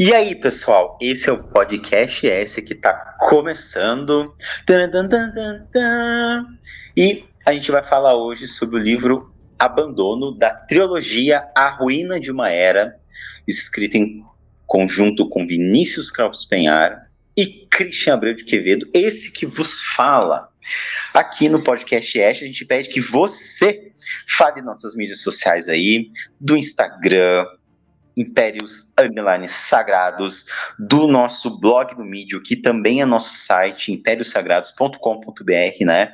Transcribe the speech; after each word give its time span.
E 0.00 0.14
aí, 0.14 0.32
pessoal, 0.36 0.96
esse 1.02 1.28
é 1.28 1.32
o 1.32 1.42
podcast 1.42 2.24
S 2.24 2.62
que 2.62 2.72
está 2.72 3.16
começando. 3.18 4.32
E 6.96 7.24
a 7.44 7.52
gente 7.52 7.72
vai 7.72 7.82
falar 7.82 8.14
hoje 8.14 8.46
sobre 8.46 8.76
o 8.76 8.78
livro 8.78 9.34
Abandono 9.58 10.30
da 10.30 10.54
trilogia 10.54 11.48
A 11.52 11.70
Ruína 11.70 12.20
de 12.20 12.30
uma 12.30 12.48
Era, 12.48 12.96
escrita 13.44 13.98
em 13.98 14.22
conjunto 14.68 15.28
com 15.28 15.44
Vinícius 15.44 16.12
Kraus 16.12 16.44
Penhar 16.44 17.10
e 17.36 17.66
Christian 17.68 18.14
Abreu 18.14 18.34
de 18.34 18.44
Quevedo, 18.44 18.88
esse 18.94 19.32
que 19.32 19.46
vos 19.46 19.82
fala. 19.96 20.48
Aqui 21.12 21.48
no 21.48 21.64
podcast 21.64 22.20
S, 22.20 22.44
a 22.44 22.46
gente 22.46 22.64
pede 22.64 22.88
que 22.88 23.00
você 23.00 23.90
fale 24.28 24.62
nossas 24.62 24.94
mídias 24.94 25.22
sociais 25.22 25.68
aí, 25.68 26.06
do 26.40 26.56
Instagram, 26.56 27.44
Impérios 28.18 28.92
Underline 28.98 29.48
Sagrados, 29.48 30.44
do 30.78 31.06
nosso 31.06 31.58
blog 31.58 31.94
do 31.94 32.04
Mídio, 32.04 32.42
que 32.42 32.56
também 32.56 33.00
é 33.00 33.06
nosso 33.06 33.34
site, 33.34 33.92
impériosagrados.com.br, 33.92 35.84
né? 35.84 36.12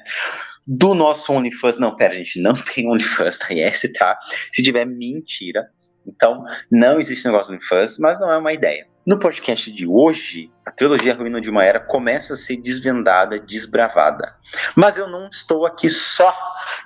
Do 0.66 0.94
nosso 0.94 1.32
OnlyFans, 1.32 1.78
não, 1.78 1.94
pera, 1.94 2.14
gente, 2.14 2.40
não 2.40 2.54
tem 2.74 2.88
OnlyFans 2.88 3.38
da 3.38 3.46
tá? 3.98 4.18
Se 4.52 4.62
tiver, 4.62 4.84
mentira. 4.84 5.70
Então, 6.06 6.44
não 6.70 6.98
existe 6.98 7.26
negócio 7.26 7.48
do 7.48 7.54
OnlyFans, 7.54 7.98
mas 7.98 8.18
não 8.20 8.30
é 8.30 8.38
uma 8.38 8.52
ideia. 8.52 8.86
No 9.06 9.18
podcast 9.18 9.70
de 9.70 9.86
hoje, 9.86 10.50
a 10.66 10.70
trilogia 10.70 11.14
Ruína 11.14 11.38
de 11.38 11.50
uma 11.50 11.62
Era 11.62 11.78
começa 11.78 12.32
a 12.32 12.36
ser 12.36 12.56
desvendada, 12.56 13.38
desbravada. 13.38 14.34
Mas 14.74 14.96
eu 14.96 15.06
não 15.06 15.28
estou 15.28 15.66
aqui 15.66 15.90
só, 15.90 16.34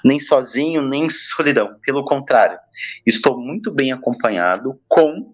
nem 0.04 0.18
sozinho, 0.18 0.82
nem 0.82 1.04
em 1.04 1.10
solidão. 1.10 1.76
Pelo 1.82 2.04
contrário, 2.04 2.58
estou 3.06 3.38
muito 3.38 3.70
bem 3.70 3.92
acompanhado 3.92 4.80
com 4.88 5.32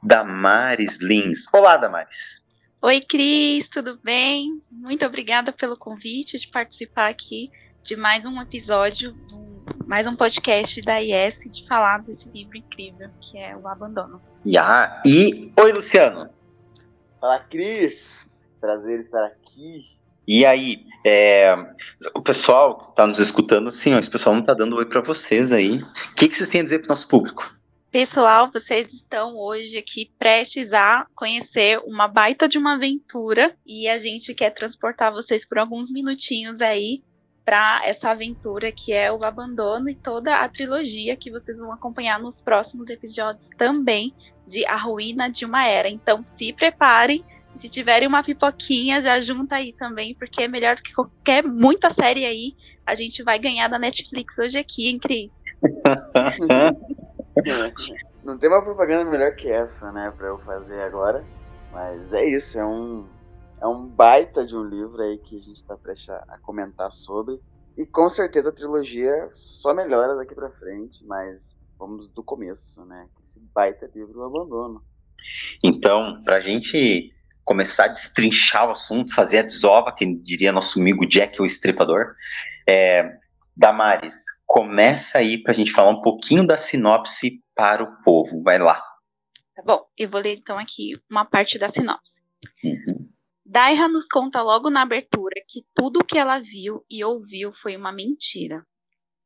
Damares 0.00 0.98
Lins. 1.00 1.46
Olá, 1.52 1.76
Damares. 1.76 2.46
Oi, 2.82 3.00
Cris, 3.00 3.68
tudo 3.68 3.98
bem? 4.02 4.62
Muito 4.70 5.04
obrigada 5.04 5.52
pelo 5.52 5.76
convite 5.76 6.38
de 6.38 6.48
participar 6.48 7.10
aqui 7.10 7.50
de 7.82 7.96
mais 7.96 8.24
um 8.24 8.40
episódio, 8.40 9.14
mais 9.90 10.06
um 10.06 10.14
podcast 10.14 10.80
da 10.82 11.02
IS 11.02 11.42
de 11.50 11.66
falar 11.66 12.00
desse 12.02 12.28
livro 12.28 12.56
incrível 12.56 13.10
que 13.20 13.36
é 13.36 13.56
O 13.56 13.66
Abandono. 13.66 14.22
Yeah. 14.46 15.02
E 15.04 15.52
oi, 15.58 15.72
Luciano. 15.72 16.30
Fala, 17.20 17.40
Cris. 17.40 18.28
Prazer 18.60 19.00
estar 19.00 19.24
aqui. 19.24 19.84
E 20.28 20.46
aí, 20.46 20.86
é, 21.04 21.56
o 22.14 22.22
pessoal 22.22 22.78
que 22.78 22.90
está 22.90 23.04
nos 23.04 23.18
escutando, 23.18 23.68
assim, 23.68 23.92
ó, 23.92 23.98
esse 23.98 24.08
pessoal 24.08 24.32
não 24.32 24.42
está 24.42 24.54
dando 24.54 24.76
oi 24.76 24.86
para 24.86 25.00
vocês 25.00 25.52
aí. 25.52 25.82
O 25.82 26.14
que, 26.14 26.28
que 26.28 26.36
vocês 26.36 26.48
têm 26.48 26.60
a 26.60 26.64
dizer 26.64 26.78
para 26.78 26.86
o 26.86 26.90
nosso 26.90 27.08
público? 27.08 27.52
Pessoal, 27.90 28.48
vocês 28.52 28.92
estão 28.92 29.36
hoje 29.36 29.76
aqui 29.76 30.12
prestes 30.16 30.72
a 30.72 31.04
conhecer 31.16 31.80
uma 31.84 32.06
baita 32.06 32.46
de 32.46 32.58
uma 32.58 32.76
aventura 32.76 33.56
e 33.66 33.88
a 33.88 33.98
gente 33.98 34.32
quer 34.34 34.50
transportar 34.50 35.10
vocês 35.10 35.44
por 35.44 35.58
alguns 35.58 35.90
minutinhos 35.90 36.60
aí 36.60 37.02
para 37.44 37.82
essa 37.84 38.10
aventura 38.10 38.70
que 38.70 38.92
é 38.92 39.10
o 39.10 39.24
abandono 39.24 39.88
e 39.88 39.94
toda 39.94 40.36
a 40.36 40.48
trilogia 40.48 41.16
que 41.16 41.30
vocês 41.30 41.58
vão 41.58 41.72
acompanhar 41.72 42.18
nos 42.18 42.40
próximos 42.40 42.90
episódios 42.90 43.48
também 43.50 44.14
de 44.46 44.66
A 44.66 44.76
Ruína 44.76 45.30
de 45.30 45.44
uma 45.44 45.66
Era. 45.66 45.88
Então 45.88 46.22
se 46.22 46.52
preparem, 46.52 47.24
se 47.54 47.68
tiverem 47.68 48.08
uma 48.08 48.22
pipoquinha 48.22 49.00
já 49.00 49.20
junta 49.20 49.56
aí 49.56 49.72
também, 49.72 50.14
porque 50.14 50.42
é 50.42 50.48
melhor 50.48 50.76
do 50.76 50.82
que 50.82 50.92
qualquer 50.92 51.44
muita 51.44 51.90
série 51.90 52.24
aí. 52.24 52.54
A 52.86 52.94
gente 52.94 53.22
vai 53.22 53.38
ganhar 53.38 53.68
da 53.68 53.78
Netflix 53.78 54.38
hoje 54.38 54.58
aqui, 54.58 54.88
hein, 54.88 54.98
Cris? 54.98 55.30
Não 58.24 58.38
tem 58.38 58.48
uma 58.48 58.62
propaganda 58.62 59.10
melhor 59.10 59.34
que 59.34 59.48
essa, 59.48 59.90
né, 59.92 60.12
para 60.16 60.28
eu 60.28 60.38
fazer 60.38 60.80
agora. 60.82 61.24
Mas 61.72 62.12
é 62.12 62.26
isso, 62.26 62.58
é 62.58 62.64
um 62.64 63.06
é 63.60 63.66
um 63.66 63.86
baita 63.86 64.46
de 64.46 64.56
um 64.56 64.64
livro 64.64 65.00
aí 65.02 65.18
que 65.18 65.36
a 65.36 65.40
gente 65.40 65.60
está 65.60 65.76
prestes 65.76 66.08
a 66.08 66.38
comentar 66.42 66.90
sobre. 66.90 67.40
E 67.76 67.86
com 67.86 68.08
certeza 68.08 68.48
a 68.48 68.52
trilogia 68.52 69.28
só 69.32 69.74
melhora 69.74 70.16
daqui 70.16 70.34
para 70.34 70.50
frente, 70.50 71.04
mas 71.04 71.54
vamos 71.78 72.08
do 72.08 72.22
começo, 72.22 72.84
né? 72.84 73.08
Esse 73.22 73.38
baita 73.54 73.90
livro 73.94 74.20
o 74.20 74.24
abandono. 74.24 74.82
Então, 75.62 76.20
para 76.24 76.36
a 76.36 76.40
gente 76.40 77.12
começar 77.44 77.84
a 77.84 77.88
destrinchar 77.88 78.68
o 78.68 78.72
assunto, 78.72 79.14
fazer 79.14 79.38
a 79.38 79.42
desova, 79.42 79.92
que 79.92 80.06
diria 80.06 80.52
nosso 80.52 80.80
amigo 80.80 81.06
Jack 81.06 81.40
o 81.40 81.46
Estripador, 81.46 82.14
é, 82.68 83.18
Damares, 83.56 84.24
começa 84.46 85.18
aí 85.18 85.42
para 85.42 85.52
a 85.52 85.54
gente 85.54 85.72
falar 85.72 85.90
um 85.90 86.00
pouquinho 86.00 86.46
da 86.46 86.56
sinopse 86.56 87.42
para 87.54 87.82
o 87.82 88.02
povo. 88.02 88.42
Vai 88.42 88.58
lá. 88.58 88.82
Tá 89.54 89.62
bom, 89.64 89.84
eu 89.98 90.08
vou 90.08 90.20
ler 90.20 90.38
então 90.38 90.58
aqui 90.58 90.92
uma 91.10 91.24
parte 91.24 91.58
da 91.58 91.68
sinopse. 91.68 92.22
Uhum. 92.64 92.89
Daira 93.52 93.88
nos 93.88 94.06
conta 94.06 94.40
logo 94.42 94.70
na 94.70 94.82
abertura 94.82 95.42
que 95.48 95.64
tudo 95.74 95.98
o 95.98 96.04
que 96.04 96.16
ela 96.16 96.38
viu 96.38 96.84
e 96.88 97.02
ouviu 97.02 97.52
foi 97.52 97.76
uma 97.76 97.90
mentira. 97.90 98.64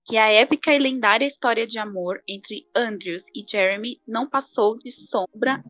Que 0.03 0.17
a 0.17 0.33
épica 0.33 0.73
e 0.73 0.79
lendária 0.79 1.27
história 1.27 1.67
de 1.67 1.79
amor 1.79 2.23
entre 2.27 2.67
Andrews 2.75 3.25
e 3.35 3.45
Jeremy 3.47 4.01
não 4.09 4.27
passou 4.27 4.79
de 4.79 4.91
sombra 4.91 5.63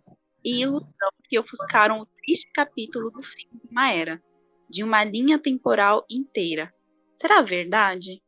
e 0.45 0.61
ilusão 0.61 1.11
que 1.29 1.37
ofuscaram 1.37 1.99
o 1.99 2.07
triste 2.07 2.49
capítulo 2.55 3.11
do 3.11 3.25
fim 3.25 3.49
de 3.53 3.69
uma 3.73 3.91
era, 3.93 4.23
de 4.71 4.85
uma 4.85 5.03
linha 5.03 5.37
temporal 5.37 6.07
inteira. 6.09 6.73
Será 7.17 7.43
verdade? 7.43 8.23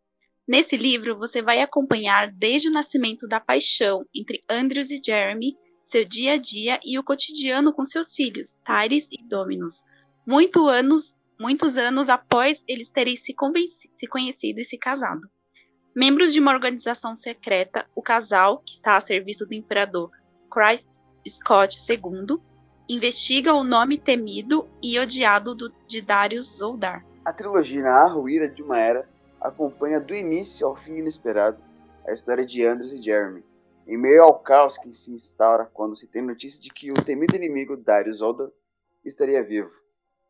Nesse 0.45 0.77
livro, 0.77 1.17
você 1.17 1.41
vai 1.41 1.61
acompanhar 1.61 2.33
desde 2.33 2.69
o 2.69 2.73
nascimento 2.73 3.29
da 3.29 3.39
paixão 3.39 4.05
entre 4.13 4.43
Andrews 4.51 4.91
e 4.91 5.01
Jeremy, 5.01 5.57
seu 5.85 6.05
dia 6.05 6.33
a 6.33 6.37
dia 6.37 6.81
e 6.85 6.99
o 6.99 7.05
cotidiano 7.05 7.73
com 7.73 7.85
seus 7.85 8.13
filhos, 8.13 8.55
Tyrese 8.65 9.11
e 9.13 9.23
Dominus, 9.29 9.85
muito 10.27 10.67
anos, 10.67 11.15
muitos 11.39 11.79
anos 11.79 12.09
após 12.09 12.65
eles 12.67 12.91
terem 12.91 13.17
se, 13.17 13.35
se 13.95 14.07
conhecido 14.09 14.61
e 14.61 14.65
se 14.65 14.77
casado. 14.77 15.23
Membros 15.95 16.33
de 16.33 16.41
uma 16.41 16.53
organização 16.53 17.15
secreta, 17.15 17.87
o 17.95 18.03
casal, 18.03 18.59
que 18.67 18.75
está 18.75 18.97
a 18.97 19.01
serviço 19.01 19.47
do 19.47 19.55
imperador 19.55 20.11
Christ 20.51 20.87
Scott 21.27 21.77
II, 21.91 22.39
investiga 22.89 23.55
o 23.55 23.65
nome 23.65 23.99
temido 23.99 24.69
e 24.83 24.99
odiado 24.99 25.55
do, 25.55 25.73
de 25.87 26.03
Darius 26.03 26.59
Zoldar. 26.59 27.05
A 27.25 27.33
trilogia 27.33 27.83
Na 27.83 28.09
Ruína 28.09 28.49
de 28.49 28.63
uma 28.63 28.79
Era 28.79 29.09
acompanha 29.41 30.01
do 30.01 30.15
início 30.15 30.67
ao 30.67 30.77
fim 30.77 30.99
inesperado 30.99 31.59
a 32.07 32.13
história 32.13 32.45
de 32.45 32.65
Andrews 32.65 32.93
e 32.93 33.03
Jeremy, 33.03 33.43
em 33.87 33.99
meio 33.99 34.23
ao 34.23 34.39
caos 34.39 34.79
que 34.79 34.93
se 34.93 35.13
instaura 35.13 35.69
quando 35.73 35.97
se 35.97 36.07
tem 36.07 36.23
notícia 36.23 36.61
de 36.61 36.69
que 36.69 36.91
o 36.91 36.95
temido 36.95 37.35
inimigo 37.35 37.77
Darius 37.77 38.19
Zoldar 38.19 38.51
estaria 39.05 39.43
vivo. 39.45 39.71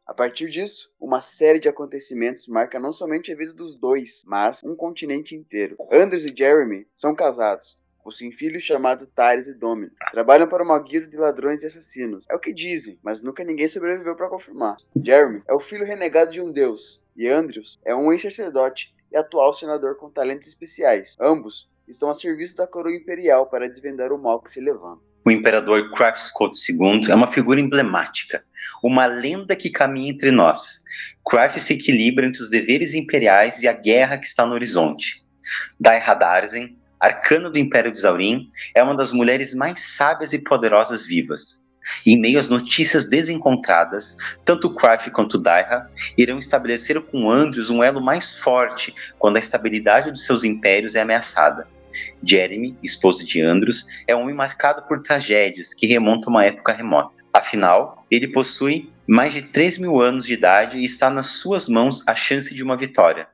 A 0.06 0.14
partir 0.14 0.48
disso, 0.48 0.88
uma 1.00 1.20
série 1.20 1.58
de 1.58 1.68
acontecimentos 1.68 2.46
marca 2.46 2.78
não 2.78 2.92
somente 2.92 3.32
a 3.32 3.36
vida 3.36 3.52
dos 3.52 3.74
dois, 3.74 4.22
mas 4.24 4.62
um 4.62 4.76
continente 4.76 5.34
inteiro. 5.34 5.76
Anders 5.90 6.24
e 6.24 6.32
Jeremy 6.34 6.86
são 6.96 7.12
casados, 7.12 7.76
possuem 8.04 8.30
filhos 8.30 8.62
chamados 8.62 9.08
Tyrese 9.08 9.50
e 9.50 9.54
Domino. 9.54 9.90
Trabalham 10.12 10.48
para 10.48 10.62
uma 10.62 10.78
guilda 10.78 11.08
de 11.08 11.16
ladrões 11.16 11.64
e 11.64 11.66
assassinos. 11.66 12.24
É 12.30 12.36
o 12.36 12.38
que 12.38 12.54
dizem, 12.54 13.00
mas 13.02 13.20
nunca 13.20 13.42
ninguém 13.42 13.66
sobreviveu 13.66 14.14
para 14.14 14.28
confirmar. 14.28 14.76
Jeremy 14.94 15.42
é 15.48 15.52
o 15.52 15.58
filho 15.58 15.84
renegado 15.84 16.30
de 16.30 16.40
um 16.40 16.52
deus, 16.52 17.02
e 17.16 17.26
Andrews 17.26 17.76
é 17.84 17.92
um 17.92 18.12
ex-sacerdote 18.12 18.94
e 19.10 19.16
atual 19.16 19.52
senador 19.52 19.96
com 19.96 20.08
talentos 20.08 20.46
especiais. 20.46 21.16
Ambos 21.20 21.68
estão 21.88 22.08
a 22.08 22.14
serviço 22.14 22.54
da 22.54 22.66
coroa 22.66 22.94
imperial 22.94 23.46
para 23.46 23.68
desvendar 23.68 24.12
o 24.12 24.18
mal 24.18 24.40
que 24.40 24.52
se 24.52 24.60
levanta. 24.60 25.02
O 25.26 25.30
imperador 25.32 25.90
Scott 26.18 26.56
II 26.70 27.10
é 27.10 27.14
uma 27.16 27.32
figura 27.32 27.60
emblemática, 27.60 28.44
uma 28.80 29.06
lenda 29.06 29.56
que 29.56 29.70
caminha 29.70 30.12
entre 30.12 30.30
nós. 30.30 30.84
Cruyff 31.28 31.58
se 31.58 31.74
equilibra 31.74 32.24
entre 32.24 32.40
os 32.40 32.48
deveres 32.48 32.94
imperiais 32.94 33.60
e 33.60 33.66
a 33.66 33.72
guerra 33.72 34.18
que 34.18 34.26
está 34.26 34.46
no 34.46 34.54
horizonte. 34.54 35.24
Dai 35.80 36.00
Hadarzen, 36.00 36.78
arcana 37.00 37.50
do 37.50 37.58
Império 37.58 37.90
de 37.90 37.98
Zaurin, 37.98 38.46
é 38.72 38.80
uma 38.80 38.94
das 38.94 39.10
mulheres 39.10 39.52
mais 39.52 39.80
sábias 39.80 40.32
e 40.32 40.44
poderosas 40.44 41.04
vivas. 41.04 41.66
Em 42.06 42.16
meio 42.16 42.38
às 42.38 42.48
notícias 42.48 43.04
desencontradas, 43.04 44.16
tanto 44.44 44.72
Cruyff 44.72 45.10
quanto 45.10 45.38
Daiha 45.38 45.90
irão 46.16 46.38
estabelecer 46.38 47.00
com 47.00 47.28
Andrews 47.28 47.68
um 47.68 47.82
elo 47.82 48.00
mais 48.00 48.38
forte 48.38 48.94
quando 49.18 49.34
a 49.34 49.40
estabilidade 49.40 50.12
dos 50.12 50.24
seus 50.24 50.44
impérios 50.44 50.94
é 50.94 51.00
ameaçada. 51.00 51.66
Jeremy, 52.22 52.76
esposo 52.82 53.24
de 53.24 53.40
Andros, 53.40 53.86
é 54.06 54.14
um 54.14 54.22
homem 54.22 54.34
marcado 54.34 54.82
por 54.86 55.02
tragédias 55.02 55.74
que 55.74 55.86
remontam 55.86 56.32
a 56.32 56.36
uma 56.36 56.44
época 56.44 56.72
remota. 56.72 57.22
Afinal, 57.32 58.04
ele 58.10 58.28
possui 58.28 58.90
mais 59.06 59.32
de 59.32 59.42
3 59.42 59.78
mil 59.78 60.00
anos 60.00 60.26
de 60.26 60.32
idade 60.32 60.78
e 60.78 60.84
está 60.84 61.08
nas 61.08 61.26
suas 61.26 61.68
mãos 61.68 62.02
a 62.06 62.14
chance 62.14 62.54
de 62.54 62.62
uma 62.62 62.76
vitória. 62.76 63.28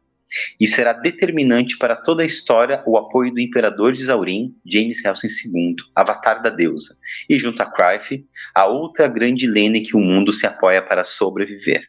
E 0.58 0.66
será 0.66 0.92
determinante 0.92 1.76
para 1.76 1.94
toda 1.94 2.22
a 2.22 2.26
história 2.26 2.82
o 2.86 2.96
apoio 2.96 3.32
do 3.32 3.40
imperador 3.40 3.92
de 3.92 4.04
Zaurin, 4.04 4.54
James 4.64 5.04
Helsen 5.04 5.30
II, 5.52 5.76
avatar 5.94 6.40
da 6.40 6.48
deusa, 6.48 6.94
e 7.28 7.38
junto 7.38 7.62
a 7.62 7.66
Cruyff, 7.66 8.24
a 8.54 8.66
outra 8.66 9.06
grande 9.08 9.46
lene 9.46 9.82
que 9.82 9.96
o 9.96 10.00
mundo 10.00 10.32
se 10.32 10.46
apoia 10.46 10.80
para 10.80 11.04
sobreviver. 11.04 11.82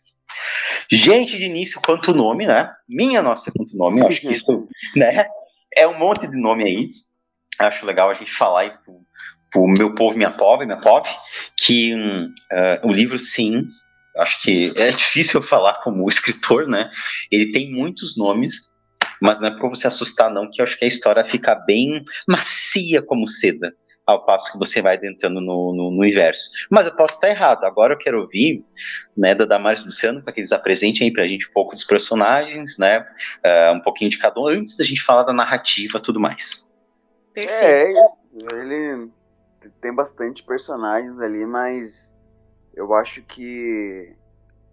Gente, 0.91 1.37
de 1.37 1.45
início, 1.45 1.79
quanto 1.81 2.13
nome, 2.13 2.45
né? 2.45 2.69
Minha 2.87 3.21
nossa, 3.21 3.51
quanto 3.51 3.77
nome, 3.77 4.01
acho 4.01 4.21
que 4.21 4.31
isso, 4.31 4.67
né? 4.95 5.25
É 5.75 5.87
um 5.87 5.97
monte 5.97 6.27
de 6.27 6.39
nome 6.39 6.63
aí. 6.63 6.89
Acho 7.59 7.85
legal 7.85 8.09
a 8.09 8.13
gente 8.13 8.31
falar 8.31 8.81
pro 8.83 9.03
o 9.55 9.67
Meu 9.67 9.93
Povo, 9.93 10.17
Minha 10.17 10.31
Pobre, 10.31 10.65
Minha 10.65 10.81
Pobre, 10.81 11.11
que 11.55 11.93
uh, 11.93 12.87
o 12.87 12.91
livro, 12.91 13.19
sim, 13.19 13.63
acho 14.17 14.41
que 14.41 14.73
é 14.75 14.89
difícil 14.91 15.39
eu 15.39 15.45
falar 15.45 15.75
como 15.83 16.07
escritor, 16.09 16.67
né? 16.67 16.89
Ele 17.31 17.51
tem 17.51 17.71
muitos 17.71 18.17
nomes, 18.17 18.71
mas 19.21 19.39
não 19.39 19.49
é 19.49 19.51
para 19.51 19.69
você 19.69 19.87
assustar, 19.87 20.31
não, 20.31 20.49
que 20.49 20.61
eu 20.61 20.63
acho 20.63 20.77
que 20.77 20.85
a 20.85 20.87
história 20.87 21.23
fica 21.23 21.55
bem 21.55 22.03
macia 22.27 23.01
como 23.01 23.27
seda, 23.27 23.73
ao 24.05 24.25
passo 24.25 24.51
que 24.51 24.57
você 24.57 24.81
vai 24.81 24.95
adentrando 24.95 25.39
no, 25.39 25.73
no, 25.73 25.91
no 25.91 25.99
universo. 25.99 26.51
Mas 26.69 26.85
eu 26.85 26.95
posso 26.95 27.15
estar 27.15 27.29
errado. 27.29 27.63
Agora 27.63 27.93
eu 27.93 27.97
quero 27.97 28.21
ouvir 28.21 28.65
né, 29.15 29.33
da 29.33 29.45
Damares 29.45 29.81
e 29.81 29.85
Luciano 29.85 30.21
para 30.21 30.33
que 30.33 30.41
eles 30.41 30.51
apresentem 30.51 31.07
aí 31.07 31.13
para 31.13 31.23
a 31.23 31.27
gente 31.27 31.47
um 31.47 31.53
pouco 31.53 31.73
dos 31.73 31.83
personagens, 31.83 32.77
né? 32.77 32.99
Uh, 33.45 33.75
um 33.75 33.81
pouquinho 33.81 34.09
de 34.09 34.17
cada 34.17 34.39
um, 34.39 34.47
antes 34.47 34.75
da 34.77 34.83
gente 34.83 35.01
falar 35.01 35.23
da 35.23 35.33
narrativa 35.33 35.97
e 35.97 36.01
tudo 36.01 36.19
mais. 36.19 36.71
Perfeito. 37.33 37.97
É, 37.97 38.55
ele 38.55 39.09
tem 39.81 39.93
bastante 39.93 40.43
personagens 40.43 41.19
ali, 41.19 41.45
mas 41.45 42.15
eu 42.75 42.93
acho 42.93 43.21
que 43.23 44.15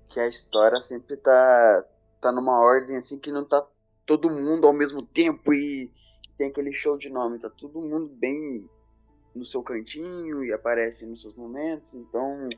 que 0.09 0.19
a 0.19 0.26
história 0.26 0.81
sempre 0.81 1.17
tá 1.17 1.85
tá 2.21 2.33
numa 2.33 2.59
ordem 2.59 2.97
assim 2.97 3.17
que 3.17 3.31
não 3.31 3.44
tá 3.44 3.65
todo 4.05 4.29
mundo 4.29 4.67
ao 4.67 4.73
mesmo 4.73 5.03
tempo 5.03 5.55
e 5.55 5.88
tem 6.37 6.49
aquele 6.49 6.73
show 6.73 6.99
de 6.99 7.09
nome, 7.09 7.38
tá 7.38 7.49
todo 7.49 7.81
mundo 7.81 8.09
bem 8.19 8.69
no 9.35 9.44
seu 9.44 9.62
cantinho 9.62 10.44
e 10.44 10.53
aparece 10.53 11.06
nos 11.06 11.23
seus 11.23 11.35
momentos, 11.37 11.94
então 11.94 12.49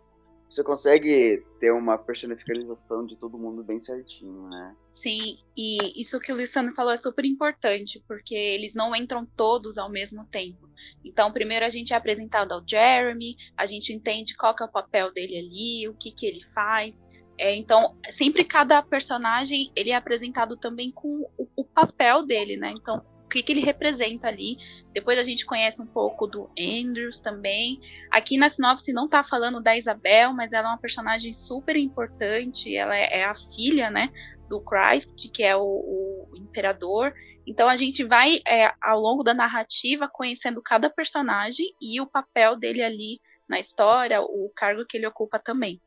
você 0.53 0.63
consegue 0.63 1.43
ter 1.59 1.73
uma 1.73 1.97
personificação 1.97 3.07
de 3.07 3.17
todo 3.17 3.39
mundo 3.39 3.65
bem 3.65 3.81
certinho, 3.81 4.49
né? 4.51 4.77
Sim, 4.91 5.39
e 5.57 5.79
isso 5.99 6.21
que 6.21 6.31
o 6.31 6.37
Luciano 6.37 6.75
falou 6.75 6.93
é 6.93 6.97
super 6.97 7.25
importante, 7.25 8.05
porque 8.07 8.35
eles 8.35 8.75
não 8.75 8.95
entram 8.95 9.25
todos 9.25 9.79
ao 9.79 9.89
mesmo 9.89 10.27
tempo. 10.27 10.69
Então, 11.03 11.33
primeiro 11.33 11.65
a 11.65 11.71
gente 11.71 11.95
é 11.95 11.97
apresentado 11.97 12.53
ao 12.53 12.63
Jeremy, 12.67 13.35
a 13.57 13.65
gente 13.65 13.95
entende 13.95 14.37
qual 14.37 14.55
é 14.61 14.65
o 14.65 14.69
papel 14.69 15.11
dele 15.11 15.39
ali, 15.39 15.89
o 15.89 15.95
que, 15.95 16.11
que 16.11 16.27
ele 16.27 16.45
faz. 16.55 17.03
É, 17.39 17.57
então, 17.57 17.97
sempre 18.11 18.45
cada 18.45 18.83
personagem 18.83 19.73
ele 19.75 19.91
é 19.91 19.95
apresentado 19.95 20.59
também 20.59 20.91
com 20.91 21.27
o, 21.39 21.49
o 21.57 21.65
papel 21.65 22.27
dele, 22.27 22.59
né? 22.59 22.75
Então, 22.77 23.03
que, 23.33 23.43
que 23.43 23.53
ele 23.53 23.61
representa 23.61 24.29
ali. 24.29 24.57
Depois 24.93 25.19
a 25.19 25.23
gente 25.23 25.47
conhece 25.47 25.81
um 25.81 25.87
pouco 25.87 26.27
do 26.27 26.51
Andrews 26.59 27.19
também. 27.19 27.81
Aqui 28.11 28.37
na 28.37 28.49
sinopse 28.49 28.93
não 28.93 29.09
tá 29.09 29.25
falando 29.25 29.61
da 29.61 29.77
Isabel, 29.77 30.33
mas 30.33 30.53
ela 30.53 30.69
é 30.69 30.71
uma 30.73 30.79
personagem 30.79 31.33
super 31.33 31.77
importante. 31.77 32.75
Ela 32.77 32.97
é, 32.97 33.21
é 33.21 33.25
a 33.25 33.35
filha, 33.35 33.91
né, 33.91 34.11
do 34.49 34.61
Christ, 34.61 35.31
que 35.33 35.43
é 35.43 35.57
o, 35.57 35.63
o 35.63 36.37
imperador. 36.37 37.15
Então 37.47 37.69
a 37.69 37.77
gente 37.77 38.05
vai, 38.05 38.41
é, 38.47 38.73
ao 38.81 39.01
longo 39.01 39.23
da 39.23 39.35
narrativa, 39.35 40.09
conhecendo 40.13 40.63
cada 40.63 40.91
personagem 40.91 41.75
e 41.81 42.01
o 42.01 42.07
papel 42.07 42.57
dele 42.57 42.83
ali 42.83 43.21
na 43.49 43.59
história, 43.59 44.21
o 44.21 44.51
cargo 44.55 44.85
que 44.87 44.97
ele 44.97 45.07
ocupa 45.07 45.39
também. 45.39 45.81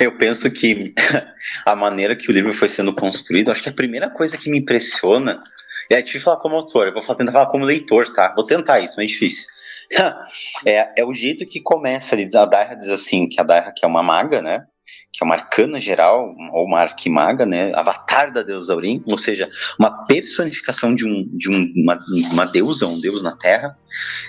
Eu 0.00 0.16
penso 0.16 0.50
que 0.50 0.92
a 1.64 1.74
maneira 1.74 2.14
que 2.14 2.30
o 2.30 2.32
livro 2.32 2.52
foi 2.52 2.68
sendo 2.68 2.94
construído, 2.94 3.50
acho 3.50 3.62
que 3.62 3.68
a 3.68 3.74
primeira 3.74 4.10
coisa 4.10 4.36
que 4.36 4.50
me 4.50 4.58
impressiona 4.58 5.42
é 5.90 6.00
difícil 6.00 6.22
falar 6.22 6.38
como 6.38 6.56
autor, 6.56 6.88
eu 6.88 6.94
vou 6.94 7.14
tentar 7.14 7.32
falar 7.32 7.46
como 7.46 7.64
leitor, 7.64 8.12
tá? 8.12 8.32
Vou 8.34 8.44
tentar 8.44 8.80
isso, 8.80 8.94
mas 8.96 9.04
é 9.04 9.12
difícil. 9.12 9.46
é, 10.64 11.00
é 11.00 11.04
o 11.04 11.12
jeito 11.12 11.46
que 11.46 11.60
começa 11.60 12.14
ali. 12.14 12.26
A 12.34 12.44
Daira 12.44 12.76
diz 12.76 12.88
assim: 12.88 13.28
que 13.28 13.40
a 13.40 13.44
Daira 13.44 13.72
que 13.74 13.84
é 13.84 13.88
uma 13.88 14.02
maga, 14.02 14.40
né? 14.40 14.66
Que 15.12 15.22
é 15.22 15.24
uma 15.24 15.36
arcana 15.36 15.80
geral, 15.80 16.34
ou 16.52 16.64
uma 16.64 16.80
arquimaga, 16.80 17.46
né, 17.46 17.72
avatar 17.74 18.32
da 18.32 18.42
deusa 18.42 18.72
Aurim, 18.72 19.02
ou 19.06 19.16
seja, 19.16 19.48
uma 19.78 20.04
personificação 20.06 20.94
de, 20.94 21.06
um, 21.06 21.28
de 21.36 21.48
um, 21.48 21.72
uma, 21.76 21.98
uma 22.32 22.44
deusa, 22.44 22.86
um 22.86 23.00
deus 23.00 23.22
na 23.22 23.36
Terra, 23.36 23.78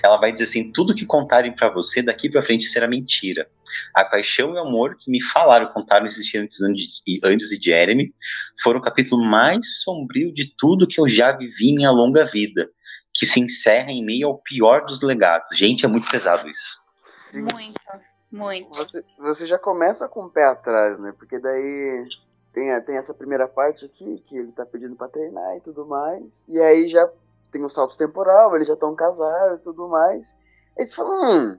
ela 0.02 0.16
vai 0.16 0.32
dizer 0.32 0.44
assim, 0.44 0.70
tudo 0.70 0.94
que 0.94 1.04
contarem 1.04 1.54
para 1.54 1.68
você 1.68 2.02
daqui 2.02 2.30
para 2.30 2.42
frente 2.42 2.66
será 2.66 2.86
mentira. 2.86 3.46
A 3.94 4.04
paixão 4.04 4.50
e 4.50 4.54
o 4.54 4.60
amor 4.60 4.96
que 4.96 5.10
me 5.10 5.22
falaram, 5.22 5.66
contaram 5.66 6.06
existir 6.06 6.38
antes 6.38 6.58
de 6.58 7.20
Anjos 7.24 7.50
e 7.50 7.60
Jeremy, 7.60 8.14
foram 8.62 8.78
o 8.78 8.82
capítulo 8.82 9.24
mais 9.24 9.82
sombrio 9.82 10.32
de 10.32 10.54
tudo 10.56 10.86
que 10.86 11.00
eu 11.00 11.08
já 11.08 11.32
vivi 11.32 11.70
em 11.70 11.74
minha 11.74 11.90
longa 11.90 12.24
vida, 12.24 12.68
que 13.12 13.26
se 13.26 13.40
encerra 13.40 13.90
em 13.90 14.04
meio 14.04 14.28
ao 14.28 14.38
pior 14.38 14.84
dos 14.84 15.02
legados. 15.02 15.56
Gente, 15.56 15.84
é 15.84 15.88
muito 15.88 16.08
pesado 16.08 16.48
isso. 16.48 16.86
Sim. 17.18 17.40
Muito. 17.52 17.80
Muito. 18.36 18.68
Você, 18.76 19.04
você 19.18 19.46
já 19.46 19.58
começa 19.58 20.08
com 20.08 20.24
o 20.24 20.30
pé 20.30 20.44
atrás, 20.44 20.98
né? 20.98 21.12
Porque 21.18 21.38
daí 21.38 22.06
tem, 22.52 22.80
tem 22.82 22.96
essa 22.96 23.14
primeira 23.14 23.48
parte 23.48 23.86
aqui, 23.86 24.22
que 24.26 24.36
ele 24.36 24.52
tá 24.52 24.66
pedindo 24.66 24.94
pra 24.94 25.08
treinar 25.08 25.56
e 25.56 25.60
tudo 25.60 25.86
mais. 25.86 26.44
E 26.46 26.60
aí 26.60 26.88
já 26.88 27.10
tem 27.50 27.62
o 27.62 27.66
um 27.66 27.70
salto 27.70 27.96
temporal, 27.96 28.54
eles 28.54 28.68
já 28.68 28.74
estão 28.74 28.94
casados 28.94 29.60
e 29.60 29.62
tudo 29.62 29.88
mais. 29.88 30.34
Aí 30.78 30.84
você 30.84 30.94
fala, 30.94 31.10
hum, 31.10 31.58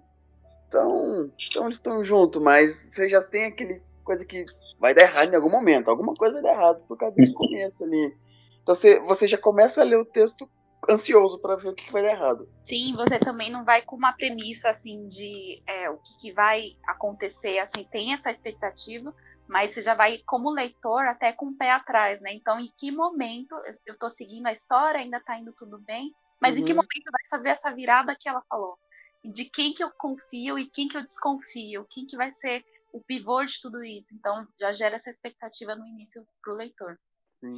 então, 0.67 1.31
então 1.49 1.65
eles 1.65 1.77
estão 1.77 2.05
juntos, 2.05 2.41
mas 2.41 2.75
você 2.75 3.09
já 3.09 3.21
tem 3.21 3.45
aquele 3.45 3.81
coisa 4.03 4.23
que 4.23 4.45
vai 4.79 4.93
dar 4.93 5.03
errado 5.03 5.33
em 5.33 5.35
algum 5.35 5.49
momento. 5.49 5.89
Alguma 5.89 6.13
coisa 6.13 6.35
vai 6.35 6.43
dar 6.43 6.59
errado 6.59 6.81
por 6.87 6.97
causa 6.97 7.15
desse 7.15 7.33
começo 7.35 7.83
ali. 7.83 8.15
Então 8.61 8.75
você, 8.75 8.99
você 8.99 9.27
já 9.27 9.37
começa 9.37 9.81
a 9.81 9.85
ler 9.85 9.97
o 9.97 10.05
texto 10.05 10.47
ansioso 10.89 11.39
para 11.39 11.55
ver 11.55 11.69
o 11.69 11.75
que 11.75 11.91
vai 11.91 12.01
dar 12.01 12.11
errado. 12.11 12.49
Sim, 12.63 12.93
você 12.93 13.19
também 13.19 13.51
não 13.51 13.63
vai 13.63 13.81
com 13.81 13.95
uma 13.95 14.13
premissa 14.13 14.69
assim 14.69 15.07
de 15.07 15.61
é, 15.67 15.89
o 15.89 15.97
que, 15.97 16.17
que, 16.17 16.31
vai 16.31 16.77
acontecer, 16.87 17.59
assim, 17.59 17.83
tem 17.91 18.13
essa 18.13 18.29
expectativa, 18.29 19.13
mas 19.47 19.73
você 19.73 19.81
já 19.81 19.95
vai 19.95 20.19
como 20.25 20.51
leitor 20.51 21.05
até 21.05 21.31
com 21.31 21.47
o 21.47 21.57
pé 21.57 21.71
atrás, 21.71 22.21
né? 22.21 22.33
Então, 22.33 22.59
em 22.59 22.71
que 22.77 22.91
momento 22.91 23.55
eu 23.85 23.93
estou 23.93 24.09
seguindo 24.09 24.47
a 24.47 24.51
história, 24.51 24.99
ainda 24.99 25.17
está 25.17 25.37
indo 25.37 25.53
tudo 25.53 25.79
bem, 25.79 26.13
mas 26.41 26.55
uhum. 26.55 26.61
em 26.61 26.65
que 26.65 26.71
uhum. 26.71 26.77
momento 26.77 27.11
vai 27.11 27.29
fazer 27.29 27.49
essa 27.49 27.73
virada 27.73 28.15
que 28.19 28.29
ela 28.29 28.43
falou? 28.49 28.77
De 29.23 29.45
quem 29.45 29.73
que 29.73 29.83
eu 29.83 29.91
confio 29.91 30.59
e 30.59 30.69
quem 30.69 30.87
que 30.87 30.97
eu 30.97 31.03
desconfio? 31.03 31.87
Quem 31.89 32.05
que 32.05 32.15
vai 32.15 32.31
ser 32.31 32.63
o 32.93 33.01
pivô 33.01 33.43
de 33.43 33.59
tudo 33.59 33.83
isso? 33.83 34.13
Então, 34.13 34.47
já 34.59 34.71
gera 34.71 34.95
essa 34.95 35.09
expectativa 35.09 35.75
no 35.75 35.85
início 35.85 36.25
para 36.41 36.53
o 36.53 36.55
leitor. 36.55 36.99
Sim. 37.39 37.55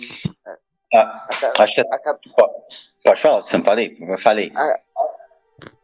É, 0.48 0.60
ah, 0.94 1.28
acho 1.60 1.74
que 1.74 1.82
a, 1.82 1.86
pode 3.04 3.22
falar, 3.22 3.44
você 3.44 3.58
não 3.58 3.64
falei? 3.64 3.98
Eu 4.00 4.18
falei. 4.18 4.52
A, 4.56 4.80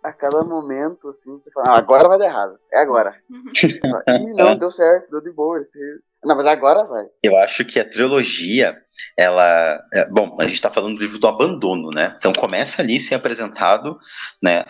a 0.04 0.14
cada 0.14 0.44
momento, 0.44 1.10
assim, 1.10 1.32
você 1.32 1.52
fala, 1.52 1.70
ah, 1.70 1.78
agora 1.78 2.08
vai 2.08 2.18
dar 2.18 2.26
errado. 2.26 2.60
É 2.72 2.80
agora. 2.80 3.16
Ih, 3.30 4.34
não, 4.34 4.58
deu 4.58 4.72
certo, 4.72 5.10
deu 5.10 5.22
de 5.22 5.32
boa. 5.32 5.64
Você... 5.64 5.80
Não, 6.24 6.36
mas 6.36 6.46
agora 6.46 6.84
vai. 6.84 7.06
Eu 7.24 7.38
acho 7.38 7.66
que 7.66 7.80
a 7.80 7.90
trilogia, 7.90 8.76
ela. 9.18 9.80
É, 9.94 10.10
bom, 10.10 10.38
a 10.40 10.48
gente 10.48 10.62
tá 10.62 10.72
falando 10.72 10.96
do 10.96 11.02
livro 11.02 11.20
do 11.20 11.28
abandono, 11.28 11.90
né? 11.92 12.16
Então 12.18 12.34
começa 12.34 12.82
ali 12.82 13.00
ser 13.00 13.16
apresentado, 13.16 13.98
né? 14.42 14.66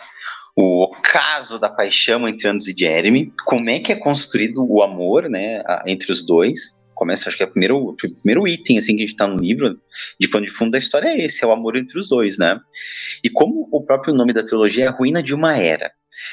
O 0.58 0.84
ocaso 0.84 1.58
da 1.58 1.68
paixão 1.68 2.26
entre 2.26 2.48
Andros 2.48 2.66
e 2.66 2.74
Jeremy, 2.76 3.30
como 3.44 3.68
é 3.68 3.78
que 3.78 3.92
é 3.92 3.96
construído 3.96 4.66
o 4.66 4.82
amor, 4.82 5.28
né, 5.28 5.62
entre 5.84 6.10
os 6.10 6.24
dois, 6.24 6.80
começa, 6.96 7.28
acho 7.28 7.36
que 7.36 7.42
é 7.44 7.46
o 7.46 7.50
primeiro, 7.50 7.76
o 7.76 7.94
primeiro 7.94 8.48
item 8.48 8.78
assim 8.78 8.96
que 8.96 9.04
a 9.04 9.06
gente 9.06 9.16
tá 9.16 9.28
no 9.28 9.38
livro, 9.38 9.78
de 10.18 10.28
pano 10.28 10.46
de 10.46 10.50
fundo 10.50 10.72
da 10.72 10.78
história 10.78 11.08
é 11.08 11.24
esse, 11.24 11.44
é 11.44 11.46
o 11.46 11.52
amor 11.52 11.76
entre 11.76 11.96
os 11.98 12.08
dois, 12.08 12.38
né? 12.38 12.58
E 13.22 13.30
como 13.30 13.68
o 13.70 13.84
próprio 13.84 14.14
nome 14.14 14.32
da 14.32 14.42
trilogia 14.42 14.86
é 14.86 14.88
ruína 14.88 15.22
de 15.22 15.34
uma 15.34 15.56
era. 15.56 15.92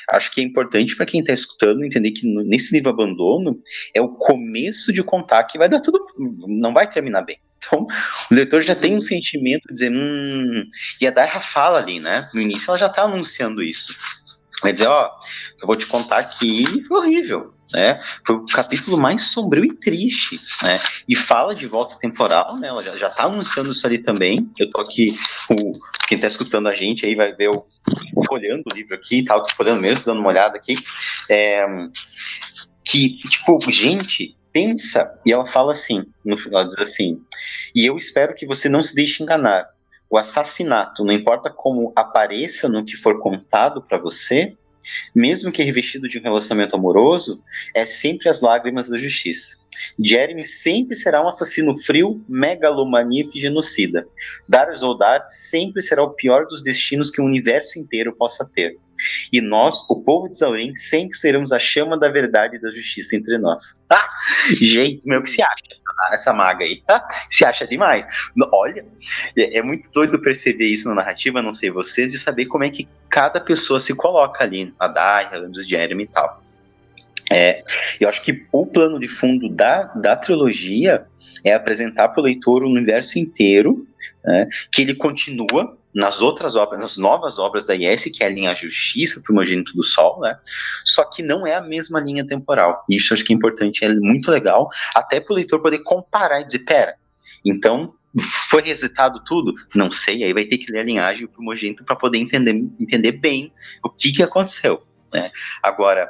Acho 0.10 0.32
que 0.32 0.40
é 0.40 0.44
importante 0.44 0.96
para 0.96 1.06
quem 1.06 1.20
está 1.20 1.34
escutando 1.34 1.84
entender 1.84 2.12
que 2.12 2.26
nesse 2.46 2.74
livro 2.74 2.90
Abandono 2.90 3.60
é 3.94 4.02
o 4.02 4.10
começo 4.10 4.94
de 4.94 5.04
contar 5.04 5.44
que 5.44 5.58
vai 5.58 5.68
dar 5.68 5.82
tudo, 5.82 6.00
não 6.48 6.74
vai 6.74 6.90
terminar 6.90 7.22
bem. 7.24 7.38
Então, 7.58 7.86
o 8.32 8.34
leitor 8.34 8.62
já 8.62 8.76
tem 8.76 8.96
um 8.96 9.02
sentimento 9.02 9.64
de 9.68 9.74
dizer, 9.74 9.92
hum. 9.92 10.64
E 11.00 11.08
a 11.08 11.12
Darra 11.12 11.40
fala 11.40 11.80
ali, 11.80 12.00
né? 12.00 12.30
No 12.34 12.42
início 12.42 12.70
ela 12.70 12.78
já 12.78 12.88
está 12.88 13.04
anunciando 13.04 13.62
isso. 13.62 13.96
Vai 14.62 14.72
dizer, 14.72 14.88
ó, 14.88 15.10
eu 15.62 15.68
vou 15.68 15.76
te 15.76 15.86
contar 15.86 16.24
que 16.24 16.84
foi 16.88 16.98
horrível 16.98 17.54
né? 17.74 18.02
Foi 18.26 18.36
o 18.36 18.46
capítulo 18.46 18.98
mais 18.98 19.24
sombrio 19.24 19.66
e 19.66 19.74
triste, 19.74 20.40
né? 20.62 20.80
E 21.08 21.16
fala 21.16 21.56
de 21.56 21.68
volta 21.68 21.98
temporal, 22.00 22.58
né? 22.58 22.68
Ela 22.68 22.84
já, 22.84 22.96
já 22.96 23.10
tá 23.10 23.24
anunciando 23.24 23.72
isso 23.72 23.86
ali 23.86 23.98
também. 23.98 24.48
Eu 24.60 24.70
tô 24.70 24.82
aqui, 24.82 25.10
o, 25.50 25.80
quem 26.08 26.20
tá 26.20 26.28
escutando 26.28 26.68
a 26.68 26.74
gente 26.74 27.06
aí 27.06 27.16
vai 27.16 27.34
ver 27.34 27.50
o 27.50 27.66
folhando 28.28 28.64
o 28.66 28.74
livro 28.74 28.96
aqui, 28.96 29.24
tá 29.24 29.42
folhando 29.56 29.82
mesmo, 29.82 30.06
dando 30.06 30.20
uma 30.20 30.30
olhada 30.30 30.56
aqui. 30.56 30.76
É, 31.30 31.66
que, 32.86 33.16
tipo, 33.18 33.60
gente, 33.72 34.38
pensa, 34.52 35.12
e 35.26 35.32
ela 35.32 35.46
fala 35.46 35.72
assim, 35.72 36.06
no 36.24 36.38
final 36.38 36.62
ela 36.62 36.68
diz 36.68 36.78
assim, 36.78 37.20
e 37.76 37.86
eu 37.86 37.98
espero 37.98 38.36
que 38.36 38.46
você 38.46 38.70
não 38.70 38.82
se 38.82 38.94
deixe 38.94 39.24
enganar. 39.24 39.68
O 40.10 40.18
assassinato, 40.18 41.04
não 41.04 41.12
importa 41.12 41.50
como 41.50 41.92
apareça 41.96 42.70
no 42.70 42.86
que 42.86 42.96
for 42.96 43.20
contado 43.20 43.82
para 43.82 43.98
você, 43.98 44.56
mesmo 45.14 45.52
que 45.52 45.64
revestido 45.64 46.08
de 46.08 46.20
um 46.20 46.24
relacionamento 46.24 46.76
amoroso, 46.76 47.44
é 47.74 47.86
sempre 47.86 48.30
as 48.30 48.42
lágrimas 48.42 48.90
da 48.90 48.98
justiça. 48.98 49.64
Jeremy 50.00 50.44
sempre 50.44 50.96
será 50.96 51.24
um 51.24 51.28
assassino 51.28 51.78
frio, 51.78 52.24
megalomaníaco 52.28 53.38
e 53.38 53.42
genocida. 53.42 54.08
Darius 54.48 54.84
Oldad 54.84 55.26
sempre 55.26 55.82
será 55.82 56.04
o 56.04 56.12
pior 56.12 56.46
dos 56.46 56.62
destinos 56.62 57.10
que 57.10 57.22
o 57.22 57.26
universo 57.26 57.80
inteiro 57.80 58.16
possa 58.16 58.46
ter. 58.46 58.78
E 59.32 59.42
nós, 59.42 59.86
o 59.90 60.02
povo 60.02 60.30
de 60.30 60.38
Zaurim, 60.38 60.76
sempre 60.76 61.18
seremos 61.18 61.52
a 61.52 61.60
chama 61.60 61.98
da 61.98 62.10
verdade 62.10 62.56
e 62.56 62.60
da 62.60 62.72
justiça 62.72 63.16
entre 63.16 63.38
nós. 63.38 63.84
Ah, 63.90 64.06
gente, 64.50 65.02
meu, 65.06 65.22
que 65.22 65.30
se 65.30 65.42
acha 65.42 65.64
essa, 65.72 66.14
essa 66.14 66.34
maga 66.34 66.64
aí? 66.64 66.82
Ah, 66.90 67.06
se 67.30 67.46
acha 67.46 67.68
demais. 67.68 68.06
Olha, 68.52 68.86
é, 69.38 69.58
é, 69.58 69.62
muito 69.62 69.92
doido 69.92 70.20
perceber 70.20 70.68
isso 70.68 70.88
na 70.88 70.96
narrativa, 70.96 71.42
não 71.42 71.52
sei 71.52 71.70
vocês, 71.70 72.12
de 72.12 72.20
saber 72.20 72.46
como 72.46 72.64
é 72.64 72.70
que 72.70 72.88
cada 73.10 73.40
pessoa 73.40 73.80
se 73.80 73.96
coloca 73.96 74.44
ali, 74.44 74.74
a 74.80 74.88
Dai, 74.88 75.30
a 75.32 75.38
Lambos 75.38 75.68
Jeremy 75.68 76.04
e 76.04 76.08
tal. 76.08 76.44
É, 77.32 77.64
eu 78.00 78.10
acho 78.10 78.22
que 78.22 78.46
o 78.52 78.66
plano 78.66 79.00
de 79.00 79.08
fundo 79.08 79.50
da, 79.50 79.84
da 79.96 80.16
trilogia 80.16 81.06
é 81.44 81.54
apresentar 81.54 82.10
para 82.10 82.22
o 82.22 82.24
leitor 82.24 82.64
o 82.64 82.70
universo 82.70 83.18
inteiro, 83.18 83.88
né, 84.24 84.48
que 84.72 84.82
ele 84.82 84.96
continua 84.96 85.78
nas 85.94 86.22
outras 86.22 86.56
obras, 86.56 86.80
nas 86.80 86.98
novas 86.98 87.38
obras 87.38 87.66
da 87.66 87.76
IS, 87.76 88.06
que 88.06 88.24
é 88.24 88.28
a 88.28 88.30
linha 88.30 88.56
Justiça, 88.56 89.22
Primogênito 89.24 89.74
do 89.76 89.84
Sol, 89.84 90.20
né? 90.22 90.38
Só 90.84 91.04
que 91.04 91.22
não 91.22 91.46
é 91.46 91.56
a 91.56 91.62
mesma 91.62 92.00
linha 92.00 92.26
temporal. 92.26 92.84
Isso 92.90 93.14
acho 93.14 93.24
que 93.24 93.34
é 93.34 93.36
importante, 93.36 93.86
é 93.86 93.94
muito 93.94 94.32
legal, 94.32 94.68
até 94.96 95.20
para 95.20 95.34
o 95.34 95.36
leitor 95.36 95.62
poder 95.62 95.80
comparar 95.80 96.42
e 96.42 96.46
dizer, 96.46 96.60
pera, 96.60 96.96
então 97.46 97.94
foi 98.50 98.62
resetado 98.62 99.24
tudo? 99.24 99.54
Não 99.76 99.90
sei, 99.92 100.24
aí 100.24 100.34
vai 100.34 100.46
ter 100.46 100.58
que 100.58 100.72
ler 100.72 100.80
a 100.80 100.84
linhagem 100.84 101.24
e 101.24 101.26
o 101.26 101.30
primogênito 101.30 101.84
para 101.84 101.96
poder 101.96 102.18
entender, 102.18 102.54
entender 102.80 103.14
bem 103.14 103.52
o 103.84 103.90
que, 103.90 104.12
que 104.12 104.24
aconteceu. 104.24 104.84
Né? 105.12 105.32
Agora, 105.62 106.10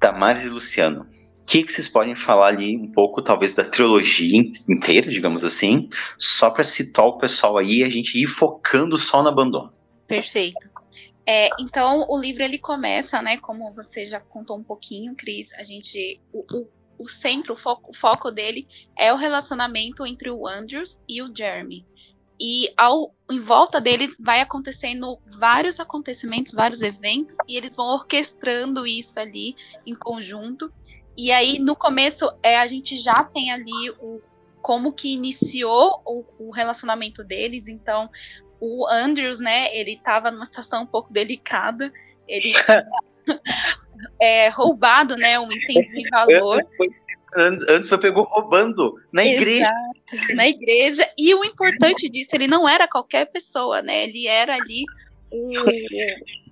Damares 0.00 0.44
e 0.44 0.48
Luciano, 0.48 1.06
que, 1.46 1.62
que 1.62 1.72
vocês 1.72 1.88
podem 1.88 2.16
falar 2.16 2.48
ali 2.48 2.76
um 2.76 2.90
pouco, 2.90 3.22
talvez, 3.22 3.54
da 3.54 3.64
trilogia 3.64 4.42
inteira, 4.68 5.10
digamos 5.10 5.44
assim, 5.44 5.88
só 6.18 6.50
para 6.50 6.64
citar 6.64 7.06
o 7.06 7.18
pessoal 7.18 7.56
aí 7.56 7.78
e 7.78 7.84
a 7.84 7.88
gente 7.88 8.20
ir 8.20 8.26
focando 8.26 8.98
só 8.98 9.22
no 9.22 9.28
abandono. 9.28 9.72
Perfeito. 10.06 10.68
É, 11.24 11.48
então, 11.58 12.04
o 12.08 12.18
livro 12.18 12.42
ele 12.42 12.58
começa, 12.58 13.20
né, 13.22 13.38
como 13.38 13.72
você 13.72 14.06
já 14.06 14.20
contou 14.20 14.56
um 14.56 14.62
pouquinho, 14.62 15.14
Cris, 15.16 15.52
a 15.54 15.62
gente, 15.62 16.20
o, 16.32 16.44
o, 16.52 16.68
o 17.04 17.08
centro, 17.08 17.54
o 17.54 17.56
foco, 17.56 17.90
o 17.90 17.94
foco 17.94 18.30
dele 18.30 18.66
é 18.96 19.12
o 19.12 19.16
relacionamento 19.16 20.06
entre 20.06 20.30
o 20.30 20.46
Andrews 20.46 20.98
e 21.08 21.22
o 21.22 21.32
Jeremy. 21.34 21.84
E 22.38 22.68
ao, 22.76 23.14
em 23.30 23.40
volta 23.40 23.80
deles 23.80 24.16
vai 24.20 24.40
acontecendo 24.40 25.18
vários 25.38 25.80
acontecimentos, 25.80 26.52
vários 26.52 26.82
eventos, 26.82 27.36
e 27.48 27.56
eles 27.56 27.74
vão 27.74 27.86
orquestrando 27.86 28.86
isso 28.86 29.18
ali 29.18 29.56
em 29.86 29.94
conjunto. 29.94 30.70
E 31.16 31.32
aí, 31.32 31.58
no 31.58 31.74
começo, 31.74 32.30
é, 32.42 32.58
a 32.58 32.66
gente 32.66 32.98
já 32.98 33.24
tem 33.24 33.50
ali 33.50 33.90
o 34.00 34.20
como 34.60 34.92
que 34.92 35.12
iniciou 35.12 36.02
o, 36.04 36.24
o 36.38 36.50
relacionamento 36.50 37.22
deles. 37.22 37.68
Então, 37.68 38.10
o 38.60 38.86
Andrews, 38.88 39.38
né, 39.38 39.74
ele 39.76 39.92
estava 39.92 40.30
numa 40.30 40.44
situação 40.44 40.82
um 40.82 40.86
pouco 40.86 41.12
delicada. 41.12 41.92
Ele 42.26 42.52
é, 44.20 44.48
roubado, 44.48 45.16
né, 45.16 45.38
um 45.38 45.50
item 45.52 45.88
de 45.92 46.10
valor. 46.10 46.60
Antes, 47.36 47.68
antes 47.68 47.88
foi 47.88 47.98
pegou 47.98 48.24
roubando 48.24 48.94
na 49.12 49.24
igreja. 49.24 49.70
Exato, 50.12 50.34
na 50.34 50.48
igreja. 50.48 51.08
E 51.16 51.34
o 51.34 51.44
importante 51.44 52.08
disso, 52.08 52.34
ele 52.34 52.46
não 52.46 52.68
era 52.68 52.88
qualquer 52.88 53.26
pessoa, 53.26 53.82
né? 53.82 54.04
Ele 54.04 54.26
era 54.26 54.54
ali 54.54 54.84
o, 55.30 55.52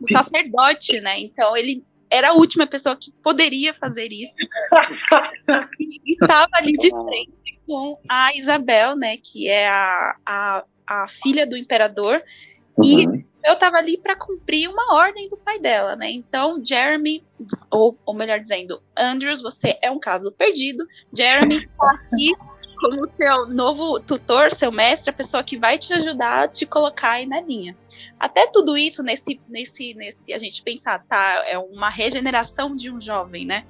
o 0.02 0.08
sacerdote, 0.08 1.00
né? 1.00 1.18
Então 1.18 1.56
ele 1.56 1.82
era 2.14 2.28
a 2.28 2.34
última 2.34 2.64
pessoa 2.64 2.94
que 2.94 3.10
poderia 3.22 3.74
fazer 3.74 4.12
isso. 4.12 4.36
e 5.80 6.12
estava 6.12 6.50
ali 6.54 6.72
de 6.74 6.90
frente 6.90 7.60
com 7.66 7.98
a 8.08 8.32
Isabel, 8.36 8.94
né, 8.94 9.16
que 9.16 9.48
é 9.48 9.68
a, 9.68 10.16
a, 10.24 10.64
a 10.86 11.08
filha 11.08 11.44
do 11.44 11.56
imperador. 11.56 12.22
Uhum. 12.76 12.84
E 12.84 13.24
eu 13.44 13.54
estava 13.54 13.78
ali 13.78 13.98
para 13.98 14.14
cumprir 14.14 14.68
uma 14.68 14.94
ordem 14.94 15.28
do 15.28 15.36
pai 15.36 15.58
dela, 15.58 15.96
né? 15.96 16.10
Então, 16.10 16.64
Jeremy, 16.64 17.22
ou, 17.70 17.98
ou 18.06 18.14
melhor 18.14 18.38
dizendo, 18.38 18.80
Andrews, 18.96 19.42
você 19.42 19.76
é 19.82 19.90
um 19.90 19.98
caso 19.98 20.30
perdido. 20.30 20.86
Jeremy 21.12 21.56
está 21.56 21.90
aqui 21.90 22.32
como 22.76 23.08
seu 23.20 23.46
novo 23.46 24.00
tutor, 24.00 24.50
seu 24.50 24.70
mestre, 24.70 25.10
a 25.10 25.12
pessoa 25.12 25.42
que 25.42 25.56
vai 25.56 25.78
te 25.78 25.92
ajudar 25.92 26.44
a 26.44 26.48
te 26.48 26.66
colocar 26.66 27.12
aí 27.12 27.26
na 27.26 27.40
linha. 27.40 27.76
Até 28.18 28.46
tudo 28.46 28.76
isso 28.76 29.02
nesse, 29.02 29.40
nesse, 29.48 29.94
nesse, 29.94 30.32
a 30.32 30.38
gente 30.38 30.62
pensar, 30.62 31.04
tá, 31.04 31.44
é 31.46 31.58
uma 31.58 31.90
regeneração 31.90 32.74
de 32.74 32.90
um 32.90 33.00
jovem, 33.00 33.44
né? 33.44 33.64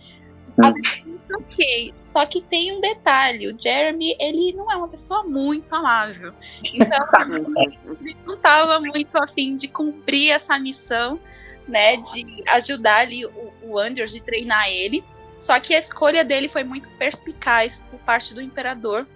Hum. 0.59 1.19
Ok, 1.35 1.93
só 2.13 2.25
que 2.27 2.41
tem 2.43 2.77
um 2.77 2.81
detalhe, 2.81 3.49
o 3.49 3.61
Jeremy, 3.61 4.17
ele 4.21 4.53
não 4.53 4.71
é 4.71 4.77
uma 4.77 4.89
pessoa 4.89 5.25
muito 5.25 5.73
amável. 5.75 6.33
Então, 6.63 7.07
ele 8.01 8.17
não 8.25 8.35
estava 8.35 8.79
muito 8.79 9.17
afim 9.17 9.57
de 9.57 9.67
cumprir 9.67 10.31
essa 10.31 10.57
missão, 10.59 11.19
né, 11.67 11.97
de 11.97 12.45
ajudar 12.49 13.01
ali 13.01 13.27
o, 13.27 13.53
o 13.63 13.79
Andrews, 13.79 14.13
de 14.13 14.21
treinar 14.21 14.69
ele. 14.69 15.03
Só 15.39 15.59
que 15.61 15.75
a 15.75 15.79
escolha 15.79 16.25
dele 16.25 16.49
foi 16.49 16.65
muito 16.65 16.89
perspicaz 16.99 17.81
por 17.91 17.99
parte 18.01 18.35
do 18.35 18.41
imperador. 18.41 19.07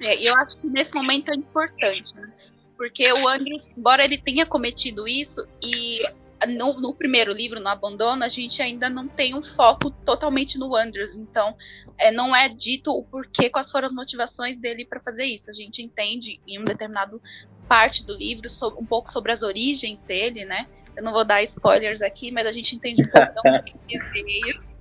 E 0.00 0.26
eu 0.26 0.34
acho 0.36 0.56
que 0.58 0.66
nesse 0.66 0.94
momento 0.94 1.30
é 1.30 1.34
importante, 1.34 2.14
né? 2.14 2.30
Porque 2.76 3.12
o 3.12 3.28
Andrews, 3.28 3.68
embora 3.76 4.04
ele 4.04 4.18
tenha 4.18 4.46
cometido 4.46 5.06
isso, 5.06 5.46
e 5.62 6.00
no, 6.48 6.80
no, 6.80 6.94
primeiro 6.94 7.32
livro, 7.32 7.60
no 7.60 7.68
Abandono, 7.68 8.24
a 8.24 8.28
gente 8.28 8.60
ainda 8.62 8.88
não 8.88 9.06
tem 9.06 9.34
um 9.34 9.42
foco 9.42 9.90
totalmente 10.04 10.58
no 10.58 10.74
Andrews. 10.74 11.14
Então, 11.14 11.54
é, 11.98 12.10
não 12.10 12.34
é 12.34 12.48
dito 12.48 12.90
o 12.90 13.04
porquê, 13.04 13.48
quais 13.48 13.70
foram 13.70 13.86
as 13.86 13.92
motivações 13.92 14.58
dele 14.58 14.84
para 14.84 15.00
fazer 15.00 15.24
isso. 15.24 15.50
A 15.50 15.54
gente 15.54 15.82
entende 15.82 16.40
em 16.46 16.58
um 16.58 16.64
determinado 16.64 17.20
parte 17.68 18.04
do 18.04 18.14
livro 18.16 18.48
um 18.78 18.84
pouco 18.84 19.10
sobre 19.10 19.30
as 19.32 19.42
origens 19.42 20.02
dele, 20.02 20.44
né? 20.44 20.66
Eu 20.96 21.02
não 21.02 21.12
vou 21.12 21.24
dar 21.24 21.42
spoilers 21.42 22.02
aqui, 22.02 22.30
mas 22.30 22.46
a 22.46 22.52
gente 22.52 22.74
entende 22.74 23.02
um 23.02 23.10
pouco 23.10 23.32
de 23.32 23.58
onde 23.60 23.74
ele 23.88 24.22
veio. 24.24 24.71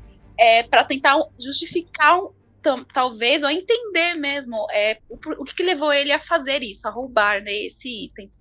É, 0.42 0.64
para 0.64 0.84
tentar 0.84 1.22
justificar 1.40 2.20
talvez, 2.94 3.44
ou 3.44 3.50
entender 3.50 4.14
mesmo 4.20 4.68
é, 4.72 5.00
o, 5.10 5.16
o 5.16 5.44
que, 5.44 5.56
que, 5.56 5.64
levou 5.64 5.92
ele 5.92 6.12
a 6.12 6.20
fazer 6.20 6.62
isso, 6.62 6.88
a 6.88 6.92
roubar 6.92 7.42
né, 7.42 7.54
esse 7.66 8.06
item. 8.06 8.32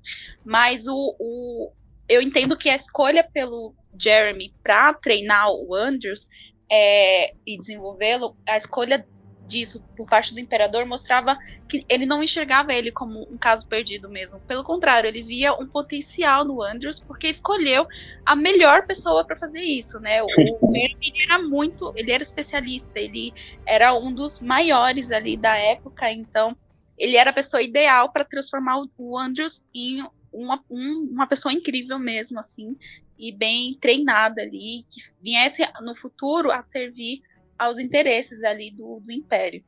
Mas 0.44 0.86
o, 0.86 1.16
o, 1.18 1.72
eu 2.08 2.20
entendo 2.20 2.56
que 2.56 2.68
a 2.68 2.74
escolha 2.74 3.26
pelo 3.32 3.74
Jeremy 3.98 4.54
para 4.62 4.92
treinar 4.94 5.50
o 5.50 5.74
Andrews 5.74 6.26
é, 6.70 7.34
e 7.46 7.56
desenvolvê-lo, 7.56 8.36
a 8.46 8.56
escolha 8.56 9.06
disso 9.50 9.82
por 9.96 10.06
parte 10.08 10.32
do 10.32 10.40
imperador 10.40 10.86
mostrava 10.86 11.36
que 11.68 11.84
ele 11.88 12.06
não 12.06 12.22
enxergava 12.22 12.72
ele 12.72 12.90
como 12.90 13.22
um 13.30 13.36
caso 13.36 13.66
perdido 13.66 14.08
mesmo. 14.08 14.40
Pelo 14.40 14.64
contrário, 14.64 15.08
ele 15.08 15.22
via 15.22 15.52
um 15.52 15.66
potencial 15.66 16.44
no 16.44 16.62
Andrews 16.62 17.00
porque 17.00 17.26
escolheu 17.26 17.86
a 18.24 18.36
melhor 18.36 18.86
pessoa 18.86 19.24
para 19.24 19.36
fazer 19.36 19.62
isso, 19.62 19.98
né? 19.98 20.22
O, 20.22 20.26
ele 20.72 21.22
era 21.28 21.38
muito, 21.38 21.92
ele 21.96 22.12
era 22.12 22.22
especialista, 22.22 22.98
ele 22.98 23.34
era 23.66 23.92
um 23.92 24.12
dos 24.12 24.40
maiores 24.40 25.10
ali 25.10 25.36
da 25.36 25.56
época, 25.56 26.10
então 26.10 26.56
ele 26.96 27.16
era 27.16 27.30
a 27.30 27.34
pessoa 27.34 27.62
ideal 27.62 28.10
para 28.12 28.24
transformar 28.24 28.84
o 28.96 29.18
Andrews 29.18 29.62
em 29.74 30.04
uma, 30.32 30.62
um, 30.70 31.08
uma 31.12 31.26
pessoa 31.26 31.52
incrível 31.52 31.98
mesmo, 31.98 32.38
assim, 32.38 32.76
e 33.18 33.32
bem 33.32 33.76
treinada 33.80 34.42
ali, 34.42 34.84
que 34.90 35.02
viesse 35.20 35.62
no 35.80 35.96
futuro 35.96 36.52
a 36.52 36.62
servir 36.62 37.22
aos 37.60 37.78
interesses 37.78 38.42
ali 38.42 38.70
do, 38.70 39.00
do 39.00 39.12
Império. 39.12 39.62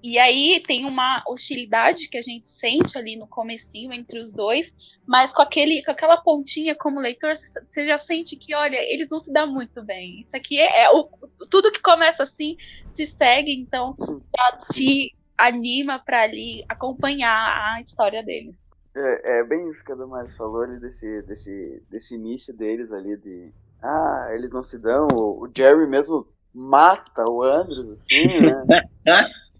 E 0.00 0.18
aí 0.18 0.60
tem 0.66 0.84
uma 0.84 1.22
hostilidade 1.28 2.08
que 2.08 2.16
a 2.16 2.22
gente 2.22 2.48
sente 2.48 2.96
ali 2.96 3.16
no 3.16 3.26
comecinho 3.26 3.92
entre 3.92 4.20
os 4.20 4.32
dois, 4.32 4.74
mas 5.06 5.32
com, 5.32 5.42
aquele, 5.42 5.82
com 5.84 5.90
aquela 5.92 6.16
pontinha 6.16 6.74
como 6.74 7.00
leitor, 7.00 7.34
você 7.36 7.86
já 7.86 7.98
sente 7.98 8.36
que, 8.36 8.54
olha, 8.54 8.76
eles 8.92 9.10
vão 9.10 9.20
se 9.20 9.32
dar 9.32 9.46
muito 9.46 9.82
bem. 9.82 10.20
Isso 10.20 10.36
aqui 10.36 10.58
é, 10.58 10.84
é 10.84 10.90
o, 10.90 11.08
tudo 11.48 11.70
que 11.70 11.80
começa 11.80 12.24
assim 12.24 12.56
se 12.92 13.06
segue, 13.06 13.52
então 13.52 13.96
já 13.98 14.58
te 14.72 15.14
anima 15.38 15.98
para 15.98 16.22
ali 16.22 16.64
acompanhar 16.68 17.74
a 17.74 17.80
história 17.80 18.22
deles. 18.24 18.68
É, 18.94 19.38
é 19.38 19.44
bem 19.44 19.70
isso 19.70 19.84
que 19.84 19.92
a 19.92 19.96
Damares 19.96 20.36
falou 20.36 20.62
ali 20.62 20.80
desse, 20.80 21.22
desse, 21.22 21.82
desse 21.88 22.14
início 22.14 22.52
deles 22.52 22.92
ali 22.92 23.16
de 23.16 23.52
ah, 23.80 24.30
eles 24.32 24.50
não 24.50 24.62
se 24.62 24.78
dão. 24.78 25.06
O 25.12 25.48
Jerry 25.56 25.86
mesmo 25.86 26.26
mata 26.54 27.24
o 27.28 27.42
Andrews, 27.42 27.98
assim, 28.00 28.40
né? 28.40 28.84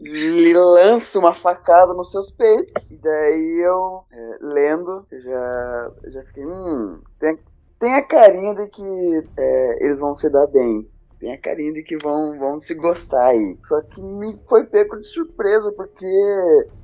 Ele 0.05 0.55
lança 0.55 1.19
uma 1.19 1.33
facada 1.33 1.95
nos 1.95 2.11
seus 2.11 2.31
peitos. 2.31 2.91
E 2.91 2.97
daí 2.97 3.63
eu, 3.65 4.05
é, 4.11 4.39
lendo, 4.41 5.07
já, 5.11 5.93
já 6.09 6.23
fiquei, 6.25 6.45
hum, 6.45 7.01
tem, 7.21 7.39
tem 7.79 7.95
a 7.95 8.07
carinha 8.07 8.55
de 8.55 8.67
que 8.69 9.25
é, 9.37 9.85
eles 9.85 10.01
vão 10.01 10.15
se 10.15 10.29
dar 10.29 10.47
bem. 10.49 10.89
Tem 11.21 11.33
a 11.33 11.39
carinha 11.39 11.73
de 11.73 11.85
que 11.85 11.97
vão, 11.97 12.37
vão 12.37 12.59
se 12.59 12.75
gostar 12.75 13.27
aí. 13.27 13.57
Só 13.65 13.81
que 13.83 14.03
me 14.03 14.37
foi 14.49 14.65
pego 14.65 14.99
de 14.99 15.07
surpresa, 15.07 15.71
porque 15.73 16.07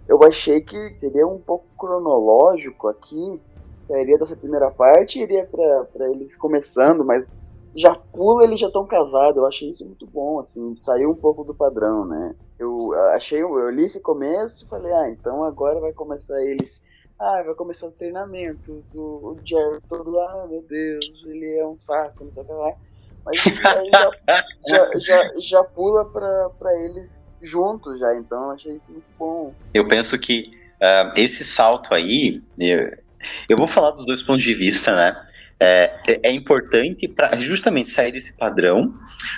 eu 0.08 0.22
achei 0.22 0.60
que 0.60 0.96
seria 0.98 1.26
um 1.26 1.40
pouco 1.40 1.66
cronológico 1.76 2.86
aqui. 2.86 3.40
Sairia 3.88 4.16
dessa 4.16 4.36
primeira 4.36 4.70
parte 4.70 5.18
e 5.18 5.22
iria 5.22 5.44
para 5.44 6.08
eles 6.10 6.36
começando, 6.36 7.04
mas 7.04 7.34
já 7.76 7.94
pula, 7.94 8.44
eles 8.44 8.60
já 8.60 8.66
estão 8.66 8.86
casados. 8.86 9.36
Eu 9.36 9.46
achei 9.46 9.70
isso 9.70 9.84
muito 9.84 10.06
bom, 10.06 10.40
assim, 10.40 10.76
saiu 10.82 11.10
um 11.10 11.16
pouco 11.16 11.44
do 11.44 11.54
padrão, 11.54 12.04
né? 12.06 12.34
Eu 12.58 12.92
achei, 13.14 13.40
eu 13.40 13.70
li 13.70 13.84
esse 13.84 14.00
começo 14.00 14.64
e 14.64 14.68
falei, 14.68 14.92
ah, 14.92 15.08
então 15.10 15.44
agora 15.44 15.80
vai 15.80 15.92
começar 15.92 16.40
eles 16.42 16.82
ah, 17.18 17.42
vai 17.44 17.54
começar 17.54 17.86
os 17.86 17.94
treinamentos, 17.94 18.94
o, 18.94 19.00
o 19.00 19.40
Jerry 19.44 19.80
todo 19.88 20.10
lá, 20.10 20.44
ah, 20.44 20.46
meu 20.46 20.62
Deus, 20.62 21.26
ele 21.26 21.58
é 21.58 21.66
um 21.66 21.76
saco, 21.76 22.22
não 22.22 22.30
sei 22.30 22.42
o 22.42 22.46
que 22.46 22.52
lá. 22.52 22.72
Mas 23.26 23.40
aí 23.46 23.90
já, 23.92 24.10
já, 24.68 25.00
já, 25.00 25.40
já, 25.40 25.64
pula 25.64 26.04
pra, 26.04 26.50
pra 26.50 26.72
eles 26.84 27.28
juntos 27.42 27.98
já, 27.98 28.14
então 28.14 28.44
eu 28.44 28.50
achei 28.52 28.76
isso 28.76 28.90
muito 28.92 29.08
bom. 29.18 29.52
Eu 29.74 29.88
penso 29.88 30.16
que 30.18 30.50
uh, 30.80 31.12
esse 31.16 31.44
salto 31.44 31.92
aí, 31.92 32.40
eu, 32.56 32.96
eu 33.48 33.56
vou 33.56 33.66
falar 33.66 33.90
dos 33.90 34.06
dois 34.06 34.22
pontos 34.22 34.44
de 34.44 34.54
vista, 34.54 34.94
né? 34.94 35.27
É, 35.60 35.92
é 36.22 36.30
importante 36.30 37.08
para 37.08 37.36
justamente 37.38 37.90
sair 37.90 38.12
desse 38.12 38.36
padrão, 38.36 38.94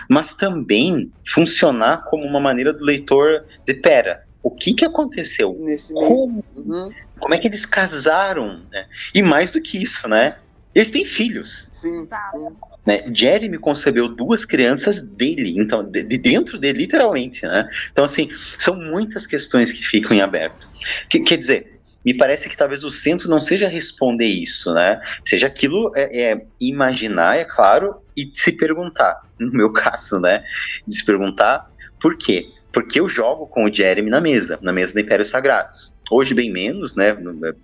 mas 0.09 0.35
também 0.35 1.11
funcionar 1.27 2.05
como 2.05 2.25
uma 2.25 2.41
maneira 2.41 2.73
do 2.73 2.85
leitor 2.85 3.45
dizer, 3.65 3.81
pera, 3.81 4.25
o 4.43 4.51
que 4.51 4.75
que 4.75 4.85
aconteceu? 4.85 5.57
Nesse 5.61 5.95
como, 5.95 6.45
uhum. 6.55 6.93
como 7.19 7.35
é 7.35 7.39
que 7.39 7.47
eles 7.47 7.67
casaram? 7.67 8.63
Né? 8.71 8.87
E 9.15 9.23
mais 9.23 9.53
do 9.53 9.61
que 9.61 9.83
isso, 9.83 10.09
né? 10.09 10.37
Eles 10.75 10.91
têm 10.91 11.05
filhos. 11.05 11.69
Sim, 11.73 12.07
sim. 12.07 12.57
Né? 12.87 13.05
Jeremy 13.13 13.59
concebeu 13.59 14.09
duas 14.09 14.45
crianças 14.45 15.03
dele, 15.03 15.55
então, 15.59 15.85
de, 15.85 16.03
de, 16.03 16.17
dentro 16.17 16.59
dele, 16.59 16.79
literalmente, 16.79 17.43
né? 17.43 17.69
Então, 17.93 18.05
assim, 18.05 18.31
são 18.57 18.77
muitas 18.77 19.27
questões 19.27 19.73
que 19.73 19.85
ficam 19.85 20.17
em 20.17 20.21
aberto. 20.21 20.69
Que, 21.09 21.21
quer 21.21 21.37
dizer, 21.37 21.80
me 22.05 22.15
parece 22.17 22.49
que 22.49 22.57
talvez 22.57 22.83
o 22.83 22.91
centro 22.91 23.29
não 23.29 23.41
seja 23.41 23.69
responder 23.69 24.27
isso, 24.27 24.73
né? 24.73 25.01
Seja 25.25 25.47
aquilo 25.47 25.93
é, 25.95 26.33
é, 26.33 26.47
imaginar, 26.61 27.39
é 27.39 27.45
claro, 27.45 27.97
e 28.17 28.31
se 28.35 28.53
perguntar. 28.53 29.23
No 29.41 29.53
meu 29.53 29.73
caso, 29.73 30.21
né? 30.21 30.45
De 30.87 30.95
se 30.95 31.03
perguntar 31.03 31.71
por 31.99 32.17
quê? 32.19 32.51
Porque 32.73 33.01
eu 33.01 33.09
jogo 33.09 33.47
com 33.47 33.65
o 33.65 33.75
Jeremy 33.75 34.11
na 34.11 34.21
mesa, 34.21 34.59
na 34.61 34.71
mesa 34.71 34.93
do 34.93 35.01
Impérios 35.01 35.29
Sagrados. 35.29 35.95
Hoje 36.11 36.35
bem 36.35 36.51
menos, 36.51 36.95
né? 36.95 37.17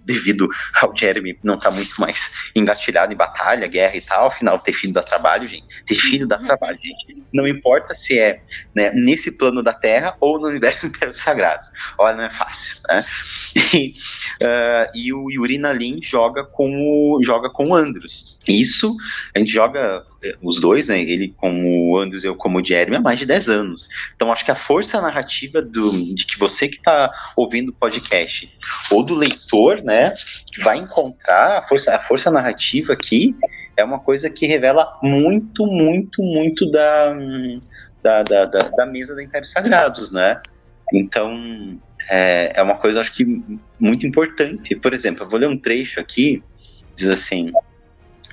Devido 0.05 0.49
ao 0.81 0.97
Jeremy 0.97 1.39
não 1.43 1.55
estar 1.55 1.71
tá 1.71 1.75
muito 1.75 2.01
mais 2.01 2.51
engatilhado 2.55 3.13
em 3.13 3.17
batalha, 3.17 3.67
guerra 3.67 3.97
e 3.97 4.01
tal. 4.01 4.29
Afinal, 4.29 4.59
ter 4.59 4.73
filho 4.73 4.93
dá 4.93 5.03
trabalho, 5.03 5.49
gente. 5.49 5.67
Ter 5.85 5.97
filho 5.97 6.27
dá 6.27 6.39
trabalho, 6.39 6.79
gente. 6.83 7.25
Não 7.33 7.47
importa 7.47 7.95
se 7.95 8.19
é 8.19 8.43
né, 8.75 8.91
nesse 8.93 9.33
plano 9.33 9.63
da 9.63 9.73
Terra 9.73 10.17
ou 10.21 10.39
no 10.41 10.49
universo 10.49 10.87
Impérios 10.89 11.17
Sagrados. 11.17 11.67
Olha, 11.99 12.17
não 12.17 12.25
é 12.25 12.31
fácil, 12.31 12.83
né? 12.89 13.03
E, 13.75 13.93
uh, 14.43 14.91
e 14.95 15.13
o 15.13 15.31
Yuri 15.31 15.59
Nalin 15.59 16.01
joga 16.03 16.45
com 16.45 16.71
o, 16.71 17.23
joga 17.23 17.51
com 17.51 17.71
o 17.71 17.75
Andros. 17.75 18.39
Isso, 18.47 18.95
a 19.35 19.39
gente 19.39 19.51
joga 19.51 20.05
eh, 20.23 20.37
os 20.43 20.61
dois, 20.61 20.89
né? 20.89 21.01
Ele 21.01 21.35
como 21.37 21.91
o 21.91 21.99
Andros 21.99 22.23
e 22.23 22.27
eu 22.27 22.35
como 22.35 22.61
o 22.61 22.65
Jeremy 22.65 22.97
há 22.97 23.01
mais 23.01 23.19
de 23.19 23.27
10 23.27 23.49
anos. 23.49 23.89
Então 24.15 24.33
acho 24.33 24.45
que 24.45 24.51
a 24.51 24.57
força 24.57 25.01
narrativa 25.01 25.61
do, 25.61 25.91
de 26.15 26.25
que 26.25 26.39
você 26.39 26.69
que 26.69 26.77
está 26.77 27.11
ouvindo 27.37 27.71
o 27.71 27.73
podcast 27.73 28.36
ou 28.91 29.03
do 29.03 29.15
leitor, 29.15 29.83
né, 29.83 30.15
vai 30.63 30.79
encontrar 30.79 31.59
a 31.59 31.63
força, 31.63 31.95
a 31.95 32.01
força 32.01 32.31
narrativa 32.31 32.93
aqui 32.93 33.35
é 33.77 33.85
uma 33.85 33.99
coisa 33.99 34.31
que 34.31 34.47
revela 34.47 34.99
muito, 35.03 35.67
muito, 35.67 36.23
muito 36.23 36.71
da, 36.71 37.15
da, 38.03 38.23
da, 38.23 38.45
da, 38.47 38.59
da 38.69 38.87
mesa 38.87 39.15
da 39.15 39.23
Impérios 39.23 39.53
Sagrados, 39.53 40.11
né? 40.11 40.41
Então, 40.93 41.79
é, 42.09 42.53
é 42.55 42.63
uma 42.63 42.77
coisa, 42.77 43.01
acho 43.01 43.13
que, 43.13 43.25
muito 43.79 44.07
importante. 44.07 44.75
Por 44.77 44.95
exemplo, 44.95 45.25
eu 45.25 45.29
vou 45.29 45.39
ler 45.39 45.49
um 45.49 45.59
trecho 45.59 46.01
aqui, 46.01 46.43
diz 46.95 47.09
assim... 47.09 47.53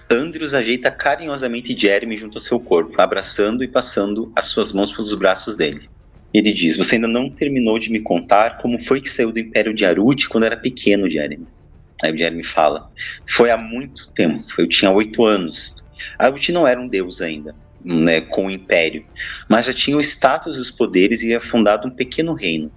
Andrews 0.10 0.54
ajeita 0.54 0.92
carinhosamente 0.92 1.78
Jeremy 1.78 2.16
junto 2.18 2.38
ao 2.38 2.42
seu 2.42 2.60
corpo, 2.60 3.02
abraçando 3.02 3.64
e 3.64 3.68
passando 3.68 4.32
as 4.36 4.46
suas 4.46 4.72
mãos 4.72 4.92
pelos 4.92 5.16
braços 5.16 5.56
dele. 5.56 5.90
Ele 6.34 6.52
diz: 6.52 6.78
Você 6.78 6.96
ainda 6.96 7.08
não 7.08 7.30
terminou 7.30 7.78
de 7.78 7.92
me 7.92 8.00
contar 8.00 8.58
como 8.58 8.82
foi 8.82 9.02
que 9.02 9.10
saiu 9.10 9.32
do 9.32 9.40
Império 9.40 9.74
de 9.74 9.86
Arut 9.86 10.28
quando 10.28 10.46
era 10.46 10.58
pequeno, 10.58 11.10
Jeremy. 11.10 11.48
Aí 12.02 12.12
o 12.12 12.18
Jeremy 12.18 12.44
fala: 12.44 12.90
Foi 13.30 13.52
há 13.52 13.58
muito 13.58 14.12
tempo, 14.14 14.46
eu 14.58 14.68
tinha 14.68 14.92
oito 14.92 15.24
anos. 15.24 15.76
Arut 16.18 16.52
não 16.52 16.68
era 16.68 16.80
um 16.80 16.88
deus 16.88 17.22
ainda, 17.22 17.56
né, 17.84 18.20
com 18.20 18.48
o 18.48 18.52
Império, 18.52 19.06
mas 19.50 19.66
já 19.66 19.74
tinha 19.74 19.96
o 19.96 20.02
status 20.02 20.58
e 20.58 20.60
os 20.60 20.72
poderes 20.72 21.22
e 21.22 21.28
havia 21.28 21.40
fundado 21.40 21.88
um 21.88 21.92
pequeno 21.92 22.34
reino. 22.34 22.72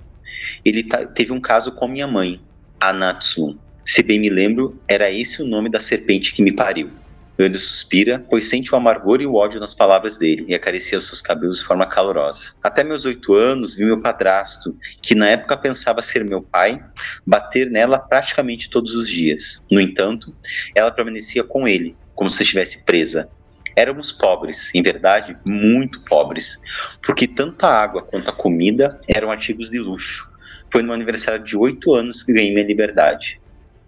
Ele 0.65 0.85
teve 1.15 1.33
um 1.33 1.41
caso 1.41 1.73
com 1.73 1.89
minha 1.89 2.07
mãe, 2.07 2.41
Anatsu. 2.81 3.59
Se 3.85 4.03
bem 4.03 4.19
me 4.19 4.29
lembro, 4.29 4.83
era 4.89 5.11
esse 5.11 5.43
o 5.43 5.47
nome 5.47 5.71
da 5.71 5.81
serpente 5.81 6.33
que 6.33 6.43
me 6.43 6.53
pariu. 6.53 6.91
Ele 7.39 7.59
suspira, 7.59 8.25
pois 8.31 8.49
sente 8.49 8.73
o 8.73 8.77
amargor 8.77 9.21
e 9.21 9.27
o 9.27 9.35
ódio 9.35 9.61
nas 9.61 9.75
palavras 9.75 10.17
dele 10.17 10.47
e 10.49 10.55
acaricia 10.55 11.01
seus 11.01 11.21
cabelos 11.21 11.59
de 11.59 11.65
forma 11.65 11.87
calorosa. 11.87 12.55
Até 12.63 12.83
meus 12.83 13.05
oito 13.05 13.35
anos, 13.35 13.75
vi 13.75 13.85
meu 13.85 14.01
padrasto, 14.01 14.75
que 15.03 15.15
na 15.15 15.29
época 15.29 15.57
pensava 15.57 16.01
ser 16.01 16.25
meu 16.25 16.43
pai, 16.43 16.83
bater 17.27 17.71
nela 17.71 17.99
praticamente 17.99 18.71
todos 18.71 18.95
os 18.95 19.09
dias. 19.09 19.63
No 19.71 19.81
entanto, 19.81 20.35
ela 20.75 20.91
permanecia 20.91 21.45
com 21.45 21.69
ele, 21.69 21.95
como 22.15 22.31
se 22.31 22.43
estivesse 22.43 22.85
presa. 22.85 23.29
Éramos 23.77 24.11
pobres, 24.11 24.75
em 24.75 24.83
verdade, 24.83 25.37
muito 25.45 26.01
pobres, 26.01 26.59
porque 27.03 27.27
tanto 27.27 27.67
a 27.67 27.71
água 27.71 28.03
quanto 28.03 28.31
a 28.31 28.33
comida 28.33 28.99
eram 29.07 29.31
artigos 29.31 29.69
de 29.69 29.79
luxo. 29.79 30.33
Foi 30.73 30.83
no 30.83 30.95
aniversário 30.95 31.45
de 31.45 31.55
oito 31.57 31.95
anos 31.95 32.23
que 32.23 32.33
ganhei 32.33 32.55
minha 32.55 32.67
liberdade. 32.67 33.39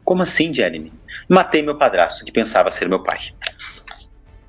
Como 0.05 0.23
assim, 0.23 0.55
Jeremy? 0.55 0.93
Matei 1.29 1.63
meu 1.63 1.77
padrasto, 1.77 2.25
que 2.25 2.33
pensava 2.33 2.71
ser 2.71 2.89
meu 2.89 3.03
pai. 3.03 3.19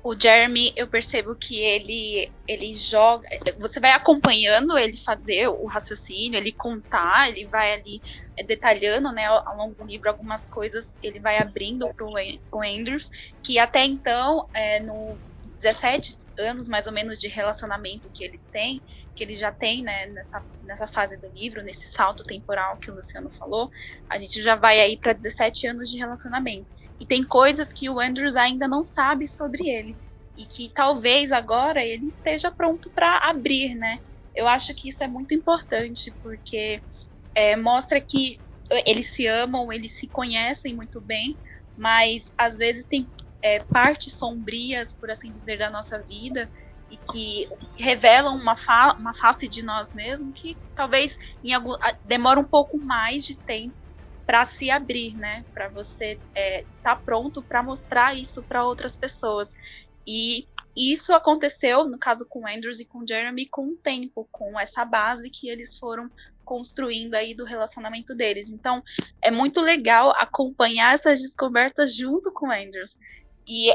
O 0.02 0.18
Jeremy, 0.18 0.72
eu 0.76 0.88
percebo 0.88 1.36
que 1.36 1.62
ele 1.62 2.32
ele 2.48 2.74
joga. 2.74 3.28
Você 3.58 3.78
vai 3.78 3.92
acompanhando 3.92 4.78
ele 4.78 4.96
fazer 4.96 5.48
o 5.48 5.66
raciocínio, 5.66 6.38
ele 6.38 6.52
contar, 6.52 7.28
ele 7.28 7.46
vai 7.48 7.74
ali 7.74 8.00
é, 8.38 8.42
detalhando, 8.42 9.12
né, 9.12 9.26
ao 9.26 9.56
longo 9.56 9.74
do 9.74 9.84
livro 9.84 10.08
algumas 10.08 10.46
coisas, 10.46 10.96
ele 11.02 11.20
vai 11.20 11.36
abrindo 11.38 11.86
para 11.94 12.06
o 12.06 12.62
Andrews, 12.64 13.10
que 13.42 13.58
até 13.58 13.84
então, 13.84 14.48
é, 14.54 14.80
no 14.80 15.20
17 15.54 16.16
anos 16.38 16.68
mais 16.68 16.86
ou 16.86 16.92
menos 16.92 17.18
de 17.18 17.28
relacionamento 17.28 18.10
que 18.14 18.24
eles 18.24 18.48
têm, 18.48 18.82
que 19.14 19.24
ele 19.24 19.36
já 19.36 19.52
tem, 19.52 19.82
né, 19.82 20.06
nessa, 20.06 20.44
nessa 20.62 20.86
fase 20.86 21.16
do 21.18 21.28
livro, 21.28 21.62
nesse 21.62 21.88
salto 21.88 22.24
temporal 22.24 22.78
que 22.78 22.90
o 22.90 22.94
Luciano 22.94 23.30
falou, 23.38 23.68
a 24.08 24.18
gente 24.18 24.40
já 24.40 24.54
vai 24.54 24.80
aí 24.80 24.98
para 24.98 25.12
17 25.12 25.66
anos 25.66 25.90
de 25.90 25.98
relacionamento. 25.98 26.68
E 26.98 27.06
tem 27.06 27.22
coisas 27.22 27.72
que 27.72 27.88
o 27.88 27.98
Andrews 27.98 28.36
ainda 28.36 28.68
não 28.68 28.84
sabe 28.84 29.26
sobre 29.26 29.68
ele. 29.68 29.98
E 30.36 30.46
que 30.46 30.70
talvez 30.72 31.32
agora 31.32 31.84
ele 31.84 32.06
esteja 32.06 32.50
pronto 32.50 32.90
para 32.94 33.18
abrir, 33.18 33.74
né? 33.74 33.98
Eu 34.34 34.46
acho 34.46 34.74
que 34.74 34.88
isso 34.88 35.02
é 35.02 35.08
muito 35.08 35.34
importante, 35.34 36.14
porque 36.22 36.80
é, 37.34 37.56
mostra 37.56 38.00
que 38.00 38.40
eles 38.86 39.14
se 39.14 39.26
amam, 39.26 39.72
eles 39.72 39.98
se 39.98 40.08
conhecem 40.08 40.74
muito 40.74 41.00
bem, 41.00 41.38
mas 41.76 42.32
às 42.38 42.58
vezes 42.58 42.86
tem 42.86 43.10
é, 43.42 43.60
partes 43.60 44.16
sombrias, 44.16 44.92
por 44.92 45.10
assim 45.10 45.32
dizer, 45.32 45.58
da 45.58 45.70
nossa 45.70 46.02
vida 46.02 46.50
e 46.90 46.98
que 47.12 47.48
revelam 47.76 48.36
uma, 48.36 48.56
fa 48.56 48.94
uma 48.98 49.14
face 49.14 49.48
de 49.48 49.62
nós 49.62 49.92
mesmos 49.92 50.32
que 50.34 50.58
talvez 50.74 51.16
em 51.42 51.52
algum, 51.52 51.74
demora 52.04 52.40
um 52.40 52.44
pouco 52.44 52.78
mais 52.78 53.24
de 53.24 53.36
tempo 53.36 53.74
para 54.26 54.44
se 54.44 54.70
abrir, 54.70 55.14
né? 55.16 55.44
Para 55.52 55.68
você 55.68 56.20
é, 56.34 56.64
estar 56.68 56.96
pronto 57.04 57.42
para 57.42 57.62
mostrar 57.62 58.16
isso 58.16 58.44
para 58.44 58.64
outras 58.64 58.96
pessoas. 58.96 59.54
E 60.06 60.46
isso 60.76 61.12
aconteceu, 61.12 61.84
no 61.88 61.98
caso 61.98 62.26
com 62.28 62.46
Andrews 62.46 62.80
e 62.80 62.84
com 62.84 63.06
Jeremy, 63.06 63.48
com 63.48 63.68
o 63.68 63.76
tempo, 63.76 64.28
com 64.30 64.58
essa 64.58 64.84
base 64.84 65.30
que 65.30 65.48
eles 65.48 65.76
foram 65.76 66.08
construindo 66.44 67.14
aí 67.14 67.34
do 67.34 67.44
relacionamento 67.44 68.14
deles. 68.14 68.50
Então, 68.50 68.82
é 69.22 69.30
muito 69.30 69.60
legal 69.60 70.10
acompanhar 70.16 70.94
essas 70.94 71.20
descobertas 71.20 71.94
junto 71.94 72.32
com 72.32 72.50
Andrews. 72.50 72.96
E 73.48 73.72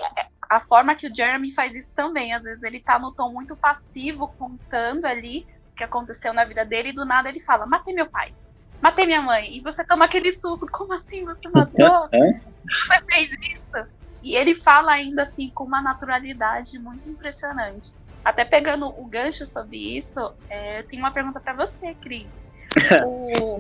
a 0.49 0.59
forma 0.59 0.95
que 0.95 1.07
o 1.07 1.15
Jeremy 1.15 1.51
faz 1.51 1.75
isso 1.75 1.93
também, 1.93 2.33
às 2.33 2.43
vezes 2.43 2.63
ele 2.63 2.79
tá 2.79 2.97
no 2.99 3.11
tom 3.11 3.31
muito 3.31 3.55
passivo, 3.55 4.27
contando 4.37 5.05
ali 5.05 5.45
o 5.71 5.75
que 5.75 5.83
aconteceu 5.83 6.33
na 6.33 6.45
vida 6.45 6.63
dele, 6.63 6.89
e 6.89 6.93
do 6.93 7.05
nada 7.05 7.29
ele 7.29 7.39
fala: 7.39 7.65
Matei 7.65 7.93
meu 7.93 8.07
pai, 8.07 8.33
matei 8.81 9.05
minha 9.05 9.21
mãe. 9.21 9.57
E 9.57 9.61
você 9.61 9.83
toma 9.83 10.05
aquele 10.05 10.31
susto: 10.31 10.65
Como 10.71 10.93
assim 10.93 11.25
você 11.25 11.49
matou? 11.49 12.09
você 12.11 13.01
fez 13.11 13.31
isso? 13.55 13.87
E 14.21 14.35
ele 14.35 14.55
fala 14.55 14.93
ainda 14.93 15.23
assim 15.23 15.49
com 15.51 15.65
uma 15.65 15.81
naturalidade 15.81 16.79
muito 16.79 17.07
impressionante. 17.09 17.93
Até 18.23 18.43
pegando 18.43 18.87
o 18.87 19.05
gancho 19.05 19.45
sobre 19.45 19.77
isso, 19.97 20.19
é, 20.49 20.79
eu 20.79 20.87
tenho 20.87 21.03
uma 21.03 21.11
pergunta 21.11 21.39
para 21.39 21.53
você, 21.53 21.93
Cris. 21.95 22.39
O, 23.05 23.57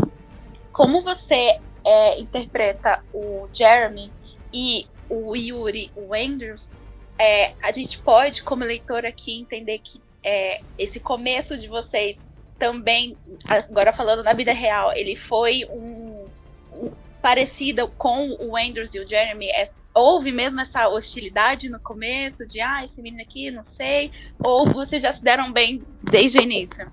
como 0.73 1.01
você 1.03 1.57
é, 1.85 2.19
interpreta 2.19 3.01
o 3.13 3.47
Jeremy 3.53 4.11
e 4.51 4.87
o 5.09 5.35
Yuri, 5.35 5.91
o 5.95 6.13
Andrews, 6.13 6.69
é, 7.17 7.53
a 7.61 7.71
gente 7.71 7.99
pode, 7.99 8.43
como 8.43 8.63
leitor 8.63 9.05
aqui, 9.05 9.39
entender 9.39 9.79
que 9.79 10.01
é, 10.23 10.61
esse 10.77 10.99
começo 10.99 11.57
de 11.57 11.67
vocês 11.67 12.23
também, 12.57 13.15
agora 13.49 13.93
falando 13.93 14.23
na 14.23 14.33
vida 14.33 14.53
real, 14.53 14.91
ele 14.93 15.15
foi 15.15 15.65
um, 15.69 16.27
um 16.73 16.91
parecido 17.21 17.87
com 17.97 18.31
o 18.39 18.57
Andrews 18.57 18.95
e 18.95 18.99
o 18.99 19.07
Jeremy. 19.07 19.47
É, 19.47 19.69
houve 19.93 20.31
mesmo 20.31 20.59
essa 20.59 20.87
hostilidade 20.89 21.69
no 21.69 21.79
começo, 21.79 22.45
de 22.45 22.59
ah, 22.59 22.83
esse 22.83 23.01
menino 23.01 23.21
aqui, 23.21 23.49
não 23.51 23.63
sei, 23.63 24.11
ou 24.43 24.65
vocês 24.65 25.01
já 25.01 25.13
se 25.13 25.23
deram 25.23 25.51
bem 25.51 25.81
desde 26.03 26.37
o 26.37 26.41
início? 26.41 26.91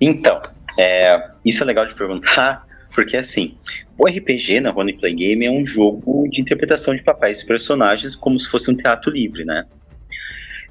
Então, 0.00 0.40
é, 0.78 1.30
isso 1.44 1.62
é 1.64 1.66
legal 1.66 1.86
de 1.86 1.94
perguntar, 1.94 2.64
Porque 2.94 3.16
assim, 3.16 3.58
o 3.96 4.06
RPG 4.06 4.60
na 4.60 4.70
Role 4.70 4.96
Play 4.98 5.14
Game 5.14 5.46
é 5.46 5.50
um 5.50 5.64
jogo 5.64 6.26
de 6.30 6.40
interpretação 6.40 6.94
de 6.94 7.02
papéis 7.02 7.40
e 7.40 7.46
personagens 7.46 8.16
como 8.16 8.38
se 8.38 8.48
fosse 8.48 8.70
um 8.70 8.76
teatro 8.76 9.10
livre, 9.10 9.44
né? 9.44 9.64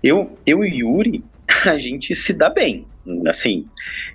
Eu, 0.04 0.38
eu 0.46 0.64
e 0.64 0.80
Yuri, 0.80 1.24
a 1.66 1.78
gente 1.78 2.14
se 2.16 2.38
dá 2.38 2.50
bem. 2.50 2.88
Assim, 3.28 3.66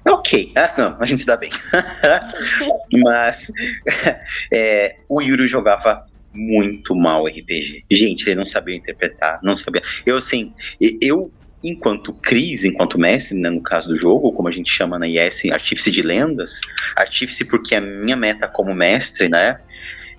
é 0.07 0.11
ok. 0.11 0.53
Ah, 0.57 0.75
não, 0.77 0.97
a 1.01 1.07
gente 1.07 1.21
se 1.21 1.27
dá 1.27 1.37
bem. 1.37 1.51
Mas 3.03 3.51
é, 4.53 4.97
o 5.09 5.21
Yuri 5.21 5.49
jogava 5.49 6.05
muito 6.35 6.95
mal 6.95 7.27
RPG. 7.27 7.85
Gente, 7.91 8.27
ele 8.27 8.37
não 8.37 8.47
sabia 8.47 8.77
interpretar, 8.77 9.39
não 9.43 9.57
sabia. 9.57 9.83
Eu, 10.07 10.17
assim, 10.17 10.53
eu, 11.01 11.33
enquanto 11.63 12.13
Cris, 12.15 12.65
enquanto 12.65 12.99
mestre, 12.99 13.39
né, 13.39 13.51
no 13.51 13.63
caso 13.63 13.89
do 13.89 13.99
jogo, 13.99 14.33
como 14.33 14.49
a 14.49 14.53
gente 14.53 14.71
chama 14.71 14.99
na 14.99 15.07
IS, 15.09 15.45
artífice 15.53 15.91
de 15.91 16.03
lendas, 16.03 16.61
artífice 16.97 17.45
porque 17.45 17.75
a 17.75 17.81
minha 17.81 18.17
meta 18.17 18.49
como 18.49 18.75
mestre, 18.75 19.29
né, 19.29 19.59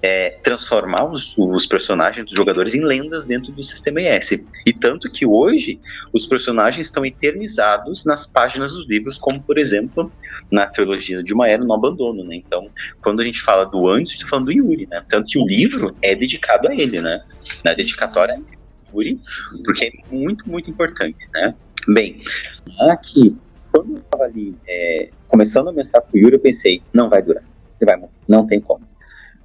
é, 0.03 0.31
transformar 0.43 1.05
os, 1.05 1.33
os, 1.37 1.65
personagens 1.65 2.25
dos 2.25 2.35
jogadores 2.35 2.75
em 2.75 2.83
lendas 2.83 3.25
dentro 3.25 3.53
do 3.53 3.63
sistema 3.63 4.01
IS. 4.01 4.45
E 4.65 4.73
tanto 4.73 5.09
que 5.09 5.25
hoje 5.25 5.79
os 6.11 6.27
personagens 6.27 6.87
estão 6.87 7.05
eternizados 7.05 8.03
nas 8.03 8.27
páginas 8.27 8.73
dos 8.73 8.85
livros, 8.89 9.17
como 9.17 9.41
por 9.41 9.57
exemplo 9.57 10.11
na 10.51 10.67
trilogia 10.67 11.23
de 11.23 11.33
uma 11.33 11.47
era 11.47 11.63
no 11.63 11.73
abandono, 11.73 12.21
né? 12.25 12.35
Então, 12.35 12.69
quando 13.01 13.21
a 13.21 13.23
gente 13.23 13.41
fala 13.41 13.63
do 13.65 13.87
antes, 13.87 14.11
a 14.11 14.13
gente 14.13 14.23
está 14.23 14.27
falando 14.27 14.47
do 14.47 14.51
Yuri, 14.51 14.87
né? 14.91 15.01
Tanto 15.07 15.29
que 15.29 15.39
o 15.39 15.47
livro 15.47 15.95
é 16.01 16.13
dedicado 16.13 16.67
a 16.67 16.73
ele, 16.73 17.01
né? 17.01 17.23
Na 17.63 17.73
dedicatória 17.73 18.37
Yuri, 19.01 19.19
porque 19.65 19.85
é 19.85 20.15
muito, 20.15 20.49
muito 20.49 20.69
importante, 20.69 21.17
né? 21.33 21.55
Bem, 21.87 22.21
aqui, 22.89 23.35
quando 23.71 23.93
eu 23.93 23.97
estava 23.97 24.23
ali 24.23 24.55
é, 24.67 25.09
começando 25.27 25.69
a 25.69 25.73
mestrar 25.73 26.03
com 26.03 26.17
o 26.17 26.19
Yuri, 26.19 26.35
eu 26.35 26.39
pensei, 26.39 26.81
não 26.93 27.09
vai 27.09 27.21
durar, 27.21 27.43
você 27.77 27.85
vai 27.85 27.97
morrer, 27.97 28.13
não 28.27 28.45
tem 28.47 28.61
como. 28.61 28.87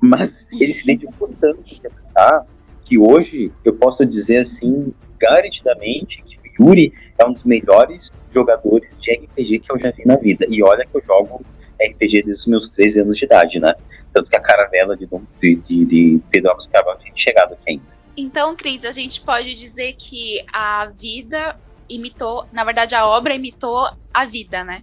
Mas 0.01 0.49
ele 0.53 0.73
se 0.73 0.87
dedicou 0.87 1.29
tanto 1.41 1.61
a 1.61 1.73
interpretar 1.73 2.47
que 2.85 2.99
hoje 2.99 3.53
eu 3.65 3.75
posso 3.75 4.07
dizer 4.07 4.39
assim, 4.39 4.93
garantidamente, 5.19 6.23
que 6.23 6.63
o 6.63 6.69
Yuri 6.69 6.93
é 7.19 7.27
um 7.27 7.33
dos 7.33 7.45
melhores 7.45 8.11
jogadores 8.33 8.97
de 9.01 9.13
RPG 9.13 9.61
que 9.61 9.73
eu 9.73 9.79
já 9.79 9.91
vi 9.91 10.05
na 10.07 10.17
vida. 10.17 10.47
E 10.49 10.63
olha 10.63 10.87
que 10.87 10.97
eu 10.97 11.03
jogo 11.05 11.45
RPG 11.81 12.23
desde 12.23 12.33
os 12.33 12.47
meus 12.47 12.71
13 12.71 13.03
anos 13.03 13.17
de 13.17 13.25
idade, 13.25 13.61
né? 13.61 13.73
Tanto 14.13 14.31
que 14.31 14.37
a 14.37 14.41
caravela 14.41 14.97
de, 14.97 15.07
de, 15.41 15.55
de, 15.57 15.85
de 15.85 16.21
Pedro 16.31 16.51
Alves 16.51 16.67
Carvalho 16.67 16.99
tinha 17.01 17.13
chegado 17.17 17.53
aqui 17.55 17.63
ainda. 17.73 17.98
Então, 18.21 18.57
Cris, 18.57 18.85
a 18.85 18.91
gente 18.91 19.21
pode 19.21 19.55
dizer 19.55 19.95
que 19.97 20.45
a 20.53 20.87
vida 20.87 21.57
imitou, 21.89 22.45
na 22.53 22.65
verdade, 22.65 22.97
a 22.97 23.07
obra 23.07 23.33
imitou 23.33 23.89
a 24.13 24.27
vida, 24.27 24.65
né? 24.65 24.83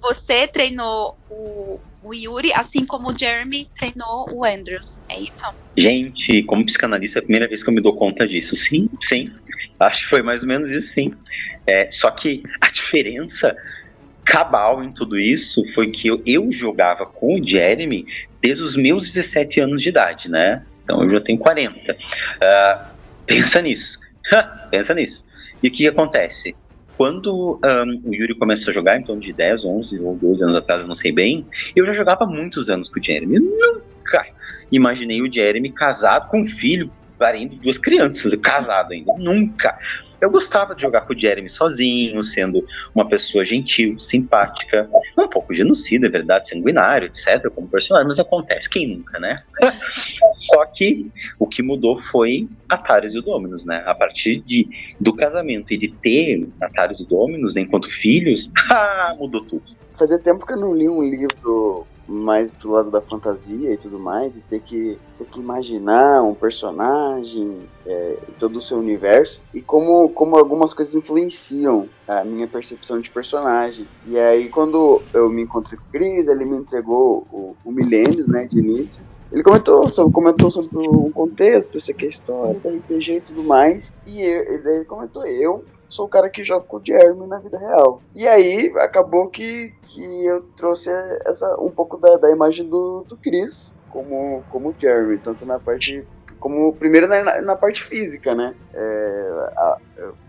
Você 0.00 0.48
treinou 0.48 1.14
o, 1.28 1.78
o 2.02 2.14
Yuri, 2.14 2.54
assim 2.54 2.86
como 2.86 3.10
o 3.10 3.18
Jeremy 3.18 3.68
treinou 3.78 4.26
o 4.32 4.46
Andrews. 4.46 4.98
É 5.10 5.20
isso? 5.20 5.44
Gente, 5.76 6.42
como 6.44 6.64
psicanalista, 6.64 7.18
é 7.18 7.20
a 7.20 7.22
primeira 7.22 7.46
vez 7.46 7.62
que 7.62 7.68
eu 7.68 7.74
me 7.74 7.82
dou 7.82 7.94
conta 7.94 8.26
disso. 8.26 8.56
Sim, 8.56 8.88
sim. 9.02 9.30
Acho 9.78 10.04
que 10.04 10.08
foi 10.08 10.22
mais 10.22 10.40
ou 10.40 10.48
menos 10.48 10.70
isso, 10.70 10.94
sim. 10.94 11.12
É, 11.66 11.90
só 11.90 12.10
que 12.10 12.42
a 12.62 12.70
diferença 12.70 13.54
cabal 14.24 14.82
em 14.82 14.90
tudo 14.90 15.18
isso 15.18 15.62
foi 15.74 15.90
que 15.90 16.08
eu, 16.08 16.22
eu 16.24 16.50
jogava 16.50 17.04
com 17.04 17.38
o 17.38 17.46
Jeremy 17.46 18.06
desde 18.40 18.64
os 18.64 18.74
meus 18.74 19.12
17 19.12 19.60
anos 19.60 19.82
de 19.82 19.90
idade, 19.90 20.30
né? 20.30 20.64
Então 20.90 21.04
eu 21.04 21.10
já 21.10 21.20
tenho 21.20 21.38
40. 21.38 21.76
Uh, 21.76 21.96
ah, 22.42 22.90
pensa 23.24 23.62
nisso. 23.62 24.00
pensa 24.70 24.92
nisso. 24.92 25.24
E 25.62 25.68
o 25.68 25.70
que 25.70 25.86
acontece? 25.86 26.56
quando 26.96 27.58
um, 27.64 28.10
o 28.10 28.14
Yuri 28.14 28.34
começou 28.34 28.72
a 28.72 28.74
jogar, 28.74 28.98
em 28.98 29.02
torno 29.02 29.22
de 29.22 29.32
10, 29.32 29.64
11 29.64 29.98
ou 30.00 30.14
12 30.16 30.42
anos 30.42 30.56
atrás, 30.56 30.82
eu 30.82 30.86
não 30.86 30.94
sei 30.94 31.10
bem, 31.10 31.46
eu 31.74 31.86
já 31.86 31.94
jogava 31.94 32.26
muitos 32.26 32.68
anos 32.68 32.90
com 32.90 33.00
o 33.00 33.02
Jeremy. 33.02 33.38
nunca 33.38 34.26
imaginei 34.70 35.22
o 35.22 35.32
Jeremy 35.32 35.72
casado 35.72 36.28
com 36.28 36.42
um 36.42 36.46
filho, 36.46 36.92
parindo 37.18 37.56
duas 37.56 37.78
crianças, 37.78 38.34
casado 38.42 38.92
ainda. 38.92 39.14
Nunca. 39.16 39.78
Eu 40.20 40.30
gostava 40.30 40.74
de 40.74 40.82
jogar 40.82 41.02
com 41.02 41.14
o 41.14 41.18
Jeremy 41.18 41.48
sozinho, 41.48 42.22
sendo 42.22 42.64
uma 42.94 43.08
pessoa 43.08 43.44
gentil, 43.44 43.98
simpática, 43.98 44.88
um 45.18 45.28
pouco 45.28 45.54
genocida, 45.54 46.06
é 46.06 46.10
verdade, 46.10 46.48
sanguinário, 46.48 47.06
etc., 47.06 47.48
como 47.50 47.68
personagem, 47.68 48.08
mas 48.08 48.18
acontece, 48.18 48.68
quem 48.68 48.96
nunca, 48.96 49.18
né? 49.18 49.42
Só 50.34 50.64
que 50.66 51.10
o 51.38 51.46
que 51.46 51.62
mudou 51.62 52.00
foi 52.00 52.48
Atarius 52.68 53.14
e 53.14 53.20
Dominus, 53.20 53.64
né? 53.64 53.82
A 53.86 53.94
partir 53.94 54.40
de, 54.42 54.68
do 55.00 55.14
casamento 55.14 55.72
e 55.72 55.76
de 55.76 55.88
ter 55.88 56.48
Atarius 56.60 57.00
e 57.00 57.06
Dominus 57.06 57.54
né, 57.54 57.62
enquanto 57.62 57.90
filhos, 57.90 58.50
ah, 58.70 59.14
mudou 59.18 59.42
tudo. 59.42 59.64
Fazia 59.98 60.18
tempo 60.18 60.46
que 60.46 60.52
eu 60.52 60.60
não 60.60 60.74
li 60.74 60.88
um 60.88 61.02
livro 61.02 61.86
mais 62.10 62.50
pro 62.50 62.72
lado 62.72 62.90
da 62.90 63.00
fantasia 63.00 63.72
e 63.72 63.76
tudo 63.76 63.98
mais, 63.98 64.34
e 64.36 64.40
ter 64.40 64.60
que, 64.60 64.98
ter 65.16 65.24
que 65.26 65.40
imaginar 65.40 66.22
um 66.22 66.34
personagem, 66.34 67.68
é, 67.86 68.18
todo 68.38 68.58
o 68.58 68.62
seu 68.62 68.78
universo, 68.78 69.40
e 69.54 69.60
como, 69.60 70.08
como 70.10 70.36
algumas 70.36 70.74
coisas 70.74 70.94
influenciam 70.94 71.88
a 72.08 72.24
minha 72.24 72.48
percepção 72.48 73.00
de 73.00 73.10
personagem. 73.10 73.86
E 74.06 74.18
aí, 74.18 74.48
quando 74.48 75.00
eu 75.14 75.30
me 75.30 75.42
encontrei 75.42 75.78
com 75.78 75.84
o 75.84 75.90
Chris, 75.90 76.26
ele 76.26 76.44
me 76.44 76.56
entregou 76.56 77.26
o, 77.32 77.56
o 77.64 77.70
Milênios, 77.70 78.26
né, 78.26 78.46
de 78.46 78.58
início, 78.58 79.04
ele 79.32 79.44
comentou 79.44 79.86
sobre, 79.86 80.12
comentou 80.12 80.50
sobre 80.50 80.88
o 80.88 81.10
contexto, 81.10 81.78
isso 81.78 81.92
aqui 81.92 82.06
é 82.06 82.08
história, 82.08 82.58
RPG 82.58 83.12
e 83.12 83.20
tudo 83.20 83.44
mais, 83.44 83.92
e 84.04 84.20
ele 84.20 84.84
comentou, 84.84 85.24
eu 85.24 85.64
sou 85.90 86.06
o 86.06 86.08
cara 86.08 86.30
que 86.30 86.44
joga 86.44 86.64
com 86.64 86.78
o 86.78 86.82
Jeremy 86.82 87.26
na 87.26 87.38
vida 87.38 87.58
real. 87.58 88.00
E 88.14 88.26
aí 88.26 88.72
acabou 88.78 89.28
que, 89.28 89.74
que 89.88 90.24
eu 90.24 90.42
trouxe 90.56 90.90
essa, 91.26 91.60
um 91.60 91.70
pouco 91.70 91.98
da, 91.98 92.16
da 92.16 92.30
imagem 92.30 92.66
do, 92.66 93.04
do 93.06 93.16
Chris 93.16 93.70
como, 93.90 94.42
como 94.50 94.74
Jeremy, 94.80 95.18
tanto 95.18 95.44
na 95.44 95.58
parte. 95.58 96.04
Como 96.38 96.72
primeiro 96.72 97.06
na, 97.06 97.42
na 97.42 97.54
parte 97.54 97.82
física, 97.82 98.34
né? 98.34 98.54
É, 98.72 99.50
a, 99.56 99.78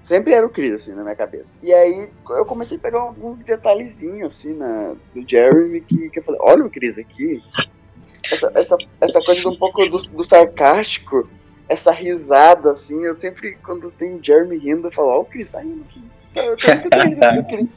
sempre 0.04 0.34
era 0.34 0.46
o 0.46 0.50
Chris, 0.50 0.74
assim, 0.74 0.92
na 0.92 1.04
minha 1.04 1.16
cabeça. 1.16 1.54
E 1.64 1.74
aí 1.74 2.10
eu 2.32 2.46
comecei 2.46 2.76
a 2.76 2.82
pegar 2.82 3.00
alguns 3.00 3.38
detalhezinhos, 3.38 4.36
assim, 4.36 4.54
na, 4.54 4.94
do 5.16 5.30
Jeremy, 5.30 5.80
que, 5.80 6.10
que 6.10 6.20
eu 6.20 6.24
falei, 6.24 6.42
olha 6.44 6.66
o 6.66 6.70
Chris 6.70 6.98
aqui. 6.98 7.42
Essa, 8.30 8.52
essa, 8.56 8.78
essa 9.00 9.20
coisa 9.22 9.50
um 9.50 9.56
pouco 9.56 9.86
do, 9.86 9.98
do 9.98 10.24
sarcástico 10.24 11.30
essa 11.72 11.92
risada, 11.92 12.72
assim. 12.72 13.06
Eu 13.06 13.14
sempre, 13.14 13.58
quando 13.64 13.90
tem 13.92 14.22
Jeremy 14.22 14.58
rindo, 14.58 14.88
eu 14.88 14.92
falo, 14.92 15.08
ó, 15.08 15.18
oh, 15.20 15.22
o 15.22 15.26
Chris 15.26 15.50
tá 15.50 15.60
rindo 15.60 15.86
aqui. 15.90 16.04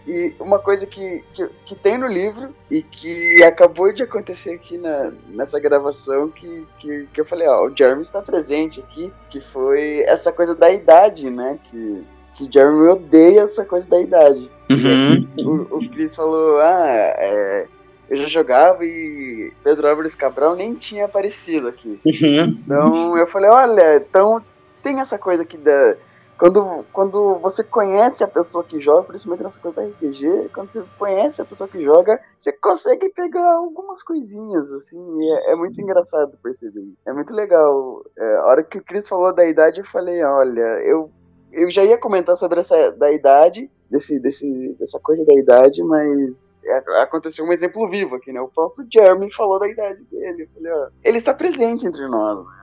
e 0.06 0.32
uma 0.38 0.60
coisa 0.60 0.86
que, 0.86 1.24
que, 1.32 1.48
que, 1.66 1.74
tem 1.74 1.98
no 1.98 2.06
livro 2.06 2.54
e 2.70 2.82
que 2.82 3.42
acabou 3.42 3.92
de 3.92 4.04
acontecer 4.04 4.54
aqui 4.54 4.78
na, 4.78 5.12
nessa 5.28 5.58
gravação 5.58 6.28
que, 6.30 6.64
que, 6.78 7.08
que 7.12 7.20
eu 7.20 7.24
falei, 7.24 7.48
ó, 7.48 7.66
o 7.66 7.76
Jeremy 7.76 8.02
está 8.02 8.22
presente 8.22 8.78
aqui, 8.78 9.12
que 9.28 9.40
foi 9.40 10.04
essa 10.06 10.32
coisa 10.32 10.54
da 10.54 10.70
idade, 10.70 11.30
né? 11.30 11.58
Que, 11.64 12.04
que 12.34 12.52
Jeremy 12.52 12.88
odeia 12.88 13.42
essa 13.42 13.64
coisa 13.64 13.88
da 13.88 14.00
idade. 14.00 14.50
Uhum. 14.70 15.28
O, 15.40 15.78
o 15.78 15.90
Chris 15.90 16.14
falou, 16.14 16.60
ah, 16.60 17.14
é, 17.18 17.66
eu 18.08 18.18
já 18.18 18.28
jogava 18.28 18.84
e 18.84 19.52
Pedro 19.62 19.88
Álvares 19.88 20.14
Cabral 20.14 20.54
nem 20.54 20.74
tinha 20.74 21.06
aparecido 21.06 21.68
aqui. 21.68 22.00
Uhum. 22.04 22.60
Então 22.64 23.16
eu 23.18 23.26
falei, 23.26 23.50
olha, 23.50 23.96
então 23.96 24.42
tem 24.82 25.00
essa 25.00 25.18
coisa 25.18 25.44
que 25.44 25.56
da. 25.56 25.96
Quando, 26.36 26.84
quando 26.92 27.38
você 27.38 27.62
conhece 27.62 28.24
a 28.24 28.28
pessoa 28.28 28.64
que 28.64 28.80
joga, 28.80 29.04
principalmente 29.04 29.44
nessa 29.44 29.60
coisa 29.60 29.80
da 29.80 29.86
RPG, 29.86 30.50
quando 30.52 30.72
você 30.72 30.84
conhece 30.98 31.40
a 31.40 31.44
pessoa 31.44 31.68
que 31.68 31.82
joga, 31.82 32.20
você 32.36 32.52
consegue 32.52 33.08
pegar 33.10 33.54
algumas 33.54 34.02
coisinhas, 34.02 34.72
assim, 34.72 34.98
é, 35.32 35.52
é, 35.52 35.54
muito 35.54 35.80
engraçado 35.80 36.36
perceber 36.42 36.80
isso. 36.80 37.08
É 37.08 37.12
muito 37.12 37.32
legal. 37.32 38.04
É, 38.18 38.36
a 38.38 38.46
hora 38.46 38.64
que 38.64 38.78
o 38.78 38.82
Chris 38.82 39.08
falou 39.08 39.32
da 39.32 39.46
idade, 39.46 39.78
eu 39.78 39.86
falei, 39.86 40.24
olha, 40.24 40.82
eu, 40.84 41.08
eu 41.54 41.70
já 41.70 41.84
ia 41.84 41.98
comentar 41.98 42.36
sobre 42.36 42.60
essa 42.60 42.90
da 42.92 43.12
idade, 43.12 43.70
desse, 43.90 44.18
desse, 44.18 44.76
dessa 44.78 44.98
coisa 44.98 45.24
da 45.24 45.34
idade, 45.34 45.82
mas 45.82 46.52
é, 46.64 47.02
aconteceu 47.02 47.44
um 47.44 47.52
exemplo 47.52 47.88
vivo 47.88 48.16
aqui, 48.16 48.32
né? 48.32 48.40
O 48.40 48.48
próprio 48.48 48.86
Jeremy 48.92 49.32
falou 49.32 49.58
da 49.58 49.68
idade 49.68 50.02
dele. 50.10 50.48
Falei, 50.54 50.72
ó, 50.72 50.88
ele 51.02 51.18
está 51.18 51.32
presente 51.32 51.86
entre 51.86 52.06
nós. 52.08 52.44
Né? 52.44 52.54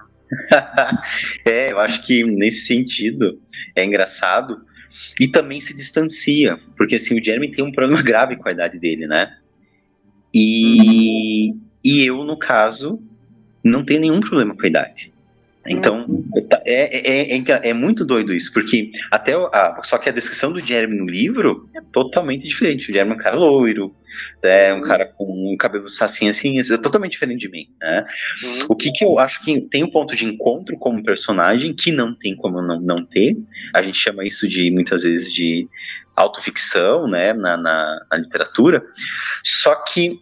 é, 1.46 1.72
eu 1.72 1.80
acho 1.80 2.06
que 2.06 2.24
nesse 2.24 2.68
sentido 2.68 3.40
é 3.76 3.84
engraçado 3.84 4.62
e 5.20 5.28
também 5.28 5.62
se 5.62 5.76
distancia, 5.76 6.60
porque 6.76 6.96
assim, 6.96 7.20
o 7.20 7.24
Jeremy 7.24 7.52
tem 7.52 7.64
um 7.64 7.72
problema 7.72 8.02
grave 8.04 8.36
com 8.36 8.50
a 8.50 8.52
idade 8.52 8.78
dele, 8.78 9.08
né? 9.08 9.38
E, 10.34 11.54
e 11.84 12.06
eu, 12.06 12.24
no 12.24 12.38
caso, 12.38 13.02
não 13.64 13.86
tenho 13.86 14.02
nenhum 14.02 14.20
problema 14.20 14.56
com 14.56 14.66
a 14.66 14.70
idade. 14.70 15.14
Então, 15.68 16.08
é, 16.66 17.34
é, 17.34 17.38
é, 17.38 17.70
é, 17.70 17.74
muito 17.74 18.04
doido 18.04 18.34
isso, 18.34 18.52
porque 18.52 18.92
até 19.12 19.34
a, 19.34 19.80
só 19.84 19.98
que 20.00 20.10
a 20.10 20.12
descrição 20.12 20.52
do 20.52 20.60
Jeremy 20.60 20.98
no 20.98 21.06
livro 21.06 21.70
é 21.76 21.82
totalmente 21.92 22.48
diferente. 22.48 22.90
O 22.90 22.94
Jeremy 22.94 23.12
é 23.12 23.16
um 23.16 23.18
cara 23.18 23.36
loiro, 23.36 23.96
é 24.42 24.74
um 24.74 24.82
cara 24.82 25.06
com 25.06 25.54
um 25.54 25.56
cabelo 25.58 25.88
sacinho 25.88 26.32
assim, 26.32 26.60
é 26.60 26.78
totalmente 26.78 27.12
diferente 27.12 27.42
de 27.42 27.50
mim. 27.50 27.68
Né? 27.80 28.06
O 28.68 28.76
que, 28.76 28.92
que 28.92 29.06
eu 29.06 29.20
acho 29.20 29.44
que 29.44 29.62
tem 29.62 29.84
um 29.84 29.92
ponto 29.92 30.16
de 30.16 30.26
encontro 30.26 30.76
como 30.78 31.04
personagem 31.04 31.76
que 31.76 31.92
não 31.92 32.16
tem 32.16 32.36
como 32.36 32.60
não, 32.62 32.82
não 32.82 33.06
ter. 33.06 33.38
A 33.74 33.84
gente 33.84 33.98
chama 33.98 34.26
isso 34.26 34.48
de 34.48 34.72
muitas 34.72 35.04
vezes 35.04 35.32
de 35.32 35.68
autoficção, 36.16 37.08
né, 37.08 37.34
na, 37.34 37.56
na, 37.56 38.06
na 38.12 38.18
literatura. 38.18 38.84
Só 39.44 39.76
que 39.76 40.20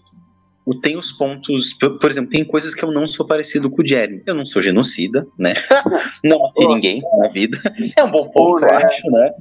tem 0.76 0.98
os 0.98 1.12
pontos. 1.12 1.74
Por, 1.74 1.98
por, 2.00 2.10
exemplo, 2.10 2.30
tem 2.30 2.44
coisas 2.44 2.76
que 2.76 2.84
eu 2.84 2.92
não 2.92 3.08
sou 3.08 3.26
parecido 3.26 3.70
com 3.70 3.82
o 3.82 3.88
Jeremy. 3.88 4.22
Eu 4.26 4.36
não 4.36 4.46
sou 4.46 4.62
genocida, 4.62 5.26
né? 5.38 5.54
não 6.24 6.40
matei 6.40 6.68
ninguém 6.68 7.02
na 7.18 7.30
vida. 7.30 7.62
É 7.98 8.04
um 8.04 8.12
bom 8.12 8.30
ponto, 8.30 8.64
eu 8.64 8.78
acho, 8.78 9.12
né? 9.12 9.34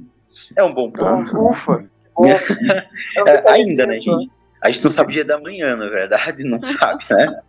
É 0.55 0.63
um 0.63 0.73
bom 0.73 0.91
ponto. 0.91 1.37
Ufa! 1.37 1.89
é, 3.27 3.51
ainda, 3.51 3.85
né, 3.85 3.99
gente? 3.99 4.29
A 4.61 4.69
gente 4.69 4.83
não 4.83 4.91
sabe 4.91 5.11
o 5.11 5.13
dia 5.13 5.23
da 5.23 5.39
manhã, 5.39 5.75
na 5.75 5.87
verdade, 5.87 6.43
não 6.43 6.61
sabe, 6.63 7.03
né? 7.09 7.41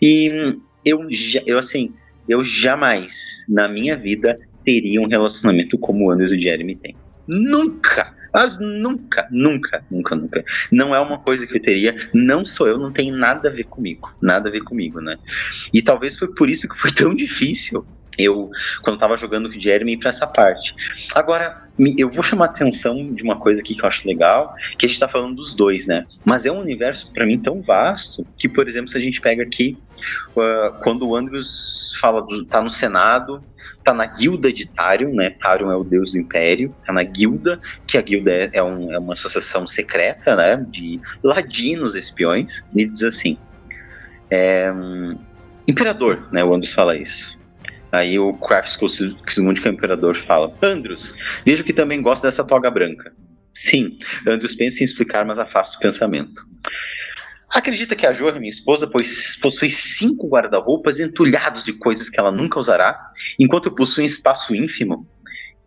e 0.00 0.56
eu, 0.84 1.06
eu, 1.46 1.58
assim, 1.58 1.92
eu 2.28 2.44
jamais 2.44 3.44
na 3.48 3.66
minha 3.66 3.96
vida 3.96 4.38
teria 4.64 5.00
um 5.00 5.08
relacionamento 5.08 5.76
como 5.78 6.06
o 6.06 6.10
Anderson 6.10 6.34
e 6.34 6.38
o 6.38 6.42
Jeremy 6.42 6.76
têm. 6.76 6.96
Nunca! 7.26 8.14
Mas 8.32 8.58
nunca, 8.58 9.26
nunca, 9.30 9.84
nunca, 9.90 10.14
nunca. 10.16 10.44
Não 10.70 10.94
é 10.94 11.00
uma 11.00 11.18
coisa 11.18 11.46
que 11.46 11.56
eu 11.56 11.62
teria. 11.62 11.94
Não 12.14 12.44
sou 12.44 12.66
eu, 12.66 12.78
não 12.78 12.92
tem 12.92 13.10
nada 13.10 13.48
a 13.48 13.52
ver 13.52 13.64
comigo. 13.64 14.12
Nada 14.20 14.48
a 14.48 14.52
ver 14.52 14.62
comigo, 14.62 15.00
né? 15.00 15.16
E 15.72 15.82
talvez 15.82 16.18
foi 16.18 16.28
por 16.34 16.48
isso 16.48 16.68
que 16.68 16.78
foi 16.78 16.92
tão 16.92 17.14
difícil 17.14 17.84
eu, 18.18 18.50
quando 18.82 18.94
estava 18.94 19.16
jogando 19.16 19.50
com 19.50 19.56
o 19.56 19.60
Jeremy, 19.60 19.96
para 19.98 20.10
essa 20.10 20.26
parte. 20.26 20.74
Agora, 21.14 21.62
eu 21.96 22.10
vou 22.10 22.22
chamar 22.22 22.46
a 22.46 22.48
atenção 22.48 23.12
de 23.14 23.22
uma 23.22 23.38
coisa 23.38 23.60
aqui 23.60 23.74
que 23.74 23.82
eu 23.82 23.88
acho 23.88 24.06
legal, 24.06 24.54
que 24.78 24.86
a 24.86 24.88
gente 24.88 24.96
está 24.96 25.08
falando 25.08 25.36
dos 25.36 25.54
dois, 25.54 25.86
né? 25.86 26.06
Mas 26.24 26.44
é 26.44 26.52
um 26.52 26.60
universo, 26.60 27.10
para 27.12 27.26
mim, 27.26 27.38
tão 27.38 27.62
vasto, 27.62 28.26
que, 28.38 28.48
por 28.48 28.68
exemplo, 28.68 28.90
se 28.90 28.98
a 28.98 29.00
gente 29.00 29.20
pega 29.20 29.42
aqui, 29.42 29.78
uh, 30.36 30.78
quando 30.82 31.06
o 31.06 31.16
Andrews 31.16 31.92
fala, 32.00 32.22
do, 32.22 32.44
tá 32.44 32.60
no 32.60 32.70
Senado, 32.70 33.42
tá 33.84 33.92
na 33.92 34.06
guilda 34.06 34.52
de 34.52 34.66
Tarion, 34.66 35.14
né? 35.14 35.30
Tarion 35.30 35.70
é 35.70 35.76
o 35.76 35.84
deus 35.84 36.12
do 36.12 36.18
Império, 36.18 36.74
tá 36.84 36.92
na 36.92 37.02
guilda, 37.02 37.60
que 37.86 37.96
a 37.96 38.02
guilda 38.02 38.30
é, 38.30 38.50
é, 38.54 38.62
um, 38.62 38.92
é 38.92 38.98
uma 38.98 39.12
associação 39.12 39.66
secreta, 39.66 40.36
né? 40.36 40.56
De 40.68 41.00
ladinos 41.22 41.94
espiões, 41.94 42.64
e 42.74 42.82
ele 42.82 42.90
diz 42.90 43.02
assim, 43.02 43.36
é, 44.30 44.72
um, 44.72 45.18
Imperador, 45.66 46.28
né? 46.32 46.42
O 46.44 46.54
Andrews 46.54 46.74
fala 46.74 46.96
isso. 46.96 47.36
Aí 47.90 48.18
o 48.18 48.32
Crafts 48.34 48.76
que 48.76 49.40
é 49.40 49.42
o 49.42 49.74
imperador, 49.74 50.16
fala: 50.26 50.52
Andros, 50.62 51.14
vejo 51.44 51.62
que 51.62 51.72
também 51.72 52.00
gosta 52.00 52.26
dessa 52.26 52.42
toga 52.42 52.70
branca. 52.70 53.12
Sim, 53.54 53.98
Andros 54.26 54.54
pensa 54.54 54.82
em 54.82 54.84
explicar, 54.84 55.26
mas 55.26 55.38
afasta 55.38 55.76
o 55.76 55.80
pensamento. 55.80 56.42
Acredita 57.52 57.94
que 57.94 58.06
a 58.06 58.12
Jor, 58.12 58.40
minha 58.40 58.48
esposa, 58.48 58.88
possui 58.88 59.68
cinco 59.68 60.26
guarda-roupas 60.26 60.98
entulhados 60.98 61.64
de 61.64 61.74
coisas 61.74 62.08
que 62.08 62.18
ela 62.18 62.32
nunca 62.32 62.58
usará, 62.58 62.98
enquanto 63.38 63.74
possui 63.74 64.04
um 64.04 64.06
espaço 64.06 64.54
ínfimo? 64.54 65.06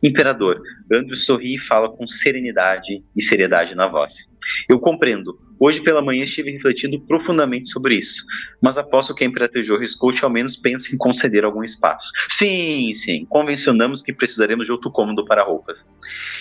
Imperador, 0.01 0.61
Andros 0.91 1.25
sorri 1.25 1.55
e 1.55 1.59
fala 1.59 1.89
com 1.89 2.07
serenidade 2.07 3.03
e 3.15 3.21
seriedade 3.23 3.75
na 3.75 3.87
voz. 3.87 4.25
Eu 4.67 4.79
compreendo. 4.79 5.39
Hoje 5.59 5.81
pela 5.81 6.01
manhã 6.01 6.23
estive 6.23 6.51
refletindo 6.51 6.99
profundamente 7.01 7.69
sobre 7.69 7.95
isso, 7.95 8.23
mas 8.61 8.77
aposto 8.77 9.15
que 9.15 9.23
a 9.23 9.27
Imperatriz 9.27 9.67
Scout 9.91 10.23
ao 10.23 10.29
menos 10.29 10.57
pensa 10.57 10.93
em 10.93 10.97
conceder 10.97 11.45
algum 11.45 11.63
espaço. 11.63 12.09
Sim, 12.29 12.91
sim, 12.93 13.25
convencionamos 13.25 14.01
que 14.01 14.11
precisaremos 14.11 14.65
de 14.65 14.71
outro 14.71 14.91
cômodo 14.91 15.23
para 15.23 15.43
roupas. 15.43 15.87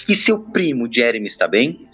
E 0.09 0.17
seu 0.17 0.41
primo 0.41 0.93
Jeremy 0.93 1.27
está 1.27 1.47
bem? 1.47 1.89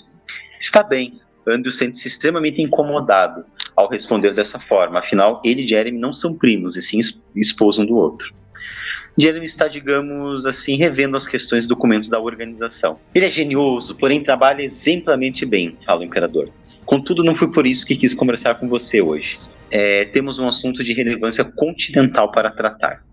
Está 0.59 0.83
bem. 0.83 1.21
Andrew 1.47 1.73
sente-se 1.73 2.09
extremamente 2.09 2.61
incomodado 2.61 3.45
ao 3.77 3.89
responder 3.89 4.35
dessa 4.35 4.59
forma, 4.59 4.99
afinal, 4.99 5.41
ele 5.45 5.65
e 5.65 5.69
Jeremy 5.69 5.99
não 5.99 6.13
são 6.13 6.37
primos, 6.37 6.77
e 6.77 6.83
sim 6.83 7.01
esposo 7.37 7.83
um 7.83 7.87
do 7.87 7.97
outro. 7.97 8.33
Jeremy 9.19 9.45
está, 9.45 9.69
digamos 9.69 10.47
assim, 10.47 10.77
revendo 10.77 11.17
as 11.17 11.27
questões 11.27 11.65
e 11.65 11.69
documentos 11.69 12.09
da 12.09 12.19
organização. 12.19 12.99
Ele 13.15 13.27
é 13.27 13.31
genioso, 13.31 13.95
porém 13.95 14.23
trabalha 14.23 14.63
exemplarmente 14.63 15.45
bem, 15.45 15.77
fala 15.85 16.01
o 16.01 16.05
imperador. 16.05 16.51
Contudo, 16.85 17.23
não 17.23 17.37
foi 17.37 17.51
por 17.51 17.67
isso 17.67 17.85
que 17.85 17.97
quis 17.97 18.15
conversar 18.15 18.57
com 18.57 18.69
você 18.69 19.01
hoje. 19.01 19.39
É, 19.71 20.05
temos 20.07 20.39
um 20.39 20.49
assunto 20.49 20.83
de 20.83 20.93
relevância 20.93 21.45
continental 21.45 22.31
para 22.31 22.51
tratar. 22.51 23.05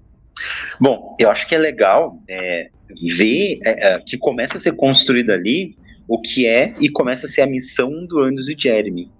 Bom, 0.80 1.16
eu 1.20 1.30
acho 1.30 1.48
que 1.48 1.56
é 1.56 1.58
legal 1.58 2.20
é, 2.28 2.70
ver 3.18 3.60
é, 3.64 3.96
é 3.96 4.00
que 4.00 4.18
começa 4.18 4.58
a 4.58 4.60
ser 4.60 4.74
construído 4.74 5.32
ali 5.32 5.76
o 6.08 6.22
que 6.22 6.48
é 6.48 6.74
e 6.80 6.90
começa 6.90 7.26
a 7.26 7.30
ser 7.30 7.42
a 7.42 7.48
missão 7.48 8.06
do 8.06 8.20
Andrews 8.20 8.48
e 8.48 8.56
Jeremy 8.58 9.12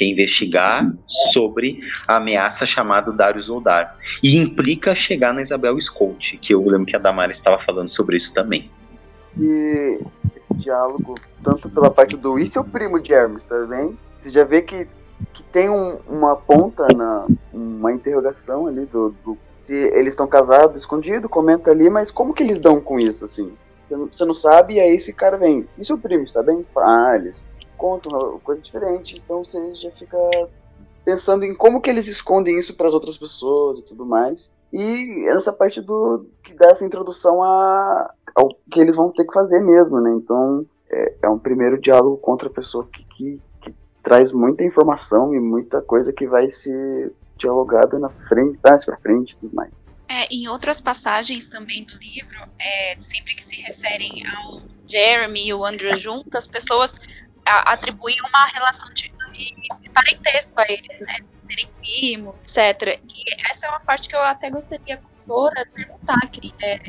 que 0.00 0.04
é 0.04 0.06
investigar 0.06 0.90
sobre 1.30 1.80
a 2.08 2.16
ameaça 2.16 2.64
chamada 2.64 3.12
Darius 3.12 3.50
Oldar. 3.50 3.98
E 4.22 4.34
implica 4.38 4.94
chegar 4.94 5.34
na 5.34 5.42
Isabel 5.42 5.78
Scout, 5.78 6.38
que 6.38 6.54
eu 6.54 6.64
lembro 6.64 6.86
que 6.86 6.96
a 6.96 6.98
Damaris 6.98 7.36
estava 7.36 7.62
falando 7.62 7.92
sobre 7.92 8.16
isso 8.16 8.32
também. 8.32 8.70
E 9.38 10.00
esse 10.34 10.54
diálogo, 10.54 11.14
tanto 11.44 11.68
pela 11.68 11.90
parte 11.90 12.16
do 12.16 12.38
e 12.38 12.46
seu 12.46 12.64
primo 12.64 12.96
Hermes, 12.96 13.44
tá 13.44 13.58
vendo? 13.68 13.98
Você 14.18 14.30
já 14.30 14.42
vê 14.42 14.62
que, 14.62 14.88
que 15.34 15.42
tem 15.52 15.68
um, 15.68 16.00
uma 16.08 16.34
ponta, 16.34 16.86
na, 16.96 17.26
uma 17.52 17.92
interrogação 17.92 18.66
ali 18.66 18.86
do, 18.86 19.14
do 19.22 19.36
se 19.54 19.74
eles 19.74 20.14
estão 20.14 20.26
casados, 20.26 20.76
escondido, 20.76 21.28
comenta 21.28 21.70
ali, 21.70 21.90
mas 21.90 22.10
como 22.10 22.32
que 22.32 22.42
eles 22.42 22.58
dão 22.58 22.80
com 22.80 22.98
isso, 22.98 23.26
assim? 23.26 23.52
Você 23.96 24.24
não 24.24 24.34
sabe, 24.34 24.74
e 24.74 24.80
aí 24.80 24.94
esse 24.94 25.12
cara 25.12 25.36
vem. 25.36 25.68
E 25.78 25.84
seu 25.84 25.98
primo, 25.98 26.24
está 26.24 26.42
bem? 26.42 26.64
Ah, 26.76 27.18
conta 27.76 28.08
uma 28.08 28.38
coisa 28.40 28.60
diferente, 28.60 29.14
então 29.24 29.44
você 29.44 29.74
já 29.74 29.90
fica 29.92 30.18
pensando 31.04 31.44
em 31.44 31.54
como 31.54 31.80
que 31.80 31.88
eles 31.88 32.06
escondem 32.06 32.58
isso 32.58 32.76
para 32.76 32.88
as 32.88 32.94
outras 32.94 33.16
pessoas 33.16 33.78
e 33.78 33.82
tudo 33.86 34.04
mais. 34.04 34.52
E 34.72 35.26
essa 35.28 35.52
parte 35.52 35.80
do 35.80 36.26
que 36.44 36.54
dá 36.54 36.68
essa 36.70 36.84
introdução 36.84 37.42
a, 37.42 38.14
ao 38.34 38.48
que 38.70 38.80
eles 38.80 38.94
vão 38.94 39.10
ter 39.10 39.24
que 39.24 39.32
fazer 39.32 39.60
mesmo, 39.60 40.00
né? 40.00 40.12
Então 40.12 40.64
é, 40.90 41.14
é 41.22 41.28
um 41.28 41.38
primeiro 41.38 41.80
diálogo 41.80 42.16
contra 42.18 42.48
a 42.48 42.52
pessoa 42.52 42.86
que, 42.92 43.04
que, 43.16 43.40
que, 43.62 43.74
traz 44.02 44.32
muita 44.32 44.62
informação 44.62 45.34
e 45.34 45.40
muita 45.40 45.80
coisa 45.80 46.12
que 46.12 46.26
vai 46.26 46.48
ser 46.50 47.12
dialogada 47.36 47.98
na 47.98 48.10
frente, 48.10 48.58
mais 48.62 48.84
para 48.84 48.96
frente 48.98 49.32
e 49.32 49.36
tudo 49.38 49.54
mais. 49.54 49.72
É, 50.10 50.26
em 50.28 50.48
outras 50.48 50.80
passagens 50.80 51.46
também 51.46 51.84
do 51.84 51.96
livro, 51.98 52.36
é, 52.58 52.96
sempre 52.98 53.32
que 53.36 53.44
se 53.44 53.60
referem 53.60 54.26
ao 54.26 54.60
Jeremy 54.88 55.46
e 55.46 55.54
o 55.54 55.64
Andrew 55.64 55.96
juntos, 55.96 56.34
as 56.34 56.48
pessoas 56.48 56.98
atribuir 57.44 58.20
uma 58.22 58.46
relação 58.46 58.92
de, 58.92 59.08
de 59.32 59.90
parentesco 59.90 60.58
a 60.58 60.64
eles, 60.68 61.00
né? 61.00 61.18
Serem 61.48 61.68
primos, 61.78 62.34
etc. 62.42 63.00
E 63.08 63.48
essa 63.48 63.66
é 63.66 63.70
uma 63.70 63.78
parte 63.78 64.08
que 64.08 64.16
eu 64.16 64.20
até 64.20 64.50
gostaria, 64.50 64.96
de 64.96 65.70
perguntar, 65.72 66.20
Cris. 66.32 66.54
É, 66.60 66.80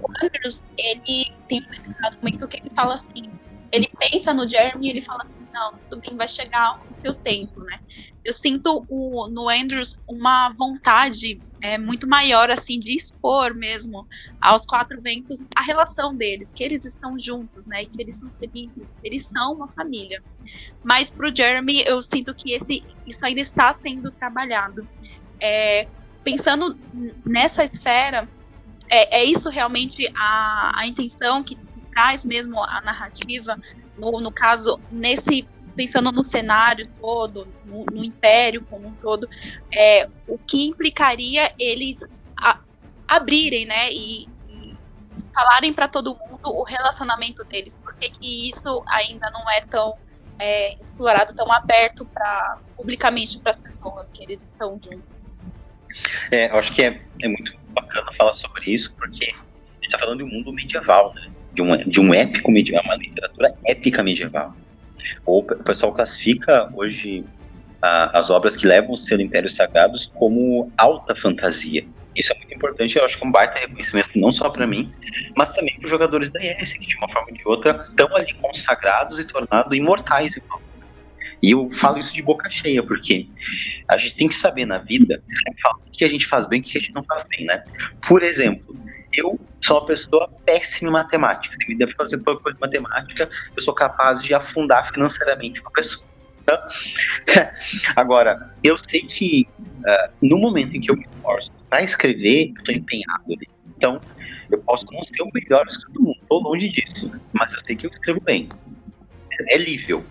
o 0.00 0.06
Andrews, 0.22 0.62
ele 0.76 1.32
tem 1.48 1.62
um 1.62 2.16
momento 2.16 2.46
que 2.48 2.58
ele 2.58 2.70
fala 2.74 2.94
assim, 2.94 3.32
ele 3.70 3.90
pensa 3.98 4.34
no 4.34 4.46
Jeremy 4.46 4.88
e 4.88 4.90
ele 4.90 5.00
fala 5.00 5.22
assim, 5.24 5.46
não, 5.54 5.78
tudo 5.88 6.02
bem, 6.02 6.16
vai 6.18 6.28
chegar 6.28 6.82
o 6.82 7.00
seu 7.02 7.14
tempo, 7.14 7.60
né? 7.60 7.80
Eu 8.22 8.32
sinto 8.34 8.84
o, 8.90 9.26
no 9.28 9.48
Andrews 9.48 9.98
uma 10.06 10.50
vontade 10.50 11.40
é, 11.62 11.78
muito 11.78 12.08
maior, 12.08 12.50
assim, 12.50 12.78
de 12.80 12.94
expor 12.94 13.54
mesmo 13.54 14.04
aos 14.40 14.66
quatro 14.66 15.00
ventos 15.00 15.46
a 15.54 15.62
relação 15.62 16.14
deles, 16.14 16.52
que 16.52 16.64
eles 16.64 16.84
estão 16.84 17.18
juntos, 17.18 17.64
né? 17.66 17.84
Que 17.84 18.02
eles 18.02 18.18
são 18.18 18.28
felizes, 18.38 18.82
eles 19.02 19.26
são 19.28 19.54
uma 19.54 19.68
família. 19.68 20.20
Mas 20.82 21.08
pro 21.08 21.34
Jeremy, 21.34 21.84
eu 21.86 22.02
sinto 22.02 22.34
que 22.34 22.52
esse, 22.52 22.84
isso 23.06 23.24
ainda 23.24 23.40
está 23.40 23.72
sendo 23.72 24.10
trabalhado. 24.10 24.86
É, 25.40 25.86
pensando 26.24 26.76
nessa 27.24 27.62
esfera, 27.62 28.28
é, 28.90 29.20
é 29.20 29.24
isso 29.24 29.48
realmente 29.48 30.10
a, 30.16 30.80
a 30.80 30.86
intenção 30.86 31.44
que 31.44 31.56
traz 31.92 32.24
mesmo 32.24 32.60
a 32.60 32.80
narrativa, 32.80 33.56
no, 33.96 34.20
no 34.20 34.32
caso, 34.32 34.80
nesse 34.90 35.46
pensando 35.74 36.12
no 36.12 36.22
cenário 36.22 36.88
todo, 37.00 37.46
no, 37.64 37.84
no 37.86 38.04
império 38.04 38.64
como 38.68 38.88
um 38.88 38.94
todo, 38.94 39.28
é, 39.72 40.08
o 40.26 40.38
que 40.38 40.66
implicaria 40.66 41.52
eles 41.58 42.04
a, 42.36 42.58
abrirem, 43.08 43.66
né, 43.66 43.90
e, 43.90 44.28
e 44.48 44.76
falarem 45.34 45.72
para 45.72 45.88
todo 45.88 46.14
mundo 46.14 46.48
o 46.48 46.62
relacionamento 46.62 47.44
deles, 47.44 47.78
porque 47.82 48.10
que 48.10 48.48
isso 48.48 48.82
ainda 48.86 49.30
não 49.30 49.50
é 49.50 49.60
tão 49.62 49.96
é, 50.38 50.74
explorado, 50.80 51.34
tão 51.34 51.50
aberto 51.52 52.04
para 52.06 52.58
publicamente 52.76 53.38
para 53.38 53.50
as 53.50 53.58
pessoas 53.58 54.10
que 54.10 54.24
eles 54.24 54.44
estão 54.44 54.78
juntos. 54.82 55.22
É, 56.30 56.50
eu 56.50 56.58
acho 56.58 56.72
que 56.72 56.82
é, 56.82 57.00
é 57.22 57.28
muito 57.28 57.54
bacana 57.68 58.10
falar 58.12 58.32
sobre 58.32 58.70
isso, 58.72 58.94
porque 58.96 59.24
a 59.24 59.74
gente 59.74 59.84
está 59.84 59.98
falando 59.98 60.18
de 60.18 60.24
um 60.24 60.28
mundo 60.28 60.52
medieval, 60.52 61.14
né? 61.14 61.30
de 61.52 61.90
de 61.90 62.00
um 62.00 62.14
épico 62.14 62.50
medieval, 62.50 62.82
uma 62.84 62.96
literatura 62.96 63.54
épica 63.66 64.02
medieval. 64.02 64.54
O 65.24 65.42
pessoal 65.42 65.92
classifica 65.92 66.70
hoje 66.74 67.24
a, 67.80 68.18
as 68.18 68.30
obras 68.30 68.56
que 68.56 68.66
levam 68.66 68.92
o 68.92 68.98
selo 68.98 69.22
Impérios 69.22 69.54
Sagrados 69.54 70.10
como 70.14 70.72
alta 70.76 71.14
fantasia. 71.14 71.86
Isso 72.14 72.32
é 72.32 72.36
muito 72.36 72.54
importante, 72.54 72.96
eu 72.96 73.04
acho 73.04 73.18
que 73.18 73.24
é 73.24 73.26
um 73.26 73.32
baita 73.32 73.58
reconhecimento 73.58 74.10
não 74.16 74.30
só 74.30 74.50
para 74.50 74.66
mim, 74.66 74.92
mas 75.36 75.54
também 75.54 75.74
para 75.76 75.86
os 75.86 75.90
jogadores 75.90 76.30
da 76.30 76.40
IS, 76.42 76.74
que 76.74 76.86
de 76.86 76.96
uma 76.96 77.08
forma 77.08 77.28
ou 77.30 77.36
de 77.36 77.42
outra 77.48 77.86
estão 77.88 78.14
ali 78.14 78.34
consagrados 78.34 79.18
e 79.18 79.24
tornados 79.24 79.74
imortais. 79.76 80.38
E 81.42 81.50
eu 81.50 81.70
falo 81.72 81.98
isso 81.98 82.14
de 82.14 82.22
boca 82.22 82.48
cheia, 82.50 82.82
porque 82.82 83.26
a 83.88 83.96
gente 83.96 84.14
tem 84.14 84.28
que 84.28 84.34
saber 84.34 84.66
na 84.66 84.78
vida 84.78 85.22
o 85.88 85.90
que 85.90 86.04
a 86.04 86.08
gente 86.08 86.26
faz 86.26 86.46
bem 86.46 86.60
e 86.60 86.62
o 86.62 86.64
que 86.64 86.78
a 86.78 86.80
gente 86.80 86.92
não 86.92 87.02
faz 87.02 87.24
bem, 87.28 87.46
né? 87.46 87.64
Por 88.06 88.22
exemplo, 88.22 88.76
eu 89.14 89.38
sou 89.60 89.78
uma 89.78 89.86
pessoa 89.86 90.28
péssima 90.44 90.90
em 90.90 90.92
matemática. 90.92 91.56
Se 91.60 91.68
me 91.68 91.76
der 91.76 91.94
fazer 91.96 92.22
qualquer 92.22 92.42
coisa 92.42 92.56
de 92.56 92.60
matemática, 92.60 93.30
eu 93.56 93.62
sou 93.62 93.74
capaz 93.74 94.22
de 94.22 94.34
afundar 94.34 94.90
financeiramente 94.92 95.60
uma 95.60 95.70
pessoa. 95.70 96.10
Agora, 97.94 98.52
eu 98.64 98.76
sei 98.76 99.02
que 99.02 99.46
uh, 99.60 100.12
no 100.20 100.38
momento 100.38 100.76
em 100.76 100.80
que 100.80 100.90
eu 100.90 100.96
me 100.96 101.04
esforço 101.04 101.52
para 101.70 101.82
escrever, 101.82 102.48
eu 102.48 102.54
estou 102.58 102.74
empenhado 102.74 103.24
ali. 103.26 103.48
Então, 103.76 104.00
eu 104.50 104.58
posso 104.58 104.84
não 104.92 105.02
ser 105.02 105.22
o 105.22 105.30
melhor 105.32 105.66
escritor 105.66 105.92
do 105.94 106.02
mundo, 106.02 106.18
estou 106.20 106.42
longe 106.42 106.68
disso, 106.68 107.10
mas 107.32 107.52
eu 107.52 107.60
sei 107.64 107.76
que 107.76 107.86
eu 107.86 107.90
escrevo 107.90 108.20
bem. 108.20 108.48
É 109.48 109.56
lível. 109.56 110.04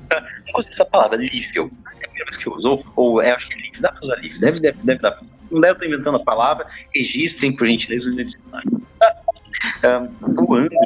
Não 0.46 0.54
gostei 0.54 0.72
dessa 0.72 0.86
palavra, 0.86 1.18
lível. 1.18 1.72
É 1.86 2.06
a 2.06 2.08
primeira 2.08 2.26
vez 2.26 2.38
que 2.38 2.48
eu 2.48 2.54
uso. 2.54 2.84
Ou, 2.96 3.22
é, 3.22 3.32
acho 3.32 3.48
que 3.48 3.54
é 3.54 3.58
lível. 3.58 3.82
Dá 3.82 3.92
para 3.92 4.02
usar 4.04 4.16
lível. 4.16 4.40
Deve, 4.40 4.60
deve, 4.60 4.78
deve 4.84 5.02
dar. 5.02 5.22
Não 5.50 5.62
deve 5.62 5.74
estar 5.74 5.86
inventando 5.86 6.18
a 6.18 6.24
palavra. 6.24 6.68
Registrem, 6.94 7.56
por 7.56 7.68
gentileza, 7.68 8.10
o 8.10 8.16
dicionário. 8.16 8.81
Um, 9.84 10.44
o 10.44 10.56
Andro, 10.56 10.78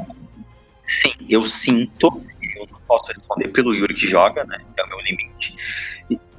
sim, 0.88 1.14
eu 1.30 1.46
sinto, 1.46 2.22
eu 2.56 2.68
não 2.72 2.80
posso 2.88 3.12
responder 3.12 3.50
pelo 3.50 3.74
Yuri 3.74 3.94
que 3.94 4.08
joga, 4.08 4.44
né? 4.46 4.58
É 4.78 4.84
o 4.84 4.88
meu 4.88 5.00
limite. 5.02 5.56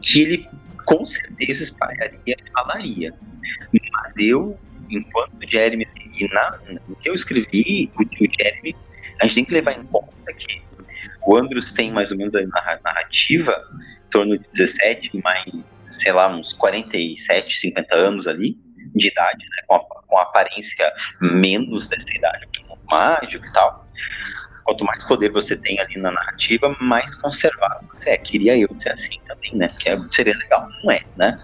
Que 0.01 0.23
ele 0.23 0.49
com 0.85 1.05
certeza 1.05 1.65
espalharia 1.65 2.19
e 2.27 2.51
falaria. 2.53 3.15
Mas 3.93 4.15
eu, 4.19 4.59
enquanto 4.89 5.33
Jeremy, 5.49 5.87
e 6.19 6.29
na, 6.29 6.59
no 6.89 6.97
que 6.97 7.11
eu 7.11 7.15
escrevi, 7.15 7.91
o, 7.99 8.03
o 8.03 8.29
Jeremy, 8.39 8.75
a 9.21 9.27
gente 9.27 9.35
tem 9.35 9.45
que 9.45 9.53
levar 9.53 9.73
em 9.73 9.85
conta 9.85 10.33
que 10.33 10.63
o 11.27 11.37
Andrews 11.37 11.73
tem 11.73 11.93
mais 11.93 12.11
ou 12.11 12.17
menos 12.17 12.35
a 12.35 12.79
narrativa 12.85 13.53
em 14.05 14.09
torno 14.09 14.39
de 14.39 14.45
17, 14.55 15.21
mais, 15.23 15.45
sei 15.83 16.13
lá, 16.13 16.35
uns 16.35 16.53
47, 16.53 17.59
50 17.59 17.95
anos 17.95 18.27
ali 18.27 18.57
de 18.95 19.09
idade, 19.09 19.45
né, 19.45 19.63
com, 19.67 19.75
a, 19.75 19.81
com 19.81 20.19
a 20.19 20.23
aparência 20.23 20.93
menos 21.21 21.89
dessa 21.89 22.11
idade, 22.11 22.47
mágico 22.91 23.47
e 23.47 23.53
tal. 23.53 23.87
Quanto 24.65 24.85
mais 24.85 25.05
poder 25.05 25.31
você 25.31 25.57
tem 25.57 25.79
ali 25.79 25.97
na 25.97 26.11
narrativa, 26.11 26.77
mais 26.81 27.15
conservado 27.17 27.87
você 28.07 28.11
é. 28.11 28.19
Queria 28.19 28.57
eu 28.57 28.69
ser 28.79 28.93
assim 28.93 29.19
também, 29.27 29.55
né? 29.55 29.69
Que 29.79 29.91
é, 29.91 30.01
seria 30.09 30.37
legal. 30.37 30.69
Não 30.83 30.91
é, 30.91 31.03
né? 31.17 31.41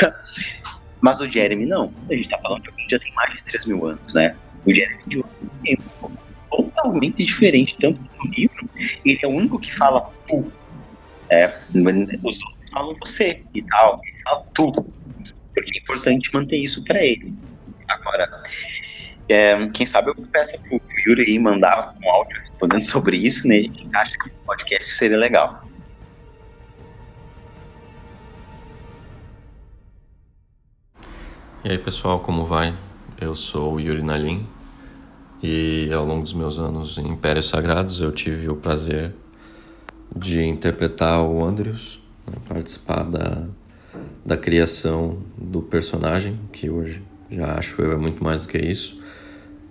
Mas 1.00 1.20
o 1.20 1.28
Jeremy 1.28 1.66
não. 1.66 1.92
A 2.10 2.14
gente 2.14 2.28
tá 2.28 2.38
falando 2.38 2.62
de 2.62 2.68
alguém 2.68 2.86
que 2.86 2.92
já 2.92 2.98
tem 2.98 3.12
mais 3.14 3.32
de 3.34 3.42
3 3.44 3.66
mil 3.66 3.86
anos, 3.86 4.14
né? 4.14 4.36
O 4.66 4.72
Jeremy 4.72 5.02
de 5.06 5.16
outro 5.18 5.50
tempo 5.62 6.12
totalmente 6.50 7.24
diferente, 7.24 7.76
tanto 7.80 8.00
no 8.00 8.30
livro, 8.30 8.68
ele 8.76 9.18
é 9.22 9.26
o 9.26 9.30
único 9.30 9.58
que 9.58 9.72
fala 9.74 10.10
tu. 10.28 10.52
É, 11.30 11.46
os 12.22 12.42
outros 12.42 12.70
falam 12.70 12.96
você 13.00 13.42
e 13.54 13.62
tal, 13.62 14.00
ele 14.04 14.22
fala 14.22 14.44
tu. 14.54 14.72
Porque 15.54 15.78
é 15.78 15.82
importante 15.82 16.32
manter 16.32 16.56
isso 16.56 16.82
para 16.84 17.02
ele. 17.02 17.32
Agora, 17.88 18.42
é, 19.28 19.66
quem 19.68 19.86
sabe 19.86 20.10
eu 20.10 20.14
peço 20.14 20.60
pro 20.62 20.80
Yuri 21.06 21.38
mandar 21.38 21.94
um 22.02 22.10
áudio 22.10 22.38
respondendo 22.40 22.82
sobre 22.82 23.16
isso, 23.16 23.46
né? 23.46 23.56
A 23.56 23.62
gente 23.62 23.88
acha 23.96 24.18
que 24.18 24.28
o 24.28 24.32
podcast 24.46 24.92
seria 24.92 25.16
legal. 25.16 25.66
E 31.64 31.70
aí 31.70 31.78
pessoal, 31.78 32.20
como 32.20 32.44
vai? 32.44 32.76
Eu 33.20 33.36
sou 33.36 33.74
o 33.74 33.80
Yuri 33.80 34.02
Nalim 34.02 34.46
e 35.40 35.88
ao 35.92 36.04
longo 36.04 36.22
dos 36.22 36.32
meus 36.32 36.58
anos 36.58 36.98
em 36.98 37.06
Impérios 37.06 37.48
Sagrados 37.48 38.00
eu 38.00 38.10
tive 38.10 38.48
o 38.48 38.56
prazer 38.56 39.14
de 40.14 40.42
interpretar 40.42 41.22
o 41.22 41.44
Andrews, 41.44 42.00
né, 42.26 42.34
participar 42.48 43.04
da, 43.04 43.46
da 44.24 44.36
criação 44.36 45.18
do 45.36 45.62
personagem, 45.62 46.38
que 46.52 46.70
hoje 46.70 47.02
já 47.30 47.54
acho 47.54 47.80
eu 47.80 47.92
é 47.92 47.96
muito 47.96 48.22
mais 48.22 48.42
do 48.42 48.48
que 48.48 48.58
isso, 48.58 49.00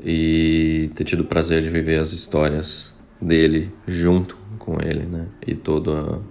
e 0.04 0.90
ter 0.96 1.04
tido 1.04 1.22
o 1.22 1.26
prazer 1.26 1.62
de 1.62 1.70
viver 1.70 2.00
as 2.00 2.12
histórias 2.12 2.94
dele 3.22 3.72
junto 3.88 4.38
com 4.58 4.82
ele, 4.82 5.06
né? 5.06 5.28
E 5.46 5.54
todo, 5.54 6.24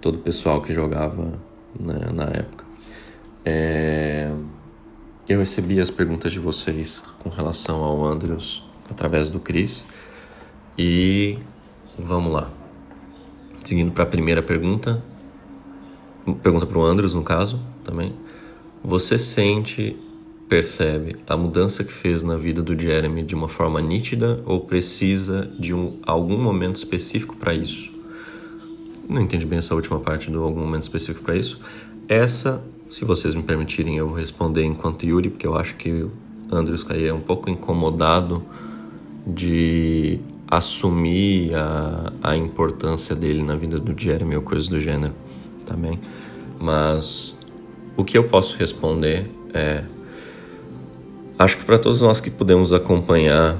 todo 0.00 0.16
o 0.16 0.18
pessoal 0.18 0.60
que 0.60 0.72
jogava 0.72 1.40
né, 1.78 2.10
na 2.12 2.24
época. 2.24 2.64
É... 3.44 4.30
Eu 5.28 5.38
recebi 5.38 5.80
as 5.80 5.90
perguntas 5.90 6.32
de 6.32 6.38
vocês 6.38 7.02
com 7.20 7.30
relação 7.30 7.82
ao 7.82 8.04
Andrews 8.04 8.62
através 8.90 9.30
do 9.30 9.40
Cris 9.40 9.84
e 10.76 11.38
vamos 11.98 12.32
lá. 12.32 12.50
Seguindo 13.64 13.92
para 13.92 14.02
a 14.02 14.06
primeira 14.06 14.42
pergunta, 14.42 15.02
pergunta 16.42 16.66
para 16.66 16.78
o 16.78 16.84
Andrews 16.84 17.14
no 17.14 17.22
caso 17.22 17.60
também. 17.84 18.12
Você 18.84 19.16
sente, 19.16 19.96
percebe 20.48 21.16
a 21.26 21.36
mudança 21.36 21.84
que 21.84 21.92
fez 21.92 22.22
na 22.22 22.36
vida 22.36 22.62
do 22.62 22.78
Jeremy 22.78 23.22
de 23.22 23.34
uma 23.34 23.48
forma 23.48 23.80
nítida 23.80 24.40
ou 24.44 24.60
precisa 24.60 25.50
de 25.58 25.72
um, 25.72 25.98
algum 26.04 26.38
momento 26.38 26.76
específico 26.76 27.36
para 27.36 27.54
isso? 27.54 27.90
Não 29.08 29.20
entendi 29.22 29.46
bem 29.46 29.58
essa 29.58 29.74
última 29.74 30.00
parte 30.00 30.30
do 30.30 30.42
algum 30.42 30.60
momento 30.60 30.82
específico 30.82 31.24
para 31.24 31.36
isso. 31.36 31.60
Essa 32.08 32.62
se 32.92 33.06
vocês 33.06 33.34
me 33.34 33.42
permitirem, 33.42 33.96
eu 33.96 34.06
vou 34.06 34.14
responder 34.14 34.64
enquanto 34.64 35.06
Yuri, 35.06 35.30
porque 35.30 35.46
eu 35.46 35.56
acho 35.56 35.76
que 35.76 36.06
Andrews 36.50 36.84
Caia 36.84 37.08
é 37.08 37.12
um 37.12 37.22
pouco 37.22 37.48
incomodado 37.48 38.44
de 39.26 40.20
assumir 40.46 41.54
a, 41.54 42.12
a 42.22 42.36
importância 42.36 43.16
dele 43.16 43.42
na 43.42 43.56
vida 43.56 43.80
do 43.80 43.98
Jeremy 43.98 44.36
ou 44.36 44.42
coisas 44.42 44.68
do 44.68 44.78
gênero 44.78 45.14
também. 45.72 45.98
Mas 46.60 47.34
o 47.96 48.04
que 48.04 48.16
eu 48.16 48.24
posso 48.24 48.56
responder 48.58 49.30
é. 49.54 49.82
Acho 51.38 51.58
que 51.58 51.64
para 51.64 51.78
todos 51.78 52.00
nós 52.02 52.20
que 52.20 52.30
podemos 52.30 52.72
acompanhar 52.72 53.58